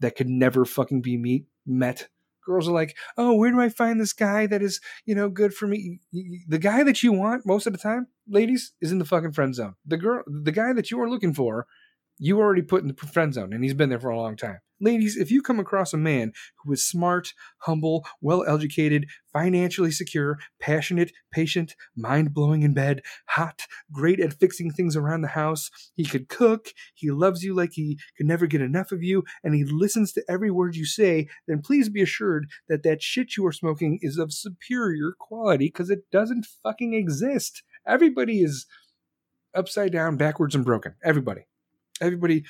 that 0.00 0.16
could 0.16 0.28
never 0.28 0.64
fucking 0.64 1.02
be 1.02 1.16
meet, 1.16 1.44
met. 1.66 2.08
Girls 2.44 2.68
are 2.68 2.72
like, 2.72 2.96
oh, 3.16 3.34
where 3.34 3.50
do 3.50 3.60
I 3.60 3.68
find 3.68 4.00
this 4.00 4.12
guy 4.12 4.46
that 4.46 4.62
is, 4.62 4.80
you 5.04 5.14
know, 5.14 5.28
good 5.28 5.54
for 5.54 5.66
me? 5.66 6.00
The 6.48 6.58
guy 6.58 6.82
that 6.82 7.02
you 7.02 7.12
want 7.12 7.46
most 7.46 7.66
of 7.66 7.72
the 7.72 7.78
time, 7.78 8.08
ladies, 8.28 8.72
is 8.80 8.92
in 8.92 8.98
the 8.98 9.04
fucking 9.04 9.32
friend 9.32 9.54
zone. 9.54 9.74
The 9.86 9.96
girl, 9.96 10.22
the 10.26 10.52
guy 10.52 10.72
that 10.72 10.90
you 10.90 11.00
are 11.00 11.10
looking 11.10 11.34
for 11.34 11.66
you 12.20 12.38
already 12.38 12.62
put 12.62 12.82
in 12.82 12.88
the 12.88 13.06
friend 13.06 13.32
zone 13.32 13.52
and 13.52 13.64
he's 13.64 13.74
been 13.74 13.88
there 13.88 13.98
for 13.98 14.10
a 14.10 14.16
long 14.16 14.36
time. 14.36 14.58
Ladies, 14.80 15.16
if 15.16 15.30
you 15.30 15.42
come 15.42 15.60
across 15.60 15.92
a 15.92 15.98
man 15.98 16.32
who 16.64 16.72
is 16.72 16.84
smart, 16.84 17.34
humble, 17.58 18.06
well 18.20 18.44
educated, 18.48 19.06
financially 19.32 19.90
secure, 19.90 20.38
passionate, 20.58 21.12
patient, 21.30 21.74
mind 21.94 22.32
blowing 22.32 22.62
in 22.62 22.72
bed, 22.72 23.02
hot, 23.26 23.62
great 23.92 24.20
at 24.20 24.32
fixing 24.32 24.70
things 24.70 24.96
around 24.96 25.20
the 25.20 25.28
house, 25.28 25.70
he 25.94 26.04
could 26.04 26.28
cook, 26.28 26.72
he 26.94 27.10
loves 27.10 27.42
you 27.42 27.54
like 27.54 27.72
he 27.74 27.98
could 28.16 28.26
never 28.26 28.46
get 28.46 28.60
enough 28.62 28.90
of 28.90 29.02
you, 29.02 29.22
and 29.44 29.54
he 29.54 29.64
listens 29.64 30.12
to 30.12 30.24
every 30.28 30.50
word 30.50 30.76
you 30.76 30.86
say, 30.86 31.28
then 31.46 31.60
please 31.60 31.88
be 31.88 32.02
assured 32.02 32.48
that 32.68 32.82
that 32.82 33.02
shit 33.02 33.36
you 33.36 33.46
are 33.46 33.52
smoking 33.52 33.98
is 34.00 34.16
of 34.16 34.32
superior 34.32 35.12
quality 35.18 35.66
because 35.66 35.90
it 35.90 36.10
doesn't 36.10 36.46
fucking 36.62 36.94
exist. 36.94 37.62
Everybody 37.86 38.40
is 38.42 38.66
upside 39.54 39.92
down, 39.92 40.16
backwards, 40.16 40.54
and 40.54 40.64
broken. 40.64 40.94
Everybody 41.04 41.42
everybody 42.00 42.44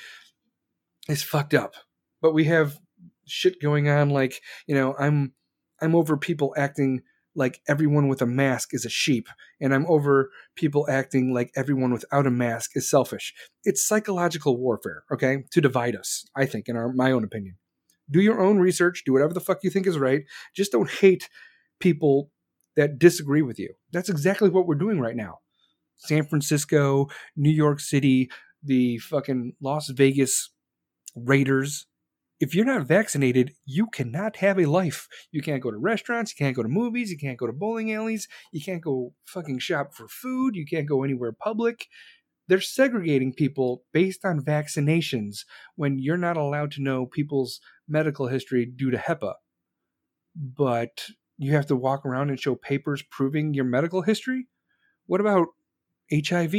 is 1.07 1.23
fucked 1.23 1.53
up. 1.53 1.75
But 2.21 2.33
we 2.33 2.45
have 2.45 2.79
shit 3.25 3.61
going 3.61 3.89
on 3.89 4.09
like 4.09 4.41
you 4.67 4.75
know 4.75 4.95
i'm 4.99 5.33
i'm 5.81 5.95
over 5.95 6.17
people 6.17 6.53
acting 6.57 7.01
like 7.33 7.61
everyone 7.67 8.09
with 8.09 8.21
a 8.21 8.25
mask 8.25 8.73
is 8.73 8.85
a 8.85 8.89
sheep 8.89 9.29
and 9.59 9.73
i'm 9.73 9.85
over 9.87 10.31
people 10.55 10.85
acting 10.89 11.33
like 11.33 11.51
everyone 11.55 11.91
without 11.93 12.27
a 12.27 12.31
mask 12.31 12.71
is 12.75 12.89
selfish. 12.89 13.33
It's 13.63 13.85
psychological 13.85 14.57
warfare 14.57 15.03
okay 15.11 15.43
to 15.51 15.61
divide 15.61 15.95
us 15.95 16.25
i 16.35 16.45
think 16.45 16.67
in 16.67 16.75
our 16.75 16.91
my 16.91 17.11
own 17.11 17.23
opinion. 17.23 17.57
Do 18.09 18.19
your 18.19 18.41
own 18.41 18.59
research 18.59 19.03
do 19.05 19.13
whatever 19.13 19.33
the 19.33 19.39
fuck 19.39 19.59
you 19.63 19.69
think 19.69 19.87
is 19.87 19.97
right. 19.97 20.23
Just 20.55 20.71
don't 20.71 20.89
hate 20.89 21.29
people 21.79 22.31
that 22.75 22.99
disagree 22.99 23.41
with 23.41 23.59
you. 23.59 23.73
That's 23.91 24.09
exactly 24.09 24.49
what 24.49 24.65
we're 24.67 24.75
doing 24.75 24.99
right 24.99 25.15
now. 25.15 25.39
San 25.97 26.25
francisco 26.25 27.07
new 27.35 27.51
york 27.51 27.79
city 27.79 28.29
the 28.63 28.97
fucking 28.97 29.53
las 29.61 29.89
vegas 29.89 30.49
raiders 31.15 31.87
if 32.41 32.55
you're 32.55 32.65
not 32.65 32.87
vaccinated, 32.87 33.53
you 33.65 33.85
cannot 33.85 34.37
have 34.37 34.57
a 34.57 34.65
life. 34.65 35.07
You 35.31 35.43
can't 35.43 35.61
go 35.61 35.69
to 35.69 35.77
restaurants, 35.77 36.33
you 36.33 36.43
can't 36.43 36.55
go 36.55 36.63
to 36.63 36.67
movies, 36.67 37.11
you 37.11 37.17
can't 37.17 37.37
go 37.37 37.45
to 37.45 37.53
bowling 37.53 37.93
alleys, 37.93 38.27
you 38.51 38.59
can't 38.59 38.81
go 38.81 39.13
fucking 39.25 39.59
shop 39.59 39.93
for 39.93 40.07
food, 40.07 40.55
you 40.55 40.65
can't 40.65 40.89
go 40.89 41.03
anywhere 41.03 41.31
public. 41.31 41.85
They're 42.47 42.59
segregating 42.59 43.31
people 43.31 43.83
based 43.93 44.25
on 44.25 44.43
vaccinations 44.43 45.45
when 45.75 45.99
you're 45.99 46.17
not 46.17 46.35
allowed 46.35 46.71
to 46.71 46.81
know 46.81 47.05
people's 47.05 47.61
medical 47.87 48.27
history 48.27 48.65
due 48.65 48.89
to 48.89 48.97
HIPAA. 48.97 49.33
But 50.35 51.05
you 51.37 51.51
have 51.51 51.67
to 51.67 51.75
walk 51.75 52.07
around 52.07 52.29
and 52.29 52.39
show 52.39 52.55
papers 52.55 53.03
proving 53.03 53.53
your 53.53 53.65
medical 53.65 54.01
history? 54.01 54.47
What 55.05 55.21
about 55.21 55.49
HIV, 56.11 56.55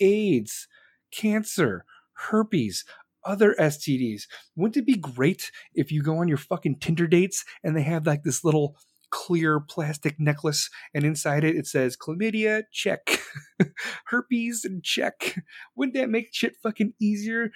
AIDS, 0.00 0.68
cancer, 1.10 1.86
herpes, 2.12 2.84
other 3.24 3.54
STDs. 3.58 4.22
Wouldn't 4.56 4.76
it 4.76 4.86
be 4.86 4.96
great 4.96 5.50
if 5.74 5.90
you 5.92 6.02
go 6.02 6.18
on 6.18 6.28
your 6.28 6.38
fucking 6.38 6.78
Tinder 6.80 7.06
dates 7.06 7.44
and 7.62 7.76
they 7.76 7.82
have 7.82 8.06
like 8.06 8.22
this 8.22 8.44
little 8.44 8.76
clear 9.10 9.60
plastic 9.60 10.18
necklace 10.18 10.70
and 10.94 11.04
inside 11.04 11.44
it 11.44 11.54
it 11.54 11.66
says 11.66 11.96
chlamydia 11.96 12.62
check. 12.72 13.20
Herpes 14.06 14.66
check. 14.82 15.38
Wouldn't 15.76 15.94
that 15.94 16.08
make 16.08 16.28
shit 16.32 16.56
fucking 16.62 16.94
easier? 17.00 17.50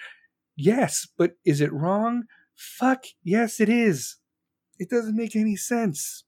Yes 0.55 1.07
but 1.17 1.33
is 1.45 1.59
it 1.59 1.73
wrong? 1.73 2.23
Fuck 2.55 3.05
yes 3.23 3.59
it 3.59 3.69
is. 3.69 4.17
It 4.79 4.89
doesn't 4.89 5.15
make 5.15 5.35
any 5.35 5.55
sense. 5.55 6.23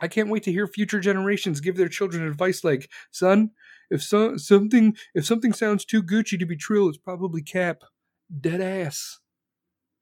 I 0.00 0.08
can't 0.08 0.28
wait 0.28 0.42
to 0.42 0.52
hear 0.52 0.66
future 0.66 1.00
generations 1.00 1.60
give 1.60 1.76
their 1.76 1.88
children 1.88 2.26
advice 2.26 2.64
like 2.64 2.90
son 3.10 3.50
if 3.90 4.02
so, 4.02 4.36
something 4.36 4.96
if 5.14 5.24
something 5.24 5.52
sounds 5.52 5.84
too 5.84 6.02
gucci 6.02 6.38
to 6.38 6.46
be 6.46 6.56
true 6.56 6.88
it's 6.88 6.98
probably 6.98 7.42
cap 7.42 7.82
dead 8.40 8.60
ass. 8.60 9.18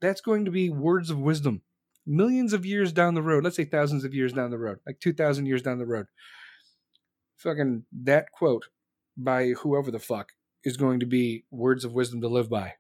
That's 0.01 0.21
going 0.21 0.45
to 0.45 0.51
be 0.51 0.71
words 0.71 1.11
of 1.11 1.19
wisdom. 1.19 1.63
Millions 2.05 2.53
of 2.53 2.67
years 2.67 2.93
down 2.93 3.15
the 3.15 3.23
road, 3.23 3.45
let's 3.45 3.57
say 3.57 3.65
thousands 3.65 4.05
of 4.05 4.13
years 4.13 4.33
down 4.33 4.51
the 4.51 4.59
road, 4.59 4.79
like 4.87 4.99
2,000 5.01 5.47
years 5.47 5.63
down 5.63 5.79
the 5.79 5.87
road. 5.87 6.07
Fucking 7.37 7.85
that 8.03 8.33
quote 8.33 8.67
by 9.17 9.51
whoever 9.51 9.91
the 9.91 10.01
fuck 10.01 10.33
is 10.65 10.77
going 10.77 11.01
to 11.01 11.07
be 11.07 11.45
words 11.51 11.85
of 11.85 11.93
wisdom 11.93 12.21
to 12.21 12.29
live 12.29 12.51
by. 12.51 12.75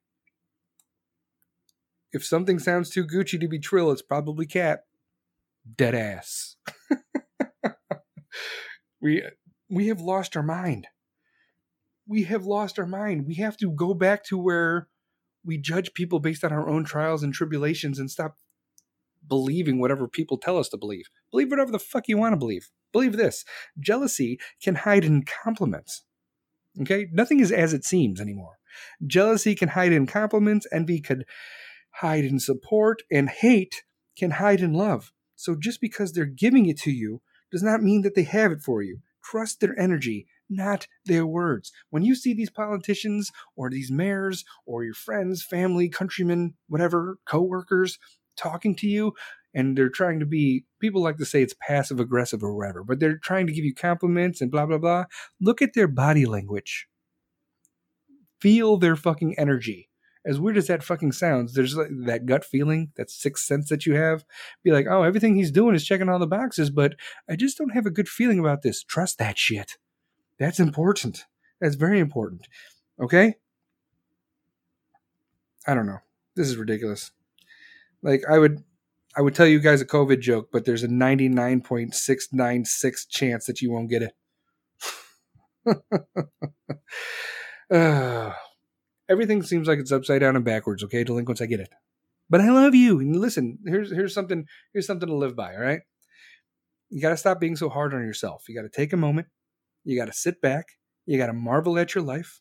If 2.12 2.24
something 2.24 2.59
sounds 2.59 2.90
too 2.90 3.07
Gucci 3.07 3.40
to 3.40 3.49
be 3.49 3.59
Trill, 3.59 3.90
it's 3.90 4.03
probably 4.03 4.47
Cat. 4.47 4.84
Dead 5.76 5.95
ass. 5.95 6.57
we 9.01 9.22
we 9.70 9.86
have 9.86 10.01
lost 10.01 10.36
our 10.36 10.43
mind. 10.43 10.88
We 12.07 12.24
have 12.24 12.45
lost 12.45 12.78
our 12.78 12.86
mind. 12.86 13.26
We 13.26 13.36
have 13.36 13.57
to 13.59 13.70
go 13.70 13.95
back 13.95 14.24
to 14.24 14.36
where 14.36 14.88
we 15.45 15.59
judge 15.59 15.95
people 15.95 16.20
based 16.20 16.45
on 16.45 16.53
our 16.53 16.68
own 16.68 16.84
trials 16.84 17.22
and 17.22 17.32
tribulations 17.32 17.99
and 17.99 18.11
stop 18.11 18.36
believing 19.26 19.78
whatever 19.78 20.09
people 20.09 20.38
tell 20.38 20.59
us 20.59 20.68
to 20.70 20.76
believe. 20.76 21.09
Believe 21.30 21.51
whatever 21.51 21.70
the 21.70 21.78
fuck 21.78 22.09
you 22.09 22.18
want 22.18 22.32
to 22.32 22.38
believe. 22.38 22.70
Believe 22.93 23.16
this 23.16 23.45
jealousy 23.78 24.38
can 24.62 24.76
hide 24.76 25.05
in 25.05 25.24
compliments. 25.24 26.05
Okay? 26.80 27.07
Nothing 27.12 27.40
is 27.40 27.53
as 27.53 27.72
it 27.72 27.84
seems 27.84 28.20
anymore. 28.20 28.59
Jealousy 29.07 29.55
can 29.55 29.70
hide 29.70 29.93
in 29.93 30.07
compliments, 30.07 30.66
envy 30.72 31.01
could 31.01 31.24
hide 31.97 32.24
in 32.24 32.38
support, 32.38 33.03
and 33.11 33.28
hate 33.28 33.84
can 34.16 34.32
hide 34.32 34.61
in 34.61 34.72
love. 34.72 35.12
So 35.36 35.55
just 35.59 35.80
because 35.80 36.12
they're 36.12 36.24
giving 36.24 36.66
it 36.66 36.78
to 36.80 36.90
you 36.90 37.20
does 37.51 37.62
not 37.62 37.82
mean 37.82 38.03
that 38.03 38.14
they 38.14 38.22
have 38.22 38.53
it 38.53 38.61
for 38.61 38.82
you. 38.82 39.01
Trust 39.22 39.61
their 39.61 39.78
energy 39.78 40.26
not 40.53 40.86
their 41.05 41.26
words. 41.26 41.72
When 41.90 42.03
you 42.03 42.14
see 42.14 42.34
these 42.34 42.50
politicians 42.50 43.30
or 43.57 43.70
these 43.70 43.90
mayors 43.90 44.44
or 44.66 44.84
your 44.84 44.94
friends, 44.94 45.42
family, 45.42 45.88
countrymen, 45.88 46.55
whatever, 46.68 47.18
coworkers 47.26 47.98
talking 48.36 48.74
to 48.76 48.86
you, 48.86 49.14
and 49.55 49.76
they're 49.76 49.88
trying 49.88 50.20
to 50.20 50.26
be 50.26 50.64
people 50.80 51.03
like 51.03 51.18
to 51.18 51.26
say 51.26 51.42
it's 51.42 51.55
passive 51.66 52.00
aggressive 52.00 52.42
or 52.42 52.55
whatever, 52.55 52.82
but 52.84 53.00
they're 53.00 53.18
trying 53.18 53.46
to 53.46 53.53
give 53.53 53.64
you 53.64 53.74
compliments 53.74 54.40
and 54.40 54.50
blah 54.50 54.66
blah 54.66 54.78
blah. 54.78 55.05
Look 55.40 55.61
at 55.62 55.74
their 55.74 55.88
body 55.88 56.26
language. 56.26 56.86
Feel 58.40 58.76
their 58.76 58.96
fucking 58.96 59.38
energy. 59.38 59.88
As 60.24 60.38
weird 60.38 60.57
as 60.57 60.68
that 60.68 60.84
fucking 60.84 61.12
sounds, 61.12 61.55
there's 61.55 61.76
like 61.76 61.88
that 62.07 62.26
gut 62.26 62.44
feeling, 62.44 62.92
that 62.96 63.11
sixth 63.11 63.44
sense 63.44 63.68
that 63.68 63.86
you 63.86 63.94
have. 63.94 64.24
Be 64.62 64.70
like, 64.70 64.86
oh, 64.88 65.03
everything 65.03 65.34
he's 65.34 65.50
doing 65.50 65.74
is 65.74 65.84
checking 65.84 66.09
all 66.09 66.20
the 66.20 66.26
boxes, 66.28 66.70
but 66.70 66.94
I 67.28 67.34
just 67.34 67.59
don't 67.59 67.74
have 67.74 67.86
a 67.86 67.90
good 67.90 68.09
feeling 68.09 68.38
about 68.38 68.62
this. 68.62 68.84
Trust 68.84 69.18
that 69.18 69.36
shit. 69.36 69.78
That's 70.43 70.59
important. 70.59 71.24
That's 71.61 71.76
very 71.76 72.01
important. 72.01 72.49
Okay? 73.01 73.36
I 75.68 75.74
don't 75.74 75.86
know. 75.86 76.01
This 76.34 76.49
is 76.49 76.57
ridiculous. 76.57 77.12
Like 78.03 78.24
I 78.28 78.40
would 78.40 78.64
I 79.16 79.22
would 79.22 79.36
tell 79.36 79.47
you 79.47 79.61
guys 79.61 79.80
a 79.80 79.86
COVID 79.86 80.18
joke, 80.18 80.49
but 80.53 80.64
there's 80.64 80.82
a 80.82 80.88
99.696 80.88 83.09
chance 83.09 83.47
that 83.47 83.62
you 83.62 83.70
won't 83.70 83.88
get 83.88 84.03
it. 84.03 84.14
uh, 87.70 88.32
everything 89.09 89.45
seems 89.45 89.68
like 89.68 89.78
it's 89.78 89.93
upside 89.93 90.22
down 90.22 90.34
and 90.34 90.45
backwards, 90.45 90.82
okay, 90.82 91.05
delinquents, 91.05 91.40
I 91.40 91.47
get 91.47 91.61
it. 91.61 91.70
But 92.28 92.40
I 92.40 92.51
love 92.51 92.74
you. 92.74 92.99
And 92.99 93.14
listen, 93.14 93.61
here's 93.64 93.93
here's 93.93 94.12
something 94.12 94.47
here's 94.72 94.88
something 94.88 95.09
to 95.09 95.14
live 95.14 95.36
by, 95.36 95.55
all 95.55 95.61
right? 95.61 95.82
You 96.90 97.01
got 97.01 97.11
to 97.11 97.16
stop 97.16 97.38
being 97.38 97.55
so 97.55 97.68
hard 97.68 97.95
on 97.95 98.05
yourself. 98.05 98.49
You 98.49 98.57
got 98.57 98.62
to 98.62 98.68
take 98.68 98.93
a 98.93 98.97
moment 98.97 99.28
you 99.84 99.98
got 99.98 100.06
to 100.06 100.12
sit 100.12 100.40
back. 100.40 100.66
You 101.06 101.18
got 101.18 101.26
to 101.26 101.32
marvel 101.32 101.78
at 101.78 101.94
your 101.94 102.04
life, 102.04 102.40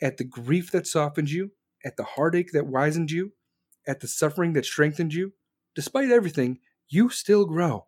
at 0.00 0.16
the 0.16 0.24
grief 0.24 0.70
that 0.72 0.86
softened 0.86 1.30
you, 1.30 1.52
at 1.84 1.96
the 1.96 2.04
heartache 2.04 2.52
that 2.52 2.66
wizened 2.66 3.10
you, 3.10 3.32
at 3.86 4.00
the 4.00 4.08
suffering 4.08 4.54
that 4.54 4.64
strengthened 4.64 5.12
you. 5.12 5.32
Despite 5.74 6.10
everything, 6.10 6.60
you 6.88 7.10
still 7.10 7.44
grow. 7.44 7.86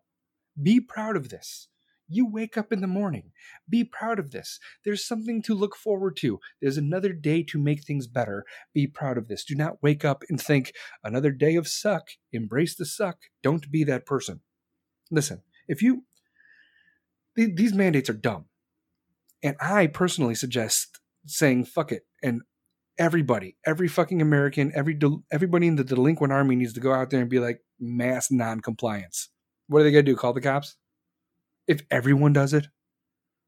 Be 0.61 0.79
proud 0.79 1.15
of 1.15 1.29
this. 1.29 1.67
You 2.09 2.25
wake 2.25 2.57
up 2.57 2.71
in 2.71 2.79
the 2.79 2.87
morning. 2.87 3.31
Be 3.69 3.83
proud 3.83 4.17
of 4.17 4.31
this. 4.31 4.59
There's 4.85 5.05
something 5.05 5.41
to 5.43 5.53
look 5.53 5.75
forward 5.75 6.15
to. 6.17 6.39
There's 6.61 6.77
another 6.77 7.11
day 7.11 7.43
to 7.43 7.59
make 7.59 7.83
things 7.83 8.07
better. 8.07 8.45
Be 8.73 8.87
proud 8.87 9.17
of 9.17 9.27
this. 9.27 9.43
Do 9.43 9.55
not 9.55 9.83
wake 9.83 10.05
up 10.05 10.23
and 10.29 10.39
think, 10.39 10.71
another 11.03 11.31
day 11.31 11.55
of 11.55 11.67
suck. 11.67 12.09
Embrace 12.31 12.75
the 12.75 12.85
suck. 12.85 13.17
Don't 13.43 13.69
be 13.69 13.83
that 13.83 14.05
person. 14.05 14.39
Listen, 15.11 15.41
if 15.67 15.81
you, 15.81 16.05
these 17.35 17.73
mandates 17.73 18.09
are 18.09 18.13
dumb. 18.13 18.45
And 19.43 19.55
I 19.61 19.87
personally 19.87 20.35
suggest 20.35 20.99
saying 21.25 21.65
fuck 21.65 21.91
it 21.91 22.03
and 22.23 22.41
everybody, 22.97 23.55
every 23.65 23.87
fucking 23.87 24.21
American, 24.21 24.71
every 24.75 24.93
del- 24.93 25.23
everybody 25.31 25.67
in 25.67 25.75
the 25.75 25.83
delinquent 25.83 26.33
army 26.33 26.55
needs 26.55 26.73
to 26.73 26.79
go 26.79 26.93
out 26.93 27.09
there 27.09 27.21
and 27.21 27.29
be 27.29 27.39
like 27.39 27.61
mass 27.79 28.31
non-compliance. 28.31 29.29
What 29.67 29.81
are 29.81 29.83
they 29.83 29.91
gonna 29.91 30.03
do? 30.03 30.15
Call 30.15 30.33
the 30.33 30.41
cops? 30.41 30.75
If 31.67 31.81
everyone 31.91 32.33
does 32.33 32.53
it, 32.53 32.67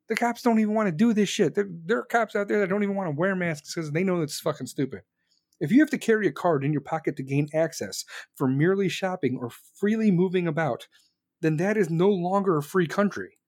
the 0.10 0.16
cops 0.16 0.42
don't 0.42 0.60
even 0.60 0.74
want 0.74 0.88
to 0.88 0.92
do 0.92 1.14
this 1.14 1.30
shit. 1.30 1.56
There, 1.56 1.68
there 1.70 2.00
are 2.00 2.06
cops 2.06 2.36
out 2.36 2.48
there 2.48 2.60
that 2.60 2.70
don't 2.70 2.84
even 2.84 2.96
want 2.96 3.08
to 3.08 3.16
wear 3.16 3.36
masks 3.36 3.74
because 3.74 3.92
they 3.92 4.04
know 4.04 4.22
it's 4.22 4.40
fucking 4.40 4.68
stupid. 4.68 5.02
If 5.60 5.72
you 5.72 5.80
have 5.80 5.90
to 5.92 5.98
carry 5.98 6.28
a 6.28 6.32
card 6.32 6.64
in 6.64 6.72
your 6.72 6.82
pocket 6.82 7.16
to 7.18 7.24
gain 7.24 7.48
access 7.54 8.06
for 8.36 8.48
merely 8.48 8.90
shopping 8.90 9.38
or 9.40 9.52
freely 9.76 10.10
moving 10.10 10.48
about, 10.48 10.88
then 11.42 11.58
that 11.58 11.78
is 11.78 11.90
no 11.90 12.10
longer 12.10 12.58
a 12.58 12.64
free 12.64 12.88
country. 12.88 13.39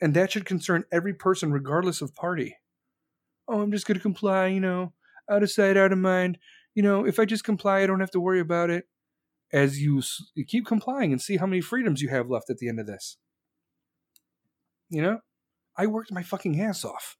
And 0.00 0.14
that 0.14 0.30
should 0.32 0.44
concern 0.44 0.84
every 0.92 1.12
person, 1.12 1.52
regardless 1.52 2.00
of 2.00 2.14
party. 2.14 2.56
Oh, 3.48 3.60
I'm 3.62 3.72
just 3.72 3.86
going 3.86 3.96
to 3.96 4.02
comply, 4.02 4.46
you 4.46 4.60
know, 4.60 4.92
out 5.30 5.42
of 5.42 5.50
sight, 5.50 5.76
out 5.76 5.92
of 5.92 5.98
mind. 5.98 6.38
You 6.74 6.82
know, 6.82 7.04
if 7.04 7.18
I 7.18 7.24
just 7.24 7.44
comply, 7.44 7.80
I 7.80 7.86
don't 7.86 8.00
have 8.00 8.10
to 8.12 8.20
worry 8.20 8.40
about 8.40 8.70
it. 8.70 8.86
As 9.52 9.80
you, 9.80 10.02
you 10.34 10.44
keep 10.44 10.66
complying 10.66 11.10
and 11.10 11.20
see 11.20 11.38
how 11.38 11.46
many 11.46 11.60
freedoms 11.60 12.02
you 12.02 12.10
have 12.10 12.30
left 12.30 12.50
at 12.50 12.58
the 12.58 12.68
end 12.68 12.78
of 12.78 12.86
this. 12.86 13.16
You 14.90 15.02
know, 15.02 15.20
I 15.76 15.86
worked 15.86 16.12
my 16.12 16.22
fucking 16.22 16.60
ass 16.60 16.84
off. 16.84 17.16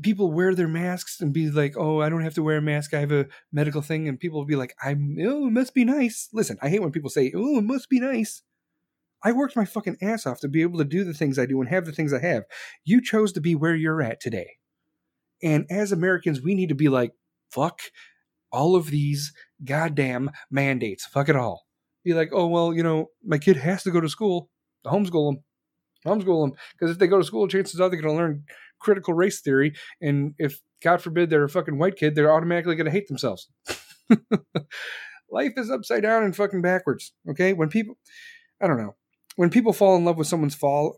People 0.00 0.32
wear 0.32 0.54
their 0.54 0.68
masks 0.68 1.20
and 1.20 1.32
be 1.32 1.50
like, 1.50 1.74
"Oh, 1.76 2.00
I 2.00 2.08
don't 2.08 2.22
have 2.22 2.34
to 2.34 2.42
wear 2.42 2.56
a 2.56 2.62
mask. 2.62 2.94
I 2.94 3.00
have 3.00 3.12
a 3.12 3.26
medical 3.52 3.82
thing," 3.82 4.08
and 4.08 4.18
people 4.18 4.38
will 4.38 4.46
be 4.46 4.56
like, 4.56 4.74
"I'm 4.82 5.18
oh, 5.20 5.46
it 5.48 5.50
must 5.50 5.74
be 5.74 5.84
nice." 5.84 6.30
Listen, 6.32 6.56
I 6.62 6.70
hate 6.70 6.80
when 6.80 6.92
people 6.92 7.10
say, 7.10 7.30
"Oh, 7.34 7.58
it 7.58 7.64
must 7.64 7.90
be 7.90 8.00
nice." 8.00 8.42
I 9.24 9.32
worked 9.32 9.56
my 9.56 9.64
fucking 9.64 9.98
ass 10.02 10.26
off 10.26 10.40
to 10.40 10.48
be 10.48 10.62
able 10.62 10.78
to 10.78 10.84
do 10.84 11.04
the 11.04 11.14
things 11.14 11.38
I 11.38 11.46
do 11.46 11.60
and 11.60 11.68
have 11.68 11.86
the 11.86 11.92
things 11.92 12.12
I 12.12 12.20
have. 12.20 12.44
You 12.84 13.00
chose 13.00 13.32
to 13.32 13.40
be 13.40 13.54
where 13.54 13.74
you're 13.74 14.02
at 14.02 14.20
today. 14.20 14.56
And 15.42 15.66
as 15.70 15.92
Americans, 15.92 16.40
we 16.40 16.54
need 16.54 16.68
to 16.68 16.74
be 16.74 16.88
like, 16.88 17.12
fuck, 17.50 17.80
all 18.50 18.76
of 18.76 18.90
these 18.90 19.32
goddamn 19.64 20.30
mandates. 20.50 21.06
Fuck 21.06 21.28
it 21.28 21.36
all. 21.36 21.62
Be 22.04 22.14
like, 22.14 22.30
oh 22.32 22.46
well, 22.46 22.74
you 22.74 22.82
know, 22.82 23.06
my 23.24 23.38
kid 23.38 23.56
has 23.56 23.82
to 23.84 23.90
go 23.90 24.00
to 24.00 24.08
school. 24.08 24.50
Homeschool 24.86 25.32
them. 25.32 25.44
Homeschool 26.06 26.44
them 26.44 26.58
because 26.72 26.90
if 26.90 26.98
they 26.98 27.06
go 27.06 27.18
to 27.18 27.24
school, 27.24 27.46
chances 27.46 27.80
are 27.80 27.88
they're 27.88 28.00
going 28.00 28.14
to 28.14 28.20
learn 28.20 28.44
critical 28.82 29.14
race 29.14 29.40
theory, 29.40 29.72
and 30.00 30.34
if 30.38 30.60
God 30.82 31.00
forbid 31.00 31.30
they're 31.30 31.44
a 31.44 31.48
fucking 31.48 31.78
white 31.78 31.96
kid, 31.96 32.14
they're 32.14 32.32
automatically 32.32 32.74
going 32.74 32.86
to 32.86 32.90
hate 32.90 33.08
themselves. 33.08 33.48
Life 35.30 35.52
is 35.56 35.70
upside 35.70 36.02
down 36.02 36.24
and 36.24 36.36
fucking 36.36 36.60
backwards. 36.60 37.12
Okay, 37.30 37.52
when 37.52 37.68
people, 37.68 37.94
I 38.60 38.66
don't 38.66 38.78
know, 38.78 38.96
when 39.36 39.50
people 39.50 39.72
fall 39.72 39.96
in 39.96 40.04
love 40.04 40.16
with 40.16 40.26
someone's 40.26 40.54
fall. 40.54 40.96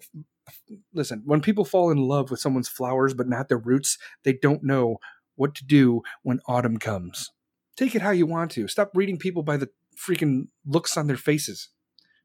Listen, 0.92 1.22
when 1.24 1.40
people 1.40 1.64
fall 1.64 1.90
in 1.90 1.98
love 1.98 2.30
with 2.30 2.40
someone's 2.40 2.68
flowers 2.68 3.14
but 3.14 3.28
not 3.28 3.48
their 3.48 3.58
roots, 3.58 3.98
they 4.24 4.32
don't 4.32 4.62
know 4.62 4.98
what 5.36 5.54
to 5.54 5.64
do 5.64 6.02
when 6.22 6.40
autumn 6.46 6.78
comes. 6.78 7.30
Take 7.76 7.94
it 7.94 8.02
how 8.02 8.10
you 8.10 8.26
want 8.26 8.50
to. 8.52 8.68
Stop 8.68 8.90
reading 8.94 9.18
people 9.18 9.42
by 9.42 9.56
the 9.56 9.70
freaking 9.96 10.48
looks 10.66 10.96
on 10.96 11.06
their 11.06 11.16
faces. 11.16 11.70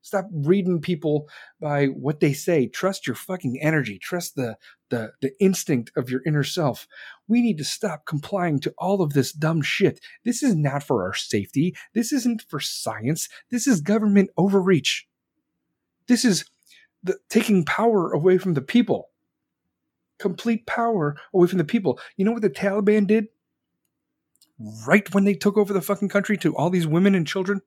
Stop 0.02 0.28
reading 0.32 0.80
people 0.80 1.28
by 1.60 1.88
what 1.88 2.20
they 2.22 2.32
say. 2.32 2.68
Trust 2.68 3.06
your 3.06 3.16
fucking 3.16 3.60
energy. 3.62 4.00
Trust 4.00 4.36
the, 4.36 4.56
the, 4.90 5.12
the 5.22 5.32
instinct 5.42 5.92
of 5.98 6.10
your 6.10 6.22
inner 6.26 6.44
self. 6.44 6.88
We 7.28 7.42
need 7.42 7.58
to 7.58 7.66
stop 7.66 8.06
complying 8.06 8.60
to 8.62 8.74
all 8.78 9.02
of 9.02 9.14
this 9.14 9.34
dumb 9.34 9.62
shit. 9.62 10.00
This 10.24 10.42
is 10.42 10.56
not 10.56 10.84
for 10.84 11.04
our 11.04 11.14
safety. 11.14 11.76
This 11.94 12.14
isn't 12.14 12.44
for 12.48 12.62
science. 12.62 13.28
This 13.52 13.68
is 13.68 13.82
government 13.82 14.30
overreach. 14.38 15.09
This 16.10 16.26
is 16.26 16.44
the, 17.04 17.18
taking 17.30 17.64
power 17.64 18.12
away 18.12 18.40
from 18.40 18.56
the 18.56 18.62
people. 18.62 19.10
Complete 20.18 20.66
power 20.66 21.16
away 21.34 21.48
from 21.48 21.60
the 21.60 21.64
people. 21.64 22.00
You 22.18 22.26
know 22.26 22.34
what 22.34 22.42
the 22.42 22.50
Taliban 22.50 23.08
did? 23.08 23.28
Right 24.86 25.14
when 25.14 25.24
they 25.24 25.36
took 25.36 25.56
over 25.56 25.72
the 25.72 25.82
fucking 25.82 26.10
country 26.10 26.36
to 26.40 26.54
all 26.58 26.70
these 26.70 26.88
women 26.88 27.16
and 27.16 27.26
children? 27.26 27.62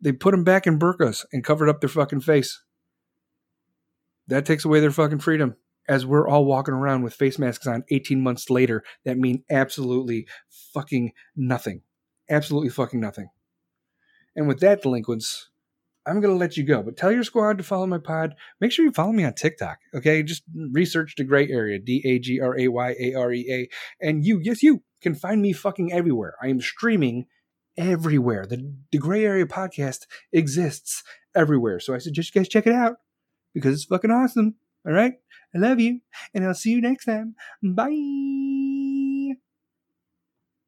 They 0.00 0.12
put 0.12 0.32
them 0.32 0.44
back 0.44 0.66
in 0.66 0.78
burqas 0.78 1.24
and 1.30 1.44
covered 1.44 1.68
up 1.68 1.80
their 1.80 1.90
fucking 1.90 2.22
face. 2.22 2.62
That 4.26 4.46
takes 4.46 4.64
away 4.64 4.80
their 4.80 4.90
fucking 4.90 5.20
freedom. 5.20 5.56
As 5.88 6.04
we're 6.04 6.26
all 6.26 6.46
walking 6.46 6.74
around 6.74 7.02
with 7.02 7.14
face 7.14 7.38
masks 7.38 7.66
on 7.66 7.84
18 7.90 8.20
months 8.20 8.50
later, 8.50 8.82
that 9.04 9.18
mean 9.18 9.44
absolutely 9.48 10.26
fucking 10.74 11.12
nothing. 11.36 11.82
Absolutely 12.28 12.70
fucking 12.70 12.98
nothing. 12.98 13.28
And 14.34 14.48
with 14.48 14.58
that, 14.60 14.82
delinquents, 14.82 15.50
I'm 16.06 16.20
going 16.20 16.32
to 16.32 16.38
let 16.38 16.56
you 16.56 16.64
go. 16.64 16.82
But 16.82 16.96
tell 16.96 17.10
your 17.10 17.24
squad 17.24 17.58
to 17.58 17.64
follow 17.64 17.86
my 17.86 17.98
pod. 17.98 18.34
Make 18.60 18.72
sure 18.72 18.84
you 18.84 18.92
follow 18.92 19.12
me 19.12 19.24
on 19.24 19.34
TikTok. 19.34 19.78
Okay. 19.94 20.22
Just 20.22 20.42
research 20.54 21.14
the 21.16 21.24
gray 21.24 21.48
area 21.48 21.78
D 21.78 22.02
A 22.04 22.18
G 22.18 22.40
R 22.40 22.58
A 22.58 22.68
Y 22.68 22.94
A 22.98 23.14
R 23.14 23.32
E 23.32 23.46
A. 23.50 24.06
And 24.06 24.24
you, 24.24 24.40
yes, 24.42 24.62
you 24.62 24.82
can 25.02 25.14
find 25.14 25.42
me 25.42 25.52
fucking 25.52 25.92
everywhere. 25.92 26.34
I 26.40 26.48
am 26.48 26.60
streaming 26.60 27.26
everywhere. 27.76 28.46
The, 28.46 28.74
the 28.92 28.98
Gray 28.98 29.24
Area 29.24 29.46
podcast 29.46 30.06
exists 30.32 31.02
everywhere. 31.34 31.80
So 31.80 31.94
I 31.94 31.98
suggest 31.98 32.34
you 32.34 32.40
guys 32.40 32.48
check 32.48 32.66
it 32.66 32.72
out 32.72 32.96
because 33.54 33.74
it's 33.74 33.84
fucking 33.84 34.10
awesome. 34.10 34.54
All 34.86 34.92
right. 34.92 35.14
I 35.54 35.58
love 35.58 35.80
you. 35.80 36.00
And 36.34 36.44
I'll 36.44 36.54
see 36.54 36.70
you 36.70 36.80
next 36.80 37.04
time. 37.04 37.34
Bye. 37.62 39.05